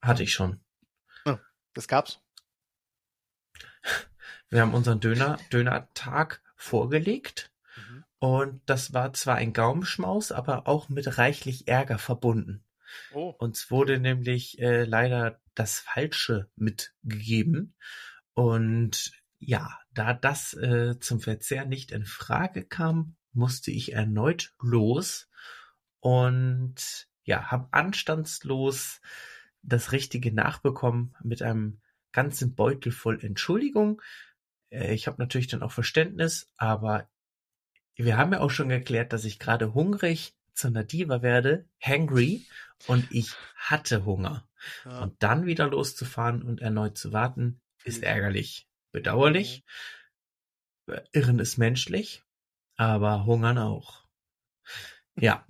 hatte 0.00 0.22
ich 0.22 0.32
schon. 0.32 0.60
Das 1.76 1.88
gab's. 1.88 2.20
Wir 4.48 4.62
haben 4.62 4.74
unseren 4.74 5.00
Döner, 5.00 5.38
Döner-Tag 5.52 6.42
vorgelegt 6.56 7.52
und 8.18 8.62
das 8.66 8.94
war 8.94 9.12
zwar 9.12 9.36
ein 9.36 9.52
Gaumenschmaus, 9.52 10.32
aber 10.32 10.66
auch 10.66 10.88
mit 10.88 11.18
reichlich 11.18 11.68
Ärger 11.68 11.98
verbunden. 11.98 12.64
Oh. 13.12 13.34
Uns 13.38 13.70
wurde 13.70 13.98
nämlich 13.98 14.58
äh, 14.58 14.84
leider 14.84 15.40
das 15.54 15.80
Falsche 15.80 16.48
mitgegeben. 16.56 17.74
Und 18.32 19.12
ja, 19.38 19.78
da 19.92 20.14
das 20.14 20.54
äh, 20.54 20.98
zum 20.98 21.20
Verzehr 21.20 21.66
nicht 21.66 21.92
in 21.92 22.06
Frage 22.06 22.64
kam, 22.64 23.16
musste 23.32 23.70
ich 23.70 23.92
erneut 23.92 24.54
los 24.60 25.28
und 26.00 27.08
ja, 27.24 27.50
habe 27.50 27.68
anstandslos 27.72 29.02
das 29.66 29.92
Richtige 29.92 30.32
nachbekommen 30.32 31.14
mit 31.22 31.42
einem 31.42 31.80
ganzen 32.12 32.54
Beutel 32.54 32.92
voll 32.92 33.22
Entschuldigung. 33.22 34.00
Äh, 34.70 34.94
ich 34.94 35.06
habe 35.06 35.20
natürlich 35.20 35.48
dann 35.48 35.62
auch 35.62 35.72
Verständnis, 35.72 36.48
aber 36.56 37.08
wir 37.96 38.16
haben 38.16 38.32
ja 38.32 38.40
auch 38.40 38.50
schon 38.50 38.68
geklärt, 38.68 39.12
dass 39.12 39.24
ich 39.24 39.38
gerade 39.38 39.74
hungrig 39.74 40.34
zu 40.54 40.68
einer 40.68 40.84
Diva 40.84 41.22
werde, 41.22 41.66
hangry, 41.80 42.46
und 42.86 43.10
ich 43.10 43.34
hatte 43.54 44.04
Hunger. 44.04 44.48
Ja. 44.84 45.00
Und 45.00 45.22
dann 45.22 45.46
wieder 45.46 45.68
loszufahren 45.68 46.42
und 46.42 46.60
erneut 46.60 46.98
zu 46.98 47.12
warten, 47.12 47.60
ist 47.84 48.02
ärgerlich, 48.02 48.68
bedauerlich. 48.92 49.64
Mhm. 50.86 51.00
Irren 51.12 51.38
ist 51.38 51.56
menschlich, 51.56 52.22
aber 52.76 53.26
hungern 53.26 53.58
auch. 53.58 54.04
Ja, 55.16 55.46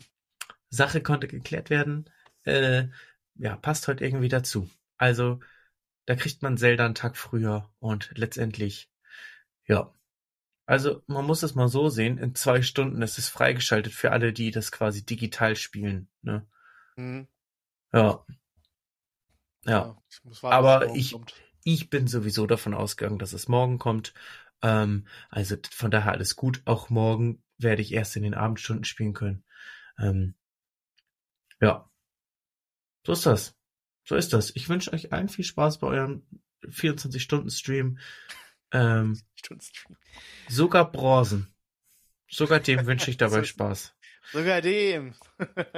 Sache 0.70 1.02
konnte 1.02 1.28
geklärt 1.28 1.70
werden. 1.70 2.10
Äh, 2.44 2.88
ja, 3.38 3.56
passt 3.56 3.88
heute 3.88 4.04
irgendwie 4.04 4.28
dazu. 4.28 4.68
Also, 4.96 5.40
da 6.06 6.14
kriegt 6.14 6.42
man 6.42 6.56
Zelda 6.56 6.84
einen 6.84 6.94
Tag 6.94 7.16
früher 7.16 7.70
und 7.80 8.10
letztendlich, 8.14 8.90
ja, 9.66 9.92
also 10.66 11.02
man 11.06 11.24
muss 11.24 11.44
es 11.44 11.54
mal 11.54 11.68
so 11.68 11.88
sehen, 11.88 12.18
in 12.18 12.34
zwei 12.34 12.60
Stunden 12.60 13.00
ist 13.00 13.18
es 13.18 13.28
freigeschaltet 13.28 13.92
für 13.92 14.10
alle, 14.10 14.32
die 14.32 14.50
das 14.50 14.72
quasi 14.72 15.06
digital 15.06 15.54
spielen. 15.54 16.08
Ne? 16.22 16.44
Mhm. 16.96 17.28
Ja. 17.92 18.24
Ja. 19.64 19.72
ja 19.72 19.96
warten, 20.42 20.46
Aber 20.46 20.96
ich, 20.96 21.12
kommt. 21.12 21.34
ich 21.62 21.88
bin 21.88 22.08
sowieso 22.08 22.48
davon 22.48 22.74
ausgegangen, 22.74 23.20
dass 23.20 23.32
es 23.32 23.46
morgen 23.46 23.78
kommt. 23.78 24.12
Ähm, 24.60 25.06
also 25.30 25.56
von 25.70 25.92
daher 25.92 26.12
alles 26.12 26.34
gut. 26.34 26.62
Auch 26.64 26.90
morgen 26.90 27.44
werde 27.58 27.82
ich 27.82 27.92
erst 27.92 28.16
in 28.16 28.24
den 28.24 28.34
Abendstunden 28.34 28.84
spielen 28.84 29.12
können. 29.12 29.44
Ähm, 30.00 30.34
ja. 31.60 31.88
So 33.06 33.12
ist 33.12 33.24
das. 33.24 33.54
So 34.02 34.16
ist 34.16 34.32
das. 34.32 34.50
Ich 34.56 34.68
wünsche 34.68 34.92
euch 34.92 35.12
allen 35.12 35.28
viel 35.28 35.44
Spaß 35.44 35.78
bei 35.78 35.86
eurem 35.86 36.26
24-Stunden-Stream. 36.64 38.00
Ähm, 38.72 39.22
sogar 40.48 40.90
Bronzen. 40.90 41.54
Sogar 42.28 42.58
dem 42.58 42.84
wünsche 42.84 43.08
ich 43.12 43.16
dabei 43.16 43.44
Spaß. 43.44 43.94
Sogar 44.32 44.60
dem. 44.60 45.14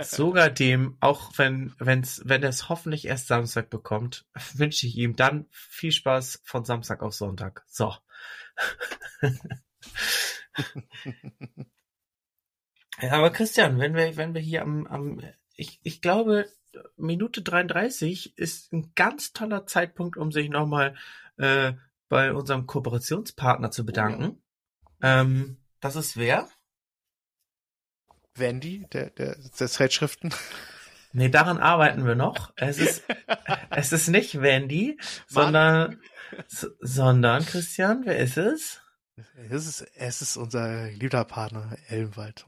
sogar 0.00 0.48
dem, 0.54 0.96
auch 1.00 1.32
wenn, 1.36 1.74
wenn's, 1.78 2.22
wenn 2.24 2.42
er 2.42 2.48
es 2.48 2.70
hoffentlich 2.70 3.04
erst 3.04 3.26
Samstag 3.26 3.68
bekommt, 3.68 4.24
wünsche 4.54 4.86
ich 4.86 4.96
ihm 4.96 5.14
dann 5.14 5.48
viel 5.50 5.92
Spaß 5.92 6.40
von 6.44 6.64
Samstag 6.64 7.02
auf 7.02 7.12
Sonntag. 7.12 7.62
So. 7.66 7.94
ja, 13.02 13.12
aber 13.12 13.28
Christian, 13.28 13.78
wenn 13.78 13.94
wir, 13.94 14.16
wenn 14.16 14.32
wir 14.32 14.40
hier 14.40 14.62
am, 14.62 14.86
am 14.86 15.20
ich, 15.58 15.78
ich 15.82 16.00
glaube, 16.00 16.48
Minute 16.96 17.42
33 17.42 18.36
ist 18.38 18.72
ein 18.72 18.92
ganz 18.94 19.32
toller 19.32 19.66
Zeitpunkt, 19.66 20.16
um 20.16 20.32
sich 20.32 20.48
nochmal 20.48 20.94
äh, 21.36 21.72
bei 22.08 22.32
unserem 22.32 22.66
Kooperationspartner 22.66 23.70
zu 23.70 23.84
bedanken. 23.84 24.42
Ähm, 25.02 25.58
das 25.80 25.96
ist 25.96 26.16
wer? 26.16 26.48
Wendy, 28.34 28.86
der, 28.92 29.10
der, 29.10 29.36
der 29.36 29.68
Zeitschriften. 29.68 30.30
Nee, 31.12 31.28
daran 31.28 31.58
arbeiten 31.58 32.06
wir 32.06 32.14
noch. 32.14 32.52
Es 32.56 32.78
ist, 32.78 33.04
es 33.70 33.92
ist 33.92 34.08
nicht 34.08 34.40
Wendy, 34.40 34.98
sondern, 35.26 36.00
sondern 36.46 37.44
Christian, 37.44 38.02
wer 38.04 38.18
ist 38.18 38.36
es? 38.36 38.80
Es 39.50 39.66
ist, 39.66 39.80
es 39.96 40.22
ist 40.22 40.36
unser 40.36 40.90
geliebter 40.90 41.24
Partner, 41.24 41.76
Elbenwald. 41.88 42.46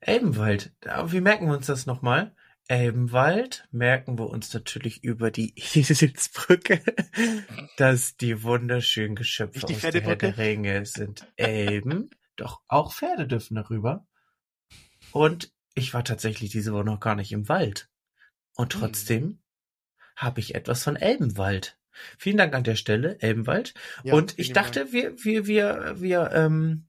Elbenwald. 0.00 0.72
Wie 1.06 1.20
merken 1.20 1.46
wir 1.46 1.56
uns 1.56 1.66
das 1.66 1.86
nochmal? 1.86 2.34
Elbenwald 2.72 3.68
merken 3.70 4.18
wir 4.18 4.30
uns 4.30 4.54
natürlich 4.54 5.04
über 5.04 5.30
die 5.30 5.52
Eselsbrücke, 5.74 6.82
dass 7.76 8.16
die 8.16 8.42
wunderschönen 8.42 9.14
Geschöpfe 9.14 9.66
aus 9.66 9.80
der 9.82 10.00
Herr 10.00 10.16
der 10.16 10.38
Ringe 10.38 10.86
sind 10.86 11.30
Elben. 11.36 12.08
Doch 12.36 12.62
auch 12.68 12.94
Pferde 12.94 13.28
dürfen 13.28 13.56
darüber. 13.56 14.06
Und 15.10 15.52
ich 15.74 15.92
war 15.92 16.02
tatsächlich 16.02 16.50
diese 16.50 16.72
Woche 16.72 16.84
noch 16.84 17.00
gar 17.00 17.14
nicht 17.14 17.32
im 17.32 17.46
Wald. 17.50 17.90
Und 18.54 18.72
hm. 18.72 18.80
trotzdem 18.80 19.22
hm. 19.22 19.38
habe 20.16 20.40
ich 20.40 20.54
etwas 20.54 20.82
von 20.82 20.96
Elbenwald. 20.96 21.78
Vielen 22.16 22.38
Dank 22.38 22.54
an 22.54 22.64
der 22.64 22.76
Stelle, 22.76 23.20
Elbenwald. 23.20 23.74
Ja, 24.02 24.14
und 24.14 24.38
ich 24.38 24.54
dachte, 24.54 24.92
wir, 24.92 25.22
wir, 25.22 25.46
wir, 25.46 26.00
wir 26.00 26.30
ähm, 26.32 26.88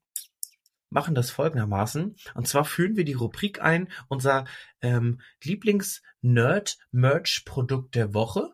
machen 0.93 1.15
das 1.15 1.31
folgendermaßen. 1.31 2.15
Und 2.35 2.47
zwar 2.47 2.63
führen 2.65 2.95
wir 2.95 3.03
die 3.03 3.13
Rubrik 3.13 3.59
ein, 3.61 3.89
unser 4.07 4.45
ähm, 4.81 5.19
Lieblings-Nerd-Merch-Produkt 5.43 7.95
der 7.95 8.13
Woche, 8.13 8.51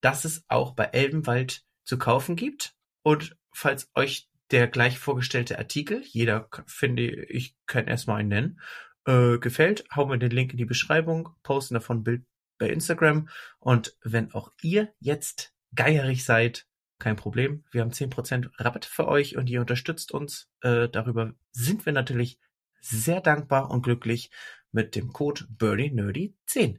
das 0.00 0.24
es 0.24 0.46
auch 0.48 0.74
bei 0.74 0.86
Elbenwald 0.86 1.66
zu 1.84 1.98
kaufen 1.98 2.34
gibt. 2.36 2.74
Und 3.02 3.36
falls 3.52 3.90
euch 3.94 4.30
der 4.50 4.66
gleich 4.66 4.98
vorgestellte 4.98 5.58
Artikel, 5.58 6.02
jeder 6.04 6.48
finde 6.66 7.06
ich, 7.06 7.54
kann 7.66 7.86
erstmal 7.86 8.20
einen 8.20 8.28
nennen, 8.28 8.60
äh, 9.06 9.38
gefällt, 9.38 9.84
hauen 9.94 10.10
wir 10.10 10.18
den 10.18 10.30
Link 10.30 10.52
in 10.52 10.58
die 10.58 10.64
Beschreibung, 10.64 11.30
posten 11.42 11.74
davon 11.74 11.98
ein 11.98 12.04
Bild 12.04 12.24
bei 12.58 12.68
Instagram. 12.68 13.28
Und 13.58 13.96
wenn 14.02 14.32
auch 14.32 14.52
ihr 14.62 14.92
jetzt 15.00 15.52
geierig 15.74 16.24
seid, 16.24 16.66
kein 17.02 17.16
Problem. 17.16 17.64
Wir 17.72 17.80
haben 17.80 17.90
10% 17.90 18.50
Rabatt 18.58 18.84
für 18.84 19.08
euch 19.08 19.36
und 19.36 19.50
ihr 19.50 19.60
unterstützt 19.60 20.12
uns. 20.12 20.48
Äh, 20.60 20.88
darüber 20.88 21.34
sind 21.50 21.84
wir 21.84 21.92
natürlich 21.92 22.38
sehr 22.80 23.20
dankbar 23.20 23.70
und 23.70 23.82
glücklich. 23.82 24.30
mit 24.74 24.94
dem 24.96 25.12
Code 25.12 25.44
BirdieNerdy10. 25.58 26.78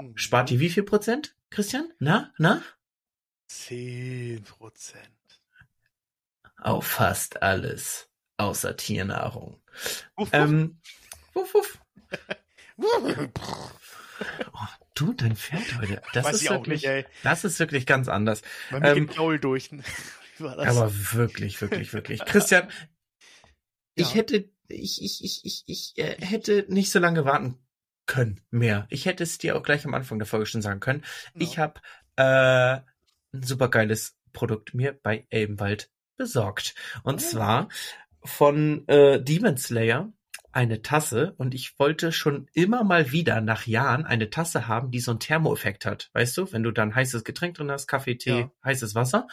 Mhm. 0.00 0.16
Spart 0.16 0.52
ihr 0.52 0.60
wie 0.60 0.70
viel 0.70 0.84
Prozent, 0.84 1.34
Christian? 1.50 1.92
Na, 1.98 2.32
na? 2.38 2.62
10 3.48 4.44
Prozent. 4.44 5.08
Auf 6.58 6.86
fast 6.86 7.42
alles, 7.42 8.08
außer 8.36 8.76
Tiernahrung. 8.76 9.60
Wuff, 10.14 10.28
wuff. 10.28 10.32
Ähm, 10.32 10.80
wuff. 11.34 11.54
Wuff. 11.54 11.78
Oh, 14.52 14.87
du, 15.00 15.12
dein 15.12 15.36
Pferd 15.36 15.78
heute. 15.80 16.02
Das 16.12 16.26
Weiß 16.26 16.34
ist 16.36 16.42
ich 16.42 16.50
auch 16.50 16.56
wirklich, 16.56 16.82
nicht, 16.82 16.90
ey. 16.90 17.04
das 17.22 17.44
ist 17.44 17.58
wirklich 17.58 17.86
ganz 17.86 18.08
anders. 18.08 18.42
Bei 18.70 18.80
mir 18.80 18.92
Ähm, 18.92 19.06
geht 19.06 19.16
Gaul 19.16 19.38
durch. 19.38 19.70
Wie 20.38 20.44
war 20.44 20.56
das? 20.56 20.68
Aber 20.68 20.92
wirklich, 21.12 21.60
wirklich, 21.60 21.92
wirklich. 21.92 22.24
Christian, 22.24 22.68
ich 23.94 24.10
Ja. 24.10 24.14
hätte, 24.16 24.48
ich, 24.68 25.02
ich, 25.02 25.24
ich, 25.24 25.44
ich, 25.44 25.64
ich 25.66 25.98
äh, 25.98 26.16
hätte 26.24 26.66
nicht 26.68 26.90
so 26.90 26.98
lange 26.98 27.24
warten 27.24 27.58
können 28.06 28.40
mehr. 28.50 28.86
Ich 28.90 29.06
hätte 29.06 29.22
es 29.22 29.38
dir 29.38 29.56
auch 29.56 29.62
gleich 29.62 29.84
am 29.84 29.94
Anfang 29.94 30.18
der 30.18 30.26
Folge 30.26 30.46
schon 30.46 30.62
sagen 30.62 30.80
können. 30.80 31.04
Ich 31.34 31.56
Ja. 31.56 31.62
habe 31.62 31.80
äh, 32.16 33.36
ein 33.36 33.42
supergeiles 33.42 34.16
Produkt 34.32 34.74
mir 34.74 34.92
bei 34.92 35.26
Elbenwald 35.30 35.90
besorgt. 36.16 36.74
Und 37.02 37.16
Oh. 37.16 37.18
zwar 37.18 37.68
von 38.24 38.86
äh, 38.88 39.22
Demon 39.22 39.56
Slayer 39.56 40.12
eine 40.52 40.82
Tasse 40.82 41.34
und 41.36 41.54
ich 41.54 41.78
wollte 41.78 42.10
schon 42.12 42.48
immer 42.54 42.82
mal 42.84 43.12
wieder 43.12 43.40
nach 43.40 43.66
Jahren 43.66 44.04
eine 44.06 44.30
Tasse 44.30 44.66
haben, 44.66 44.90
die 44.90 45.00
so 45.00 45.10
einen 45.12 45.20
Thermoeffekt 45.20 45.84
hat. 45.84 46.10
Weißt 46.14 46.36
du, 46.36 46.52
wenn 46.52 46.62
du 46.62 46.70
dann 46.70 46.94
heißes 46.94 47.24
Getränk 47.24 47.56
drin 47.56 47.70
hast, 47.70 47.86
Kaffee, 47.86 48.16
Tee, 48.16 48.30
Ja. 48.40 48.52
heißes 48.64 48.94
Wasser, 48.94 49.28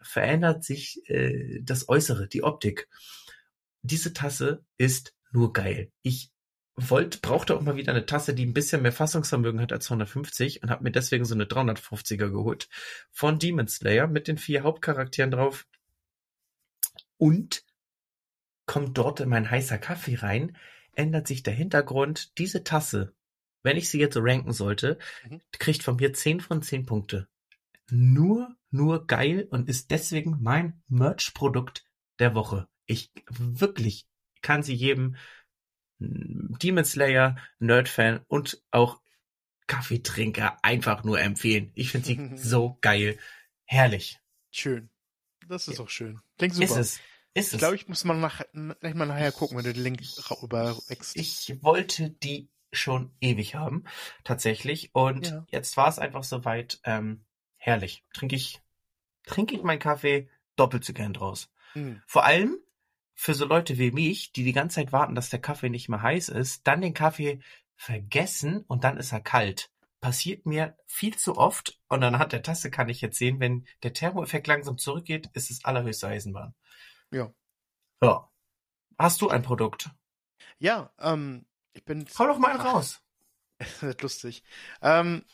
verändert 0.00 0.64
sich 0.64 1.02
äh, 1.08 1.60
das 1.62 1.88
Äußere, 1.88 2.28
die 2.28 2.42
Optik. 2.44 2.88
Diese 3.82 4.12
Tasse 4.12 4.64
ist 4.76 5.14
nur 5.32 5.52
geil. 5.52 5.90
Ich 6.02 6.30
wollte, 6.76 7.18
brauchte 7.18 7.56
auch 7.56 7.60
mal 7.62 7.76
wieder 7.76 7.92
eine 7.92 8.06
Tasse, 8.06 8.34
die 8.34 8.46
ein 8.46 8.54
bisschen 8.54 8.82
mehr 8.82 8.92
Fassungsvermögen 8.92 9.60
hat 9.60 9.72
als 9.72 9.86
250 9.86 10.62
und 10.62 10.70
habe 10.70 10.84
mir 10.84 10.92
deswegen 10.92 11.24
so 11.24 11.34
eine 11.34 11.44
350er 11.46 12.28
geholt 12.30 12.68
von 13.10 13.38
Demon 13.38 13.66
Slayer 13.66 14.06
mit 14.06 14.28
den 14.28 14.38
vier 14.38 14.62
Hauptcharakteren 14.62 15.30
drauf 15.32 15.66
und 17.16 17.64
kommt 18.68 18.96
dort 18.96 19.18
in 19.18 19.28
mein 19.28 19.50
heißer 19.50 19.78
Kaffee 19.78 20.14
rein, 20.14 20.56
ändert 20.94 21.26
sich 21.26 21.42
der 21.42 21.54
Hintergrund. 21.54 22.38
Diese 22.38 22.62
Tasse, 22.62 23.12
wenn 23.64 23.76
ich 23.76 23.88
sie 23.90 23.98
jetzt 23.98 24.14
so 24.14 24.20
ranken 24.20 24.52
sollte, 24.52 24.98
Mhm. 25.28 25.40
kriegt 25.50 25.82
von 25.82 25.96
mir 25.96 26.12
10 26.12 26.40
von 26.40 26.62
10 26.62 26.86
Punkte. 26.86 27.26
Nur, 27.90 28.54
nur 28.70 29.06
geil 29.08 29.48
und 29.50 29.68
ist 29.68 29.90
deswegen 29.90 30.38
mein 30.40 30.80
Merch-Produkt 30.88 31.84
der 32.20 32.34
Woche. 32.34 32.68
Ich 32.86 33.10
wirklich 33.28 34.06
kann 34.42 34.62
sie 34.62 34.74
jedem 34.74 35.16
mm, 35.98 36.56
Demon 36.62 36.84
Slayer, 36.84 37.36
Nerd-Fan 37.58 38.20
und 38.28 38.62
auch 38.70 39.00
Kaffeetrinker 39.66 40.58
einfach 40.62 41.04
nur 41.04 41.20
empfehlen. 41.20 41.72
Ich 41.74 41.90
finde 41.90 42.06
sie 42.06 42.30
so 42.36 42.78
geil. 42.80 43.18
Herrlich. 43.64 44.18
Schön. 44.50 44.88
Das 45.48 45.68
ist 45.68 45.80
auch 45.80 45.88
schön. 45.90 46.20
Klingt 46.36 46.54
super. 46.54 46.66
Ist 46.66 46.76
es. 46.76 47.00
Ist 47.38 47.52
Ich 47.52 47.58
glaube, 47.58 47.76
ich 47.76 47.88
muss 47.88 48.04
mal 48.04 48.14
nach, 48.16 48.42
gleich 48.80 48.94
mal 48.94 49.06
nachher 49.06 49.32
gucken, 49.32 49.56
wenn 49.56 49.64
du 49.64 49.72
den 49.72 49.82
Link 49.82 50.00
ra- 50.30 50.36
überwechselst. 50.42 51.16
Ich 51.16 51.62
wollte 51.62 52.10
die 52.10 52.48
schon 52.72 53.10
ewig 53.20 53.54
haben, 53.54 53.84
tatsächlich. 54.24 54.94
Und 54.94 55.28
Ja. 55.28 55.46
jetzt 55.50 55.76
war 55.76 55.88
es 55.88 55.98
einfach 55.98 56.24
soweit. 56.24 56.80
Ähm, 56.84 57.24
herrlich. 57.56 58.04
Trinke 58.12 58.36
ich, 58.36 58.60
trinke 59.24 59.54
ich 59.54 59.62
meinen 59.62 59.78
Kaffee 59.78 60.28
doppelt 60.56 60.84
so 60.84 60.92
gern 60.92 61.12
draus. 61.12 61.50
Hm. 61.72 62.02
Vor 62.06 62.24
allem 62.24 62.56
für 63.14 63.34
so 63.34 63.44
Leute 63.46 63.78
wie 63.78 63.90
mich, 63.90 64.32
die 64.32 64.44
die 64.44 64.52
ganze 64.52 64.76
Zeit 64.76 64.92
warten, 64.92 65.14
dass 65.14 65.30
der 65.30 65.40
Kaffee 65.40 65.70
nicht 65.70 65.88
mehr 65.88 66.02
heiß 66.02 66.28
ist, 66.28 66.66
dann 66.66 66.80
den 66.80 66.94
Kaffee 66.94 67.40
vergessen 67.74 68.64
und 68.68 68.84
dann 68.84 68.96
ist 68.96 69.12
er 69.12 69.20
kalt. 69.20 69.70
Passiert 70.00 70.46
mir 70.46 70.76
viel 70.86 71.16
zu 71.16 71.36
oft 71.36 71.80
und 71.88 72.04
anhand 72.04 72.32
der 72.32 72.42
Tasse 72.42 72.70
kann 72.70 72.88
ich 72.88 73.00
jetzt 73.00 73.18
sehen, 73.18 73.40
wenn 73.40 73.66
der 73.82 73.92
Thermoeffekt 73.92 74.46
langsam 74.46 74.78
zurückgeht, 74.78 75.28
ist 75.32 75.50
es 75.50 75.64
allerhöchste 75.64 76.06
Eisenbahn. 76.06 76.54
Ja. 77.10 77.32
Ja. 78.02 78.30
Hast 78.98 79.20
du 79.20 79.28
ein 79.28 79.42
Produkt? 79.42 79.90
Ja, 80.58 80.92
ähm, 80.98 81.46
ich 81.72 81.84
bin. 81.84 82.06
Hau 82.18 82.26
doch 82.26 82.38
mal 82.38 82.56
raus. 82.56 83.00
Das 83.58 83.82
wird 83.82 84.02
lustig. 84.02 84.42
Ähm, 84.82 85.24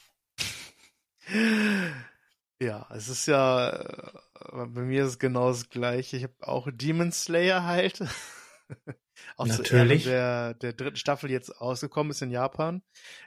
ja, 2.60 2.86
es 2.90 3.08
ist 3.08 3.26
ja, 3.26 3.70
äh, 3.70 4.12
bei 4.50 4.66
mir 4.66 5.04
ist 5.04 5.10
es 5.10 5.18
genau 5.18 5.48
das 5.48 5.68
gleiche. 5.68 6.16
Ich 6.16 6.22
habe 6.24 6.34
auch 6.40 6.68
Demon 6.72 7.12
Slayer 7.12 7.64
halt. 7.64 8.00
auch 9.36 9.46
Natürlich. 9.46 10.04
Der, 10.04 10.54
der 10.54 10.72
dritten 10.72 10.96
Staffel 10.96 11.30
jetzt 11.30 11.50
ausgekommen 11.50 12.10
ist 12.10 12.22
in 12.22 12.30
Japan. 12.30 12.82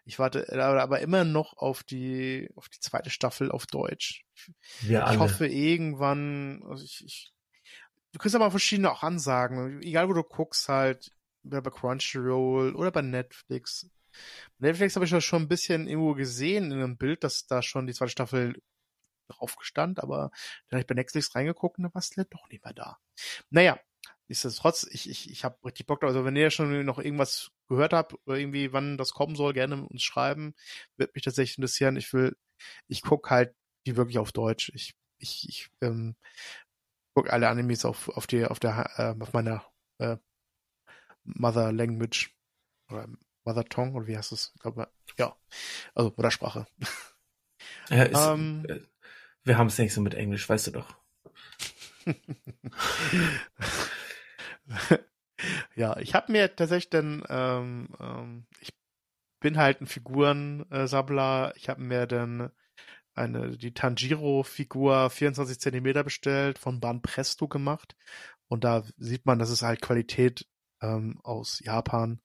Ich 0.05 0.19
warte 0.19 0.47
aber, 0.51 0.81
aber 0.81 0.99
immer 0.99 1.23
noch 1.23 1.57
auf 1.57 1.83
die, 1.83 2.49
auf 2.55 2.69
die 2.69 2.79
zweite 2.79 3.09
Staffel 3.09 3.51
auf 3.51 3.65
Deutsch. 3.65 4.25
Wir 4.81 4.99
Ich 4.99 5.05
alle. 5.05 5.19
hoffe 5.19 5.47
irgendwann, 5.47 6.63
also 6.67 6.83
ich, 6.83 7.03
ich, 7.05 7.33
du 8.13 8.19
kriegst 8.19 8.35
aber 8.35 8.51
verschiedene 8.51 8.91
auch 8.91 9.03
Ansagen, 9.03 9.81
egal 9.81 10.09
wo 10.09 10.13
du 10.13 10.23
guckst 10.23 10.69
halt, 10.69 11.11
bei 11.43 11.61
Crunchyroll 11.61 12.75
oder 12.75 12.91
bei 12.91 13.01
Netflix. 13.01 13.89
Bei 14.59 14.67
Netflix 14.67 14.95
habe 14.95 15.05
ich 15.05 15.11
ja 15.11 15.21
schon 15.21 15.43
ein 15.43 15.47
bisschen 15.47 15.87
irgendwo 15.87 16.13
gesehen 16.13 16.71
in 16.71 16.79
einem 16.79 16.97
Bild, 16.97 17.23
dass 17.23 17.47
da 17.47 17.61
schon 17.61 17.87
die 17.87 17.93
zweite 17.93 18.11
Staffel 18.11 18.61
drauf 19.29 19.55
gestand, 19.57 20.01
aber 20.01 20.31
dann 20.69 20.77
habe 20.77 20.81
ich 20.81 20.87
bei 20.87 20.95
Netflix 20.95 21.35
reingeguckt 21.35 21.77
und 21.77 21.83
da 21.83 21.93
war 21.93 21.99
es 21.99 22.09
doch 22.11 22.49
nicht 22.49 22.63
mehr 22.63 22.73
da. 22.73 22.97
Naja, 23.49 23.79
nichtsdestotrotz, 24.27 24.87
ich, 24.89 25.09
ich, 25.09 25.29
ich 25.29 25.43
habe 25.43 25.57
richtig 25.65 25.85
Bock 25.85 25.99
drauf. 25.99 26.09
Also 26.09 26.25
wenn 26.25 26.35
ihr 26.35 26.49
schon 26.49 26.85
noch 26.85 26.99
irgendwas 26.99 27.51
gehört 27.67 27.93
habt 27.93 28.15
oder 28.25 28.37
irgendwie, 28.37 28.73
wann 28.73 28.97
das 28.97 29.11
kommen 29.11 29.35
soll, 29.35 29.53
gerne 29.53 29.85
uns 29.87 30.03
schreiben. 30.03 30.53
Wird 30.97 31.13
mich 31.15 31.23
tatsächlich 31.23 31.57
interessieren. 31.57 31.97
Ich 31.97 32.13
will, 32.13 32.35
ich 32.87 33.01
guck 33.01 33.29
halt 33.29 33.55
die 33.85 33.97
wirklich 33.97 34.19
auf 34.19 34.31
Deutsch. 34.31 34.71
Ich, 34.73 34.95
ich, 35.19 35.47
ich 35.49 35.69
ähm, 35.81 36.15
guck 37.17 37.33
alle 37.33 37.49
Animes 37.49 37.83
auf, 37.83 38.09
auf 38.09 38.27
die, 38.27 38.45
auf 38.45 38.59
der, 38.59 38.91
äh, 38.97 39.15
auf 39.19 39.33
meiner 39.33 39.65
äh, 39.97 40.17
Mother 41.23 41.71
Language 41.71 42.37
oder 42.91 43.07
Mother 43.43 43.65
Tongue 43.65 43.95
oder 43.95 44.05
wie 44.05 44.15
heißt 44.15 44.33
es? 44.33 44.51
Ich 44.53 44.61
glaube, 44.61 44.87
ja, 45.17 45.35
also 45.95 46.13
Muttersprache. 46.15 46.67
Ja, 47.89 48.03
ist, 48.03 48.19
Ähm. 48.19 48.65
äh, 48.67 48.81
wir 49.43 49.57
haben 49.57 49.67
es 49.67 49.79
nicht 49.79 49.93
so 49.93 50.01
mit 50.01 50.13
Englisch, 50.13 50.47
weißt 50.47 50.67
du 50.67 50.71
doch. 50.71 50.95
ja, 55.75 55.97
ich 55.97 56.13
habe 56.13 56.31
mir 56.31 56.55
tatsächlich 56.55 56.91
dann, 56.91 57.23
ähm, 57.29 57.89
ähm, 57.99 58.45
ich 58.59 58.69
bin 59.39 59.57
halt 59.57 59.81
ein 59.81 59.87
Figurensammler. 59.87 61.53
Ich 61.55 61.67
habe 61.67 61.81
mir 61.81 62.05
dann 62.05 62.51
eine 63.17 63.57
die 63.57 63.73
Tanjiro-Figur 63.73 65.09
24 65.09 65.59
Zentimeter 65.59 66.03
bestellt, 66.03 66.59
von 66.59 66.79
Ban 66.79 67.01
Presto 67.01 67.47
gemacht. 67.47 67.95
Und 68.47 68.63
da 68.63 68.83
sieht 68.97 69.25
man, 69.25 69.39
das 69.39 69.49
ist 69.49 69.61
halt 69.61 69.81
Qualität 69.81 70.47
ähm, 70.81 71.19
aus 71.23 71.59
Japan. 71.63 72.21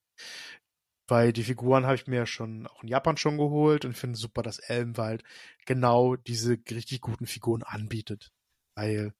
Weil 1.07 1.33
die 1.33 1.43
Figuren 1.43 1.85
habe 1.85 1.95
ich 1.95 2.07
mir 2.07 2.25
schon 2.25 2.65
auch 2.67 2.81
in 2.81 2.89
Japan 2.89 3.17
schon 3.17 3.37
geholt 3.37 3.83
und 3.83 3.97
finde 3.97 4.17
super, 4.17 4.41
dass 4.41 4.59
Elbenwald 4.59 5.23
genau 5.65 6.15
diese 6.15 6.57
richtig 6.71 7.01
guten 7.01 7.27
Figuren 7.27 7.63
anbietet. 7.63 8.31
Weil 8.75 9.13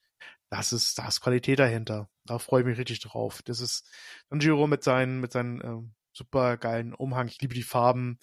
das 0.50 0.72
ist, 0.72 0.98
da 0.98 1.08
ist 1.08 1.22
Qualität 1.22 1.60
dahinter. 1.60 2.10
Da 2.26 2.40
freue 2.40 2.62
ich 2.62 2.68
mich 2.68 2.78
richtig 2.78 3.02
drauf. 3.02 3.42
Das 3.44 3.60
ist 3.60 3.90
Tanjiro 4.30 4.68
mit 4.68 4.84
seinen, 4.84 5.20
mit 5.20 5.34
seinen 5.34 5.62
ähm, 5.62 5.94
super 6.14 6.58
geilen 6.58 6.94
Umhang. 6.94 7.28
Ich 7.28 7.42
liebe 7.42 7.54
die 7.54 7.64
Farben, 7.64 8.20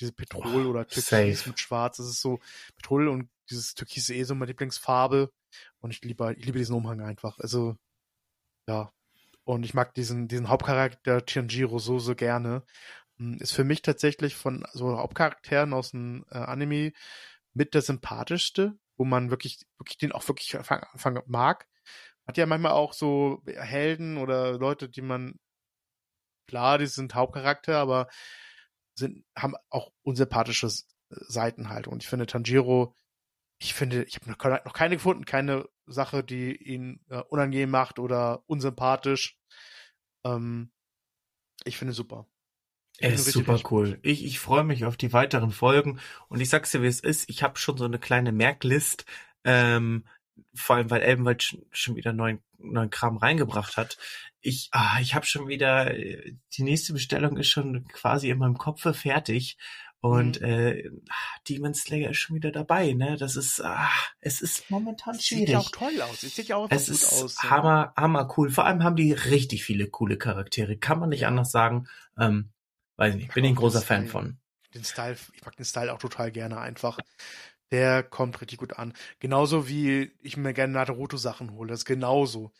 diese 0.00 0.12
Petrol 0.12 0.66
Oh, 0.66 0.70
oder 0.70 0.86
Türkis 0.86 1.40
safe. 1.40 1.48
mit 1.50 1.60
Schwarz. 1.60 1.98
Das 1.98 2.06
ist 2.06 2.20
so 2.20 2.40
Petrol 2.76 3.08
und 3.08 3.28
dieses 3.50 3.74
Türkis 3.74 4.08
ist 4.08 4.16
eh 4.16 4.22
so 4.24 4.34
meine 4.34 4.50
Lieblingsfarbe. 4.50 5.32
Und 5.80 5.90
ich 5.90 6.00
liebe, 6.02 6.34
ich 6.38 6.44
liebe 6.46 6.58
diesen 6.58 6.74
Umhang 6.76 7.00
einfach. 7.02 7.38
Also, 7.38 7.76
ja. 8.68 8.92
Und 9.44 9.64
ich 9.64 9.74
mag 9.74 9.92
diesen, 9.94 10.28
diesen 10.28 10.48
Hauptcharakter 10.48 11.26
Tanjiro 11.26 11.78
so, 11.78 11.98
so 11.98 12.14
gerne. 12.14 12.64
Hm, 13.18 13.38
Ist 13.40 13.52
für 13.52 13.64
mich 13.64 13.82
tatsächlich 13.82 14.36
von 14.36 14.64
so 14.72 14.96
Hauptcharakteren 14.98 15.72
aus 15.72 15.90
dem 15.90 16.24
äh, 16.30 16.38
Anime 16.38 16.92
mit 17.52 17.74
der 17.74 17.82
sympathischste, 17.82 18.78
wo 18.96 19.04
man 19.04 19.30
wirklich, 19.30 19.58
wirklich 19.78 19.98
den 19.98 20.12
auch 20.12 20.26
wirklich 20.28 20.56
Anfang 20.56 21.20
mag. 21.26 21.66
Hat 22.26 22.38
ja 22.38 22.46
manchmal 22.46 22.72
auch 22.72 22.92
so 22.92 23.42
Helden 23.46 24.16
oder 24.16 24.52
Leute, 24.58 24.88
die 24.88 25.02
man, 25.02 25.34
klar, 26.52 26.76
die 26.76 26.86
sind 26.86 27.14
Hauptcharakter, 27.14 27.78
aber 27.78 28.08
sind, 28.94 29.24
haben 29.34 29.54
auch 29.70 29.90
unsympathische 30.02 30.68
Seiten 31.08 31.70
halt. 31.70 31.88
Und 31.88 32.02
ich 32.02 32.08
finde 32.10 32.26
Tanjiro, 32.26 32.94
ich 33.58 33.72
finde, 33.72 34.04
ich 34.04 34.16
habe 34.16 34.30
noch, 34.30 34.36
keine- 34.74 34.96
gefunden, 34.96 35.24
keine 35.24 35.66
Sache, 35.86 36.22
die 36.22 36.54
ihn 36.54 37.00
äh, 37.08 37.22
unangenehm 37.30 37.70
macht 37.70 37.98
oder 37.98 38.42
unsympathisch. 38.46 39.38
Ähm, 40.26 40.70
ich 41.64 41.78
finde 41.78 41.94
super. 41.94 42.26
Er 42.98 43.14
ist 43.14 43.32
super 43.32 43.58
cool. 43.70 43.98
Ich, 44.02 44.22
ich 44.26 44.38
freue 44.38 44.64
mich 44.64 44.84
auf 44.84 44.98
die 44.98 45.14
weiteren 45.14 45.52
Folgen 45.52 46.00
und 46.28 46.40
ich 46.40 46.50
sag's 46.50 46.70
dir, 46.70 46.82
wie 46.82 46.86
es 46.86 47.00
ist. 47.00 47.30
Ich 47.30 47.42
habe 47.42 47.58
schon 47.58 47.78
so 47.78 47.86
eine 47.86 47.98
kleine 47.98 48.32
Merklist, 48.32 49.06
ähm, 49.44 50.04
vor 50.54 50.76
allem 50.76 50.90
weil 50.90 51.02
Elbenwald 51.02 51.42
schon, 51.42 51.62
schon 51.70 51.96
wieder 51.96 52.12
neuen, 52.12 52.40
neuen 52.58 52.90
Kram 52.90 53.16
reingebracht 53.16 53.76
hat. 53.76 53.98
Ich, 54.40 54.68
ah, 54.72 54.98
ich 55.00 55.14
habe 55.14 55.26
schon 55.26 55.48
wieder, 55.48 55.94
äh, 55.94 56.34
die 56.54 56.62
nächste 56.62 56.92
Bestellung 56.92 57.36
ist 57.36 57.48
schon 57.48 57.86
quasi 57.88 58.30
in 58.30 58.38
meinem 58.38 58.58
Kopf 58.58 58.82
fertig. 58.96 59.56
Und 60.02 60.40
mhm. 60.40 60.46
äh, 60.46 60.90
Demon 61.48 61.74
Slayer 61.74 62.10
ist 62.10 62.18
schon 62.18 62.34
wieder 62.34 62.50
dabei, 62.50 62.92
ne? 62.92 63.16
Das 63.16 63.36
ist, 63.36 63.60
ah, 63.64 63.88
es 64.18 64.42
ist 64.42 64.68
momentan 64.68 65.14
es 65.14 65.24
schwierig. 65.24 65.46
Sieht 65.46 65.52
ja 65.52 65.58
auch 65.60 65.70
toll 65.70 66.02
aus. 66.02 66.22
Es 66.24 66.34
sieht 66.34 66.48
ja 66.48 66.56
auch 66.56 66.68
es 66.70 66.86
gut 66.86 66.94
ist 66.96 67.12
aus. 67.12 67.42
Hammer, 67.44 67.92
hammer 67.96 68.28
cool. 68.36 68.50
Vor 68.50 68.66
allem 68.66 68.82
haben 68.82 68.96
die 68.96 69.12
richtig 69.12 69.62
viele 69.62 69.86
coole 69.86 70.18
Charaktere. 70.18 70.76
Kann 70.76 70.98
man 70.98 71.10
nicht 71.10 71.20
ja. 71.20 71.28
anders 71.28 71.52
sagen. 71.52 71.86
Ähm, 72.18 72.50
weiß 72.96 73.14
nicht, 73.14 73.32
bin 73.32 73.44
ich 73.44 73.52
ein 73.52 73.54
großer 73.54 73.80
Fan 73.80 74.08
von. 74.08 74.38
Den 74.74 74.82
Style, 74.82 75.16
ich 75.34 75.44
mag 75.44 75.54
den 75.54 75.66
Style 75.66 75.94
auch 75.94 75.98
total 75.98 76.32
gerne 76.32 76.58
einfach. 76.58 76.98
Der 77.72 78.02
kommt 78.02 78.40
richtig 78.40 78.58
gut 78.58 78.78
an. 78.78 78.92
Genauso 79.18 79.66
wie 79.66 80.12
ich 80.20 80.36
mir 80.36 80.52
gerne 80.52 80.74
Naruto-Sachen 80.74 81.52
hole. 81.52 81.70
Das 81.70 81.80
ist 81.80 81.84
genauso. 81.86 82.52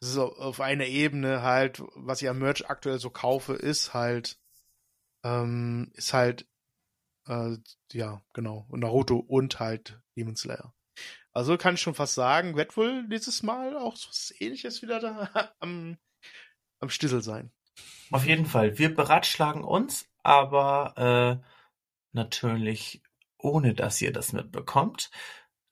Das 0.00 0.10
ist 0.10 0.18
auf 0.18 0.60
einer 0.60 0.86
Ebene 0.86 1.42
halt, 1.42 1.82
was 1.94 2.22
ich 2.22 2.28
am 2.28 2.38
Merch 2.38 2.68
aktuell 2.70 2.98
so 2.98 3.10
kaufe, 3.10 3.54
ist 3.54 3.92
halt, 3.92 4.40
ähm, 5.24 5.90
ist 5.94 6.12
halt, 6.12 6.48
äh, 7.28 7.56
ja, 7.92 8.22
genau, 8.32 8.66
Naruto 8.70 9.16
und 9.16 9.60
halt 9.60 10.00
Demon 10.16 10.36
Slayer. 10.36 10.72
Also 11.32 11.56
kann 11.56 11.74
ich 11.74 11.80
schon 11.80 11.94
fast 11.94 12.14
sagen, 12.14 12.56
wird 12.56 12.76
wohl 12.76 13.08
dieses 13.08 13.42
Mal 13.42 13.76
auch 13.76 13.94
was 13.94 14.32
ähnliches 14.38 14.82
wieder 14.82 15.00
da 15.00 15.54
am, 15.60 15.98
am 16.80 16.90
Stissel 16.90 17.22
sein. 17.22 17.52
Auf 18.10 18.26
jeden 18.26 18.46
Fall. 18.46 18.78
Wir 18.78 18.94
beratschlagen 18.94 19.64
uns, 19.64 20.06
aber 20.22 21.40
äh, 21.42 21.46
natürlich 22.12 23.02
ohne 23.42 23.74
dass 23.74 24.00
ihr 24.00 24.12
das 24.12 24.32
mitbekommt. 24.32 25.10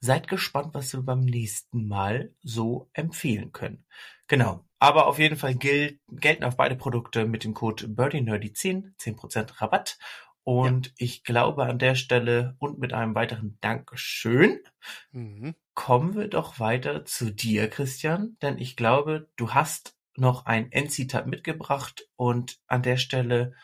Seid 0.00 0.28
gespannt, 0.28 0.74
was 0.74 0.92
wir 0.92 1.02
beim 1.02 1.20
nächsten 1.20 1.86
Mal 1.86 2.34
so 2.42 2.88
empfehlen 2.92 3.52
können. 3.52 3.84
Genau. 4.28 4.64
Aber 4.78 5.06
auf 5.06 5.18
jeden 5.18 5.36
Fall 5.36 5.54
gilt, 5.54 6.00
gelten 6.08 6.44
auf 6.44 6.56
beide 6.56 6.74
Produkte 6.74 7.26
mit 7.26 7.44
dem 7.44 7.52
Code 7.52 7.86
BirdieNerdy10 7.86 8.96
10% 8.96 9.60
Rabatt. 9.60 9.98
Und 10.42 10.86
ja. 10.86 10.92
ich 10.96 11.22
glaube 11.22 11.66
an 11.66 11.78
der 11.78 11.94
Stelle 11.94 12.56
und 12.58 12.78
mit 12.78 12.94
einem 12.94 13.14
weiteren 13.14 13.58
Dankeschön 13.60 14.60
mhm. 15.12 15.54
kommen 15.74 16.14
wir 16.14 16.28
doch 16.28 16.58
weiter 16.58 17.04
zu 17.04 17.30
dir, 17.30 17.68
Christian. 17.68 18.36
Denn 18.40 18.56
ich 18.56 18.74
glaube, 18.74 19.28
du 19.36 19.52
hast 19.52 19.96
noch 20.16 20.46
ein 20.46 20.72
Endzitat 20.72 21.26
mitgebracht 21.26 22.08
und 22.16 22.58
an 22.66 22.82
der 22.82 22.96
Stelle 22.96 23.54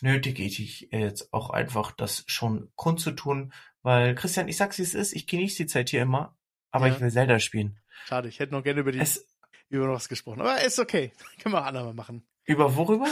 nötige 0.00 0.42
ich 0.42 0.56
dich 0.56 0.88
jetzt 0.90 1.32
auch 1.32 1.50
einfach, 1.50 1.92
das 1.92 2.24
schon 2.26 2.70
kundzutun, 2.74 3.52
weil 3.82 4.14
Christian, 4.14 4.48
ich 4.48 4.56
sag's 4.56 4.78
wie 4.78 4.82
es 4.82 4.94
ist, 4.94 5.12
ich 5.14 5.26
genieße 5.26 5.58
die 5.58 5.66
Zeit 5.66 5.90
hier 5.90 6.02
immer, 6.02 6.36
aber 6.70 6.88
ja. 6.88 6.94
ich 6.94 7.00
will 7.00 7.10
Zelda 7.10 7.38
spielen. 7.38 7.78
Schade, 8.06 8.28
ich 8.28 8.38
hätte 8.38 8.52
noch 8.52 8.62
gerne 8.62 8.80
über 8.80 8.92
die 8.92 8.98
es, 8.98 9.26
über 9.68 9.88
was 9.88 10.08
gesprochen, 10.08 10.40
aber 10.40 10.62
ist 10.62 10.78
okay, 10.78 11.12
können 11.42 11.54
wir 11.54 11.62
auch 11.62 11.66
andermal 11.66 11.94
machen. 11.94 12.26
Über 12.44 12.76
worüber? 12.76 13.08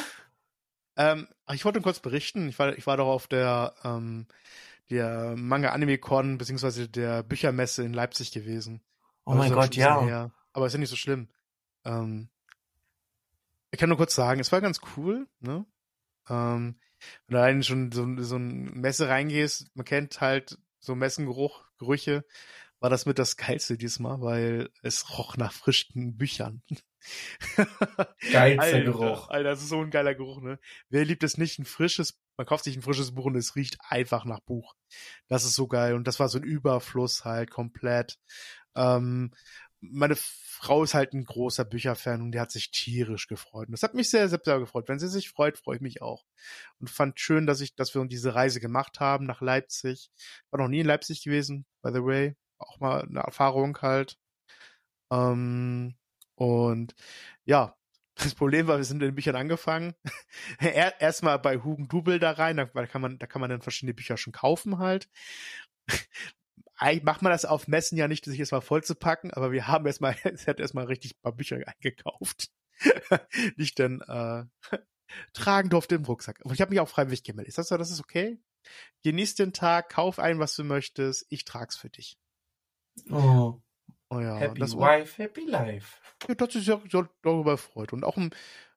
Ähm, 0.97 1.27
ich 1.53 1.65
wollte 1.65 1.81
kurz 1.81 2.01
berichten, 2.01 2.49
ich 2.49 2.59
war, 2.59 2.77
ich 2.77 2.87
war 2.87 2.97
doch 2.97 3.09
auf 3.09 3.27
der, 3.27 3.75
ähm, 3.83 4.27
der 4.91 5.35
Manga 5.37 5.71
Anime 5.71 5.99
Con 5.99 6.39
beziehungsweise 6.39 6.89
der 6.89 7.23
Büchermesse 7.23 7.83
in 7.83 7.93
Leipzig 7.93 8.31
gewesen. 8.33 8.81
Oh 9.25 9.35
mein 9.35 9.53
Gott, 9.53 9.75
ja. 9.75 10.03
Her. 10.03 10.33
Aber 10.53 10.67
ist 10.67 10.75
ja 10.75 10.79
nicht 10.79 10.91
so 10.91 10.97
schlimm. 10.97 11.29
Ähm, 11.85 12.29
ich 13.71 13.81
kann 13.81 13.89
nur 13.89 13.99
kurz 13.99 14.15
sagen, 14.15 14.41
es 14.41 14.53
war 14.53 14.61
ganz 14.61 14.81
cool, 14.97 15.27
ne? 15.41 15.67
Ähm, 16.29 16.77
wenn 17.27 17.35
du 17.35 17.41
allein 17.41 17.63
schon 17.63 17.93
so, 17.93 18.07
so 18.23 18.37
ein 18.37 18.81
Messe 18.81 19.09
reingehst, 19.09 19.71
man 19.75 19.85
kennt 19.85 20.21
halt 20.21 20.59
so 20.81 20.95
Messengeruch, 20.95 21.65
Gerüche, 21.79 22.25
war 22.81 22.91
das 22.91 23.07
mit 23.07 23.19
das 23.19 23.37
Geilste 23.37 23.79
diesmal, 23.79 24.21
weil 24.21 24.71
es 24.83 25.19
roch 25.19 25.37
nach 25.37 25.53
frischen 25.53 26.17
Büchern. 26.17 26.63
Geilster 28.33 28.63
Alter, 28.63 28.83
Geruch. 28.83 29.29
Alter, 29.29 29.51
das 29.51 29.63
ist 29.63 29.69
so 29.69 29.81
ein 29.81 29.91
geiler 29.91 30.15
Geruch, 30.15 30.41
ne? 30.41 30.59
Wer 30.89 31.05
liebt 31.05 31.23
es 31.23 31.39
nicht, 31.39 31.59
ein 31.59 31.65
frisches, 31.65 32.19
man 32.37 32.47
kauft 32.47 32.65
sich 32.65 32.77
ein 32.77 32.83
frisches 32.83 33.15
Buch 33.15 33.27
und 33.27 33.37
es 33.37 33.57
riecht 33.57 33.79
einfach 33.89 34.25
nach 34.25 34.41
Buch. 34.41 34.75
Das 35.29 35.45
ist 35.45 35.55
so 35.55 35.67
geil 35.67 35.95
und 35.95 36.07
das 36.07 36.21
war 36.21 36.29
so 36.29 36.39
ein 36.39 36.45
Überfluss 36.45 37.25
halt 37.25 37.51
komplett. 37.51 38.19
Ähm, 38.75 39.33
meine 39.81 40.17
Frau 40.55 40.85
ist 40.85 40.95
halt 40.95 41.13
ein 41.13 41.25
großer 41.25 41.65
Bücherfan 41.65 42.23
und 42.23 42.33
die 42.33 42.41
hat 42.41 42.53
sich 42.53 42.71
tierisch 42.71 43.27
gefreut. 43.27 43.67
Und 43.67 43.73
das 43.73 43.83
hat 43.83 43.95
mich 43.95 44.09
sehr, 44.09 44.29
sehr, 44.29 44.41
sehr 44.43 44.61
gefreut. 44.61 44.89
Wenn 44.89 45.01
sie 45.01 45.09
sich 45.09 45.29
freut, 45.29 45.59
freue 45.59 45.77
ich 45.77 45.83
mich 45.83 46.01
auch. 46.01 46.25
Und 46.79 46.91
fand 46.91 47.19
schön, 47.19 47.47
dass 47.47 47.61
ich, 47.61 47.75
dass 47.75 47.95
wir 47.95 48.05
diese 48.07 48.35
Reise 48.35 48.61
gemacht 48.61 49.01
haben 49.01 49.27
nach 49.27 49.41
Leipzig. 49.41 50.11
War 50.51 50.61
noch 50.61 50.69
nie 50.69 50.81
in 50.81 50.87
Leipzig 50.87 51.23
gewesen, 51.25 51.67
by 51.83 51.91
the 51.93 52.05
way. 52.05 52.37
Auch 52.59 52.79
mal 52.79 53.03
eine 53.03 53.21
Erfahrung 53.21 53.77
halt. 53.83 54.17
Ähm, 55.11 55.97
und 56.37 56.95
ja, 57.45 57.77
das 58.15 58.35
Problem 58.35 58.69
war, 58.69 58.79
wir 58.79 58.85
sind 58.85 59.03
in 59.03 59.09
den 59.09 59.15
Büchern 59.17 59.37
angefangen. 59.37 59.95
Erstmal 60.61 61.39
bei 61.41 61.59
Hugen 61.59 61.89
Dubel 61.89 62.21
da 62.21 62.31
rein, 62.31 62.57
da 62.57 62.67
kann 62.67 63.03
man, 63.03 63.19
da 63.19 63.27
kann 63.27 63.41
man 63.41 63.51
dann 63.51 63.63
verschiedene 63.63 63.95
Bücher 63.95 64.17
schon 64.17 64.33
kaufen 64.33 64.79
halt 64.79 65.09
eigentlich 66.85 67.05
macht 67.05 67.23
man 67.23 67.33
das 67.33 67.47
auf 67.47 67.67
Messen 67.67 67.97
ja 67.97 68.09
nicht, 68.09 68.27
sich 68.27 68.39
erstmal 68.39 68.61
voll 68.61 68.85
zu 68.85 68.95
packen, 68.95 69.31
aber 69.31 69.53
wir 69.53 69.67
haben 69.67 69.87
erstmal, 69.87 70.17
es 70.25 70.47
hat 70.47 70.61
erstmal 70.61 70.85
richtig 70.85 71.17
ein 71.17 71.23
paar 71.23 71.33
Bücher 71.33 71.59
eingekauft. 71.67 72.51
nicht 73.57 73.79
dann 73.79 74.03
äh, 74.03 74.45
tragen 75.33 75.71
durfte 75.71 75.95
im 75.95 76.05
Rucksack. 76.05 76.41
Aber 76.45 76.53
ich 76.53 76.61
habe 76.61 76.71
mich 76.71 76.81
auch 76.81 76.89
freiwillig 76.89 77.25
gemeldet. 77.25 77.49
Ich 77.49 77.55
sag 77.55 77.65
so, 77.65 77.77
das 77.79 77.91
ist 77.91 78.01
okay. 78.01 78.39
Genieß 79.03 79.35
den 79.35 79.53
Tag, 79.53 79.91
kauf 79.91 80.19
ein, 80.19 80.39
was 80.39 80.57
du 80.57 80.65
möchtest. 80.65 81.27
Ich 81.31 81.45
trag's 81.45 81.77
für 81.77 81.91
dich. 81.91 82.19
Oh. 83.11 83.61
Oh 84.11 84.21
ja, 84.21 84.37
happy 84.37 84.61
das 84.61 84.77
war, 84.77 85.01
wife, 85.01 85.23
happy 85.23 85.47
life. 85.47 85.99
Ja, 86.29 86.35
das 86.35 86.55
ist 86.55 86.67
ja 86.67 86.81
darüber 87.23 87.57
freut. 87.57 87.93
Und 87.93 88.05
auch 88.05 88.17
ein, 88.17 88.31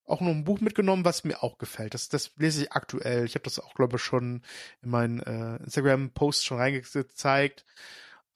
auch 0.08 0.22
noch 0.22 0.32
ein 0.32 0.44
Buch 0.44 0.62
mitgenommen, 0.62 1.06
was 1.06 1.24
mir 1.24 1.44
auch 1.44 1.58
gefällt. 1.58 1.94
Das, 1.94 2.10
das 2.10 2.32
lese 2.38 2.64
ich 2.64 2.72
aktuell. 2.72 3.26
Ich 3.26 3.36
habe 3.36 3.44
das 3.44 3.60
auch, 3.60 3.74
glaube 3.74 3.98
ich, 3.98 4.04
schon 4.04 4.42
in 4.82 4.90
meinen 4.90 5.20
äh, 5.20 5.58
Instagram-Posts 5.58 6.46
schon 6.46 6.58
reingezeigt. 6.58 7.66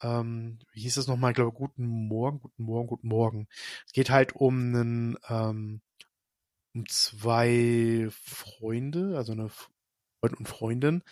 Ähm, 0.01 0.59
wie 0.73 0.81
hieß 0.81 0.95
das 0.95 1.07
nochmal? 1.07 1.31
Ich 1.31 1.35
glaube, 1.35 1.53
guten 1.53 1.85
Morgen, 1.85 2.39
guten 2.39 2.63
Morgen, 2.63 2.87
guten 2.87 3.07
Morgen. 3.07 3.47
Es 3.85 3.93
geht 3.93 4.09
halt 4.09 4.35
um 4.35 4.55
einen, 4.57 5.17
ähm, 5.29 5.81
um 6.73 6.87
zwei 6.87 8.07
Freunde, 8.11 9.17
also 9.17 9.31
eine 9.31 9.49
Freund 9.49 10.37
und 10.37 10.47
Freundin, 10.47 11.03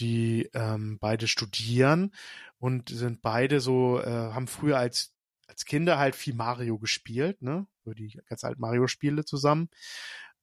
die 0.00 0.48
ähm, 0.54 0.98
beide 1.00 1.28
studieren 1.28 2.14
und 2.58 2.88
sind 2.88 3.22
beide 3.22 3.60
so, 3.60 4.00
äh, 4.00 4.06
haben 4.06 4.46
früher 4.46 4.78
als 4.78 5.14
als 5.48 5.64
Kinder 5.64 5.98
halt 5.98 6.14
viel 6.14 6.34
Mario 6.34 6.78
gespielt, 6.78 7.42
ne? 7.42 7.66
So 7.88 7.94
die 7.94 8.20
ganz 8.28 8.44
alten 8.44 8.60
Mario-Spiele 8.60 9.24
zusammen. 9.24 9.70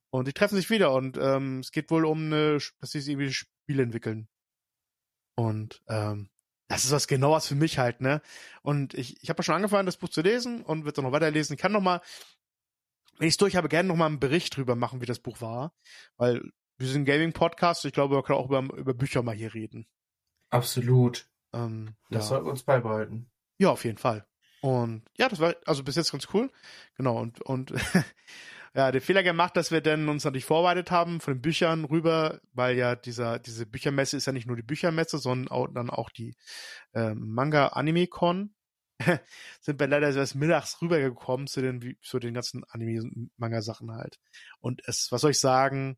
Und 0.10 0.28
die 0.28 0.34
treffen 0.34 0.56
sich 0.56 0.70
wieder 0.70 0.94
und 0.94 1.18
ähm, 1.20 1.60
es 1.60 1.72
geht 1.72 1.92
wohl 1.92 2.06
um 2.06 2.26
eine, 2.26 2.58
dass 2.80 2.92
sie 2.92 3.00
irgendwie 3.12 3.34
Spiele 3.34 3.84
entwickeln. 3.84 4.28
Und 5.36 5.84
ähm, 5.88 6.30
das 6.68 6.86
ist 6.86 6.92
was 6.92 7.08
genau 7.08 7.32
was 7.32 7.48
für 7.48 7.56
mich 7.56 7.78
halt, 7.78 8.02
ne? 8.02 8.22
Und 8.62 8.94
ich, 8.94 9.22
ich 9.22 9.30
habe 9.30 9.40
ja 9.40 9.44
schon 9.44 9.56
angefangen, 9.56 9.86
das 9.86 9.98
Buch 9.98 10.10
zu 10.10 10.22
lesen 10.22 10.64
und 10.64 10.86
wird 10.86 10.98
auch 10.98 11.04
noch 11.04 11.12
weiterlesen. 11.12 11.54
Ich 11.54 11.62
kann 11.62 11.74
noch 11.74 11.82
mal, 11.82 12.02
wenn 13.18 13.28
ich 13.28 13.34
es 13.34 13.38
durch 13.38 13.56
habe, 13.56 13.70
gerne 13.70 13.88
noch 13.88 13.96
mal 13.96 14.08
einen 14.08 14.20
Bericht 14.20 14.56
drüber 14.56 14.76
machen, 14.76 15.02
wie 15.02 15.06
das 15.06 15.20
Buch 15.20 15.42
war. 15.42 15.76
Weil 16.18 16.42
wir 16.78 16.88
sind 16.88 17.02
ein 17.02 17.06
Gaming-Podcast, 17.06 17.86
ich 17.86 17.94
glaube, 17.94 18.16
wir 18.16 18.24
können 18.24 18.40
auch 18.40 18.48
über, 18.48 18.62
über 18.76 18.94
Bücher 18.94 19.22
mal 19.22 19.36
hier 19.36 19.54
reden. 19.54 19.88
Absolut. 20.50 21.30
Ähm, 21.54 21.96
das 22.10 22.24
ja. 22.24 22.30
sollten 22.30 22.46
wir 22.46 22.52
uns 22.52 22.64
beibehalten. 22.64 23.30
Ja, 23.60 23.70
auf 23.70 23.86
jeden 23.86 23.98
Fall. 23.98 24.26
Und 24.62 25.04
ja, 25.18 25.30
das 25.30 25.40
war 25.40 25.56
also 25.66 25.84
bis 25.84 25.96
jetzt 25.96 26.12
ganz 26.12 26.28
cool. 26.34 26.52
Genau, 26.98 27.20
und, 27.20 27.42
und 27.42 27.74
ja, 28.74 28.92
den 28.92 29.02
Fehler 29.02 29.24
gemacht, 29.24 29.56
dass 29.56 29.72
wir 29.72 29.82
dann 29.82 30.10
uns 30.10 30.26
natürlich 30.26 30.46
vorbereitet 30.46 30.92
haben 30.92 31.22
von 31.22 31.36
den 31.36 31.42
Büchern 31.42 31.86
rüber, 31.86 32.42
weil 32.54 32.78
ja 32.78 32.96
dieser, 32.96 33.40
diese 33.40 33.66
Büchermesse 33.66 34.18
ist 34.18 34.26
ja 34.26 34.34
nicht 34.34 34.48
nur 34.48 34.56
die 34.56 34.64
Büchermesse, 34.64 35.18
sondern 35.18 35.50
auch, 35.50 35.68
dann 35.74 35.90
auch 35.90 36.10
die 36.10 36.36
äh, 36.94 37.14
Manga-Anime-Con. 37.14 38.54
sind 39.60 39.80
wir 39.80 39.88
leider 39.88 40.14
erst 40.16 40.36
mittags 40.36 40.82
rübergekommen 40.82 41.48
zu 41.48 41.62
den, 41.62 41.98
zu 42.02 42.18
den 42.18 42.34
ganzen 42.34 42.64
Anime-Manga-Sachen 42.64 43.92
halt. 43.92 44.20
Und 44.62 44.82
es, 44.88 45.12
was 45.12 45.22
soll 45.22 45.32
ich 45.32 45.40
sagen, 45.40 45.98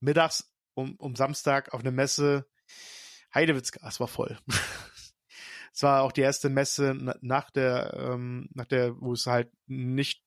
mittags 0.00 0.52
um, 0.74 0.94
um 0.96 1.16
Samstag 1.16 1.72
auf 1.74 1.80
einer 1.80 1.90
Messe, 1.90 2.46
Heidewitzka, 3.34 3.86
es 3.86 4.00
war 4.00 4.08
voll. 4.08 4.38
Es 5.76 5.82
war 5.82 6.04
auch 6.04 6.12
die 6.12 6.22
erste 6.22 6.48
Messe 6.48 6.94
nach 7.20 7.50
der, 7.50 7.92
ähm, 7.98 8.48
nach 8.54 8.64
der, 8.64 8.98
wo 8.98 9.12
es 9.12 9.26
halt 9.26 9.52
nicht 9.66 10.24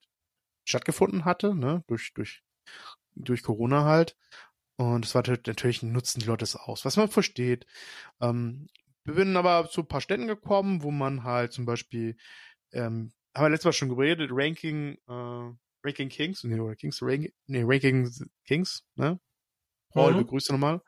stattgefunden 0.64 1.26
hatte, 1.26 1.56
ne, 1.56 1.84
durch, 1.88 2.14
durch, 2.14 2.44
durch 3.16 3.42
Corona 3.42 3.84
halt. 3.84 4.16
Und 4.76 5.06
es 5.06 5.16
war 5.16 5.24
natürlich, 5.28 5.82
nutzen 5.82 6.20
die 6.20 6.28
Leute 6.28 6.44
es 6.44 6.56
aus, 6.56 6.86
was 6.86 6.98
man 6.98 7.10
versteht. 7.10 7.66
Ähm, 8.22 8.68
wir 9.06 9.16
sind 9.16 9.36
aber 9.36 9.68
zu 9.72 9.82
ein 9.82 9.88
paar 9.88 10.02
Ständen 10.02 10.28
gekommen, 10.28 10.84
wo 10.84 10.92
man 10.92 11.24
halt 11.24 11.52
zum 11.52 11.66
Beispiel, 11.66 12.16
ähm, 12.72 13.12
haben 13.36 13.46
wir 13.46 13.50
letztes 13.50 13.66
Mal 13.66 13.74
schon 13.74 13.90
geredet, 13.90 14.30
Ranking, 14.32 15.00
äh, 15.08 15.52
Ranking 15.84 16.10
Kings, 16.10 16.44
nee, 16.44 16.60
oder 16.60 16.76
Kings, 16.76 17.02
Ranking, 17.02 17.34
nee, 17.48 17.64
Ranking 17.66 18.08
Kings, 18.46 18.86
ne? 18.94 19.20
Paul, 19.90 20.14
mhm. 20.14 20.20
begrüße 20.20 20.52
nochmal. 20.52 20.82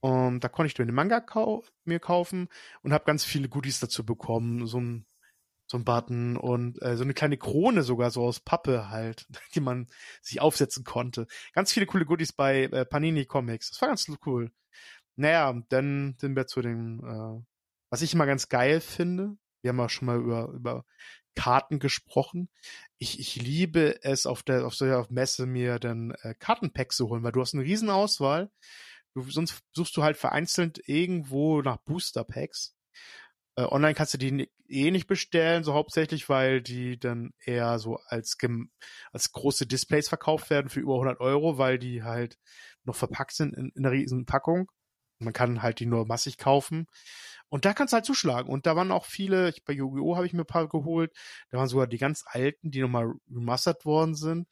Und 0.00 0.40
da 0.40 0.48
konnte 0.48 0.68
ich 0.68 0.74
den 0.74 0.94
Manga 0.94 1.20
kau 1.20 1.64
mir 1.84 2.00
kaufen 2.00 2.48
und 2.82 2.92
habe 2.92 3.04
ganz 3.04 3.24
viele 3.24 3.48
Goodies 3.48 3.80
dazu 3.80 4.04
bekommen. 4.04 4.66
So 4.66 4.80
ein 4.80 5.06
so 5.68 5.78
ein 5.78 5.84
Button 5.84 6.36
und 6.36 6.80
äh, 6.82 6.96
so 6.96 7.02
eine 7.02 7.14
kleine 7.14 7.36
Krone 7.36 7.82
sogar 7.82 8.10
so 8.10 8.24
aus 8.24 8.40
Pappe 8.40 8.88
halt, 8.88 9.26
die 9.54 9.60
man 9.60 9.88
sich 10.22 10.40
aufsetzen 10.40 10.84
konnte. 10.84 11.26
Ganz 11.52 11.72
viele 11.72 11.86
coole 11.86 12.06
Goodies 12.06 12.32
bei 12.32 12.64
äh, 12.64 12.84
Panini 12.84 13.26
Comics. 13.26 13.70
Das 13.70 13.80
war 13.80 13.88
ganz 13.88 14.06
cool. 14.26 14.52
Naja, 15.16 15.60
dann 15.70 16.16
sind 16.20 16.36
wir 16.36 16.46
zu 16.46 16.62
dem, 16.62 17.00
äh, 17.00 17.42
was 17.90 18.02
ich 18.02 18.14
immer 18.14 18.26
ganz 18.26 18.48
geil 18.48 18.80
finde. 18.80 19.36
Wir 19.62 19.70
haben 19.70 19.78
ja 19.78 19.88
schon 19.88 20.06
mal 20.06 20.18
über, 20.18 20.48
über 20.50 20.84
Karten 21.34 21.78
gesprochen. 21.78 22.48
Ich, 22.98 23.18
ich 23.18 23.36
liebe 23.36 24.02
es 24.02 24.26
auf 24.26 24.42
der 24.42 24.66
auf 24.66 24.76
der 24.76 25.06
Messe 25.10 25.46
mir 25.46 25.78
dann 25.78 26.12
äh, 26.22 26.34
Kartenpacks 26.38 26.96
zu 26.96 27.08
holen, 27.08 27.22
weil 27.22 27.32
du 27.32 27.40
hast 27.40 27.54
eine 27.54 27.64
riesen 27.64 27.90
Auswahl. 27.90 28.50
Du, 29.16 29.22
sonst 29.30 29.62
suchst 29.72 29.96
du 29.96 30.02
halt 30.02 30.16
vereinzelt 30.16 30.80
irgendwo 30.86 31.62
nach 31.62 31.78
Booster 31.78 32.22
Packs 32.22 32.76
äh, 33.56 33.62
online 33.62 33.94
kannst 33.94 34.14
du 34.14 34.18
die 34.18 34.50
eh 34.68 34.90
nicht 34.90 35.06
bestellen, 35.06 35.64
so 35.64 35.74
hauptsächlich, 35.74 36.28
weil 36.28 36.60
die 36.62 36.98
dann 36.98 37.32
eher 37.44 37.78
so 37.78 37.98
als, 38.06 38.36
als 39.12 39.32
große 39.32 39.66
Displays 39.66 40.08
verkauft 40.08 40.50
werden 40.50 40.68
für 40.68 40.80
über 40.80 40.94
100 40.94 41.20
Euro, 41.20 41.58
weil 41.58 41.78
die 41.78 42.02
halt 42.02 42.38
noch 42.84 42.96
verpackt 42.96 43.32
sind 43.34 43.54
in, 43.54 43.70
in 43.74 43.84
einer 43.84 43.92
riesen 43.92 44.26
Packung. 44.26 44.70
Man 45.18 45.32
kann 45.32 45.62
halt 45.62 45.80
die 45.80 45.86
nur 45.86 46.06
massig 46.06 46.36
kaufen. 46.36 46.86
Und 47.48 47.64
da 47.64 47.72
kannst 47.72 47.92
du 47.92 47.96
halt 47.96 48.04
zuschlagen. 48.04 48.50
Und 48.50 48.66
da 48.66 48.76
waren 48.76 48.92
auch 48.92 49.06
viele, 49.06 49.48
ich, 49.48 49.64
bei 49.64 49.72
Yu-Gi-Oh! 49.72 50.16
habe 50.16 50.26
ich 50.26 50.34
mir 50.34 50.42
ein 50.42 50.46
paar 50.46 50.68
geholt. 50.68 51.12
Da 51.50 51.58
waren 51.58 51.68
sogar 51.68 51.86
die 51.86 51.98
ganz 51.98 52.24
alten, 52.26 52.70
die 52.70 52.80
nochmal 52.80 53.14
remastert 53.30 53.84
worden 53.86 54.14
sind. 54.14 54.48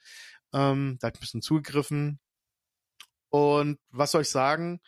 Ähm, 0.54 0.98
da 1.00 1.08
ich 1.08 1.14
ein 1.14 1.20
bisschen 1.20 1.42
zugegriffen. 1.42 2.20
Und 3.34 3.80
was 3.90 4.12
soll 4.12 4.22
ich 4.22 4.30
sagen? 4.30 4.80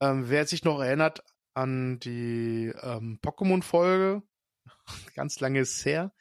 Ähm, 0.00 0.30
wer 0.30 0.46
sich 0.46 0.64
noch 0.64 0.80
erinnert 0.80 1.22
an 1.52 1.98
die 1.98 2.72
ähm, 2.80 3.18
Pokémon-Folge. 3.20 4.22
Ganz 5.14 5.38
lange 5.38 5.60
ist 5.60 5.76
es 5.76 5.84
her. 5.84 6.14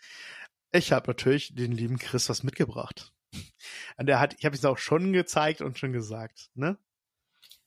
Ich 0.74 0.92
habe 0.92 1.08
natürlich 1.08 1.56
den 1.56 1.72
lieben 1.72 2.00
Chris 2.00 2.28
was 2.28 2.44
mitgebracht. 2.44 3.14
Und 3.96 4.08
der 4.08 4.20
hat, 4.20 4.36
ich 4.38 4.44
habe 4.44 4.58
es 4.58 4.66
auch 4.66 4.78
schon 4.78 5.14
gezeigt 5.14 5.62
und 5.62 5.80
schon 5.80 5.94
gesagt, 5.94 6.50
ne? 6.54 6.78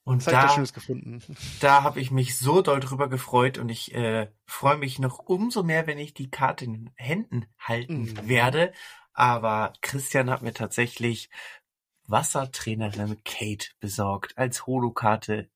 Und 0.03 0.27
da, 0.27 0.51
Schönes 0.51 0.75
gefunden. 0.75 1.23
da 1.61 1.85
habe 1.85 2.03
ich 2.03 2.11
mich 2.11 2.37
so 2.37 2.61
doll 2.61 2.81
drüber 2.81 3.09
gefreut 3.09 3.57
und 3.57 3.71
ich 3.71 3.95
äh, 3.95 4.31
freue 4.45 4.77
mich 4.77 4.99
noch 4.99 5.21
umso 5.21 5.63
mehr, 5.63 5.87
wenn 5.87 5.97
ich 5.97 6.13
die 6.13 6.31
Karte 6.31 6.67
in 6.67 6.75
den 6.75 6.91
Händen 6.97 7.47
halten 7.59 8.13
Mhm. 8.13 8.29
werde. 8.29 8.75
Aber 9.15 9.73
Christian 9.81 10.29
hat 10.29 10.43
mir 10.43 10.53
tatsächlich 10.53 11.31
Wassertrainerin 12.07 13.23
Kate 13.25 13.69
besorgt 13.81 14.37
als 14.37 14.67
Holokarte 14.67 15.49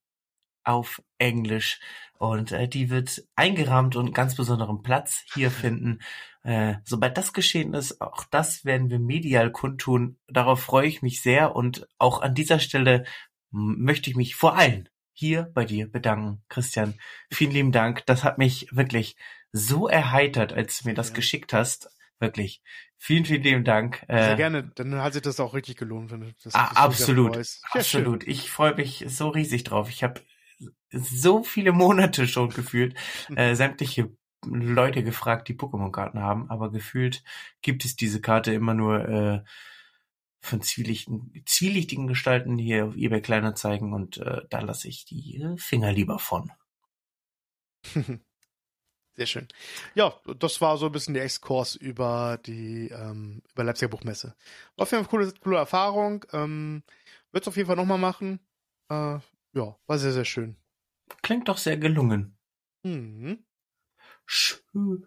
auf 0.64 1.02
Englisch 1.18 1.80
und 2.18 2.52
äh, 2.52 2.68
die 2.68 2.90
wird 2.90 3.24
eingerahmt 3.36 3.96
und 3.96 4.06
einen 4.06 4.14
ganz 4.14 4.34
besonderen 4.36 4.82
Platz 4.82 5.24
hier 5.34 5.50
finden. 5.52 6.00
Äh, 6.42 6.76
sobald 6.84 7.16
das 7.16 7.32
geschehen 7.32 7.74
ist, 7.74 8.00
auch 8.00 8.24
das 8.30 8.64
werden 8.64 8.90
wir 8.90 8.98
medial 8.98 9.50
kundtun. 9.50 10.18
Darauf 10.28 10.60
freue 10.60 10.86
ich 10.86 11.02
mich 11.02 11.22
sehr 11.22 11.56
und 11.56 11.86
auch 11.98 12.20
an 12.20 12.34
dieser 12.34 12.58
Stelle 12.58 13.04
möchte 13.50 14.10
ich 14.10 14.16
mich 14.16 14.34
vor 14.34 14.56
allen 14.56 14.88
hier 15.12 15.50
bei 15.54 15.64
dir 15.64 15.90
bedanken, 15.90 16.42
Christian. 16.48 16.94
Vielen 17.32 17.50
lieben 17.52 17.72
Dank. 17.72 18.06
Das 18.06 18.22
hat 18.22 18.38
mich 18.38 18.68
wirklich 18.70 19.16
so 19.52 19.88
erheitert, 19.88 20.52
als 20.52 20.82
du 20.82 20.88
mir 20.88 20.94
das 20.94 21.08
Ja. 21.08 21.14
geschickt 21.14 21.52
hast. 21.52 21.90
Wirklich. 22.20 22.62
Vielen, 22.96 23.24
vielen 23.24 23.42
lieben 23.42 23.64
Dank. 23.64 24.04
Sehr 24.08 24.32
Äh, 24.32 24.36
gerne, 24.36 24.70
dann 24.74 24.96
hat 24.96 25.12
sich 25.12 25.22
das 25.22 25.38
auch 25.38 25.54
richtig 25.54 25.76
gelohnt, 25.76 26.10
wenn 26.10 26.20
du 26.22 26.34
das 26.42 26.54
Ah, 26.54 26.70
sehr 26.72 26.78
absolut. 26.84 27.36
Ja, 27.36 27.44
schön. 27.44 28.00
absolut. 28.02 28.26
Ich 28.26 28.50
freue 28.50 28.74
mich 28.74 29.04
so 29.08 29.28
riesig 29.28 29.64
drauf. 29.64 29.88
Ich 29.88 30.02
habe 30.02 30.20
so 30.90 31.42
viele 31.44 31.72
Monate 31.72 32.26
schon 32.26 32.48
gefühlt 32.50 32.94
äh, 33.36 33.54
sämtliche 33.54 34.10
Leute 34.44 35.02
gefragt, 35.04 35.48
die 35.48 35.54
Pokémon-Karten 35.54 36.20
haben, 36.20 36.48
aber 36.50 36.70
gefühlt 36.72 37.22
gibt 37.62 37.84
es 37.84 37.96
diese 37.96 38.20
Karte 38.20 38.52
immer 38.52 38.74
nur 38.74 39.08
äh, 39.08 39.40
von 40.40 40.62
zwielichtigen, 40.62 41.32
zwielichtigen 41.46 42.06
Gestalten 42.06 42.56
hier 42.58 42.86
auf 42.86 42.96
eBay 42.96 43.20
Kleinanzeigen 43.20 43.92
und 43.92 44.18
äh, 44.18 44.42
da 44.50 44.60
lasse 44.60 44.88
ich 44.88 45.04
die 45.04 45.44
Finger 45.56 45.92
lieber 45.92 46.18
von. 46.18 46.52
Sehr 49.18 49.26
schön. 49.26 49.48
Ja, 49.96 50.14
das 50.38 50.60
war 50.60 50.78
so 50.78 50.86
ein 50.86 50.92
bisschen 50.92 51.12
der 51.12 51.24
Exkurs 51.24 51.74
über 51.74 52.38
die 52.46 52.88
ähm, 52.90 53.42
über 53.52 53.64
Leipziger 53.64 53.88
Buchmesse. 53.88 54.36
War 54.76 54.84
auf 54.84 54.92
jeden 54.92 55.04
Fall 55.04 55.18
eine 55.18 55.26
coole, 55.26 55.40
coole 55.40 55.56
Erfahrung. 55.56 56.24
Ähm, 56.32 56.84
Wird 57.32 57.42
es 57.42 57.48
auf 57.48 57.56
jeden 57.56 57.66
Fall 57.66 57.74
nochmal 57.74 57.98
machen. 57.98 58.38
Äh, 58.88 59.18
ja, 59.54 59.76
war 59.88 59.98
sehr, 59.98 60.12
sehr 60.12 60.24
schön. 60.24 60.54
Klingt 61.22 61.48
doch 61.48 61.58
sehr 61.58 61.76
gelungen. 61.76 62.38
Mhm. 62.84 63.44
Schön. 64.24 65.04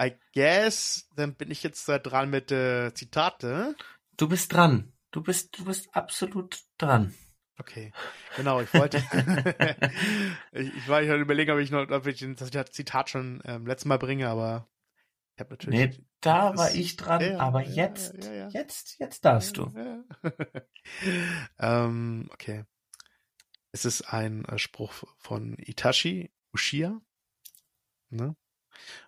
I 0.00 0.12
guess, 0.32 1.08
dann 1.16 1.34
bin 1.34 1.50
ich 1.50 1.64
jetzt 1.64 1.88
da 1.88 1.98
dran 1.98 2.30
mit 2.30 2.52
äh, 2.52 2.94
Zitate. 2.94 3.74
Du 4.16 4.28
bist 4.28 4.52
dran. 4.52 4.92
Du 5.10 5.22
bist, 5.22 5.58
du 5.58 5.64
bist 5.64 5.88
absolut 5.92 6.60
dran. 6.78 7.12
Okay, 7.58 7.92
genau, 8.36 8.60
ich 8.60 8.72
wollte. 8.74 8.98
ich, 10.52 10.74
ich 10.76 10.88
war 10.88 11.02
ich 11.02 11.08
überlegen, 11.08 11.52
ob 11.52 11.58
ich 11.58 11.70
noch, 11.70 11.88
ob 11.88 12.06
ich 12.06 12.26
das 12.36 12.50
Zitat 12.72 13.10
schon 13.10 13.40
ähm, 13.44 13.66
letztes 13.66 13.86
Mal 13.86 13.98
bringe, 13.98 14.28
aber 14.28 14.68
ich 15.36 15.40
habe 15.40 15.50
natürlich. 15.54 15.78
Nee, 15.98 16.04
da 16.20 16.50
Das- 16.50 16.58
war 16.58 16.74
ich 16.74 16.96
dran, 16.96 17.20
ja, 17.22 17.38
aber 17.38 17.62
ja, 17.62 17.84
jetzt, 17.86 18.14
ja, 18.24 18.48
jetzt, 18.48 18.98
jetzt 18.98 19.24
darfst 19.24 19.56
du. 19.56 19.72
Ähm, 21.58 22.28
okay. 22.32 22.64
Es 23.72 23.84
ist 23.84 24.02
ein 24.02 24.44
äh, 24.44 24.58
Spruch 24.58 24.92
von 25.18 25.56
Itachi 25.58 26.30
Uchiha. 26.52 27.00
Ne? 28.10 28.36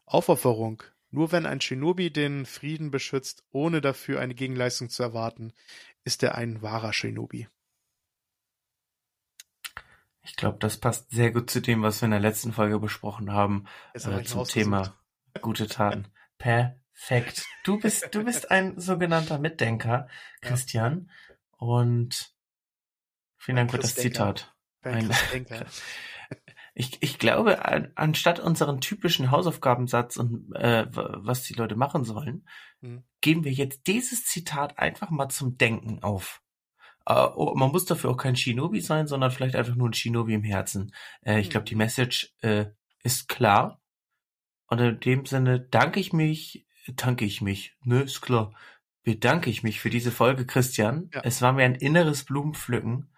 Aufopferung. 0.06 0.82
Nur 1.10 1.32
wenn 1.32 1.46
ein 1.46 1.60
Shinobi 1.60 2.10
den 2.10 2.46
Frieden 2.46 2.90
beschützt, 2.90 3.44
ohne 3.50 3.80
dafür 3.80 4.20
eine 4.20 4.34
Gegenleistung 4.34 4.88
zu 4.88 5.02
erwarten, 5.02 5.52
ist 6.04 6.22
er 6.22 6.34
ein 6.34 6.62
wahrer 6.62 6.92
Shinobi. 6.92 7.48
Ich 10.26 10.36
glaube, 10.36 10.58
das 10.58 10.76
passt 10.78 11.10
sehr 11.10 11.30
gut 11.32 11.50
zu 11.50 11.60
dem, 11.60 11.82
was 11.82 12.00
wir 12.02 12.06
in 12.06 12.10
der 12.10 12.20
letzten 12.20 12.52
Folge 12.52 12.78
besprochen 12.78 13.32
haben, 13.32 13.64
äh, 13.94 14.22
zum. 14.24 14.44
Thema 14.44 14.94
gute 15.40 15.66
Taten. 15.66 16.08
Perfekt. 16.38 17.46
Du 17.64 17.78
bist, 17.78 18.14
du 18.14 18.24
bist 18.24 18.50
ein 18.50 18.78
sogenannter 18.78 19.38
Mitdenker, 19.38 20.08
Christian. 20.40 21.10
Und 21.56 22.34
vielen 23.36 23.56
Dank 23.56 23.70
für 23.70 23.78
das. 23.78 23.94
Zitat. 23.94 24.54
Ein. 24.82 25.10
Ich, 26.78 27.02
ich 27.02 27.18
glaube, 27.18 27.64
an, 27.64 27.90
anstatt 27.94 28.38
unseren 28.38 28.82
typischen 28.82 29.30
Hausaufgabensatz 29.30 30.18
und 30.18 30.54
äh, 30.54 30.84
was 30.90 31.44
die 31.44 31.54
Leute 31.54 31.74
machen 31.74 32.04
sollen, 32.04 32.46
Mhm. 32.82 33.04
geben 33.20 33.44
wir 33.44 33.52
jetzt 33.52 33.86
dieses 33.86 34.24
Zitat 34.26 34.78
einfach 34.78 35.10
mal 35.10 35.28
zum 35.28 35.56
Denken 35.56 36.02
auf. 36.02 36.42
Äh, 37.06 37.14
oh, 37.34 37.54
man 37.56 37.70
muss 37.72 37.84
dafür 37.86 38.10
auch 38.10 38.16
kein 38.16 38.36
Shinobi 38.36 38.80
sein, 38.80 39.06
sondern 39.06 39.30
vielleicht 39.30 39.56
einfach 39.56 39.74
nur 39.76 39.88
ein 39.88 39.94
Shinobi 39.94 40.34
im 40.34 40.44
Herzen. 40.44 40.92
Äh, 41.22 41.40
ich 41.40 41.50
glaube, 41.50 41.64
Mhm. 41.64 41.66
die 41.66 41.74
Message 41.76 42.34
äh, 42.42 42.66
ist 43.04 43.28
klar. 43.28 43.80
Und 44.68 44.80
in 44.80 45.00
dem 45.00 45.26
Sinne 45.26 45.60
danke 45.60 46.00
ich 46.00 46.12
mich, 46.12 46.66
danke 46.96 47.24
ich 47.24 47.40
mich, 47.40 47.76
ne, 47.84 48.02
ist 48.02 48.20
klar, 48.20 48.52
bedanke 49.04 49.50
ich 49.50 49.62
mich 49.62 49.80
für 49.80 49.90
diese 49.90 50.12
Folge, 50.12 50.46
Christian. 50.46 51.10
Ja. 51.14 51.22
Es 51.24 51.42
war 51.42 51.52
mir 51.52 51.64
ein 51.64 51.76
inneres 51.76 52.24
Blumenpflücken, 52.24 53.12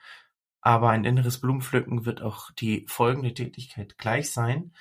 aber 0.61 0.91
ein 0.91 1.05
inneres 1.05 1.41
Blumenpflücken 1.41 2.05
wird 2.07 2.22
auch 2.22 2.51
die 2.53 2.86
folgende 2.89 3.34
Tätigkeit 3.34 3.99
gleich 3.99 4.30
sein. 4.32 4.74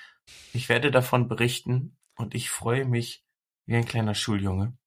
Ich 0.52 0.68
werde 0.68 0.90
davon 0.90 1.28
berichten 1.28 1.96
und 2.16 2.34
ich 2.34 2.50
freue 2.50 2.84
mich 2.84 3.24
wie 3.66 3.76
ein 3.76 3.86
kleiner 3.86 4.14
Schuljunge. 4.14 4.77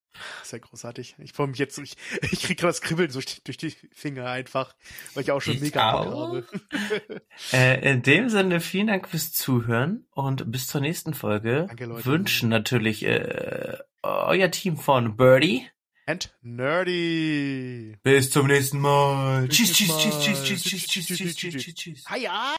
Sehr 0.43 0.59
großartig. 0.59 1.15
Ich 1.19 1.33
freue 1.33 1.47
mich 1.47 1.57
jetzt, 1.57 1.77
ich, 1.79 1.95
ich 2.31 2.41
kriege 2.41 2.55
gerade 2.55 2.69
das 2.73 2.81
Kribbeln 2.81 3.11
durch, 3.11 3.25
die- 3.25 3.43
durch 3.43 3.57
die 3.57 3.71
Finger 3.93 4.27
einfach, 4.29 4.75
weil 5.13 5.23
ich 5.23 5.31
auch 5.31 5.41
schon 5.41 5.53
Ich 5.55 5.61
mega 5.61 5.93
auch. 5.93 6.05
habe. 6.27 6.45
Äh, 7.53 7.91
in 7.91 8.01
dem 8.03 8.29
Sinne, 8.29 8.59
vielen 8.61 8.87
Dank 8.87 9.07
fürs 9.09 9.31
Zuhören 9.33 10.05
und 10.11 10.51
bis 10.51 10.67
zur 10.67 10.79
nächsten 10.81 11.13
Folge. 11.13 11.65
Danke, 11.67 11.85
Leute. 11.85 12.05
Wünschen 12.05 12.49
natürlich 12.49 13.03
äh, 13.03 13.77
euer 14.03 14.51
Team 14.51 14.77
von 14.77 15.15
Birdie. 15.17 15.67
And 16.05 16.33
nerdy. 16.41 17.97
Bis 18.03 18.31
zum 18.31 18.47
nächsten 18.47 18.79
Mal. 18.79 19.47
Tschüss, 19.49 19.73
tschüss, 19.73 19.97
tschüss, 19.97 20.19
tschüss, 20.19 20.43
tschüss, 20.43 20.63
tschüss, 20.63 20.87
tschüss, 20.87 21.05
tschüss, 21.07 21.35
tschüss, 21.35 21.55
tschüss, 21.63 21.75
tschüss. 21.75 22.03
Hiya. 22.13 22.55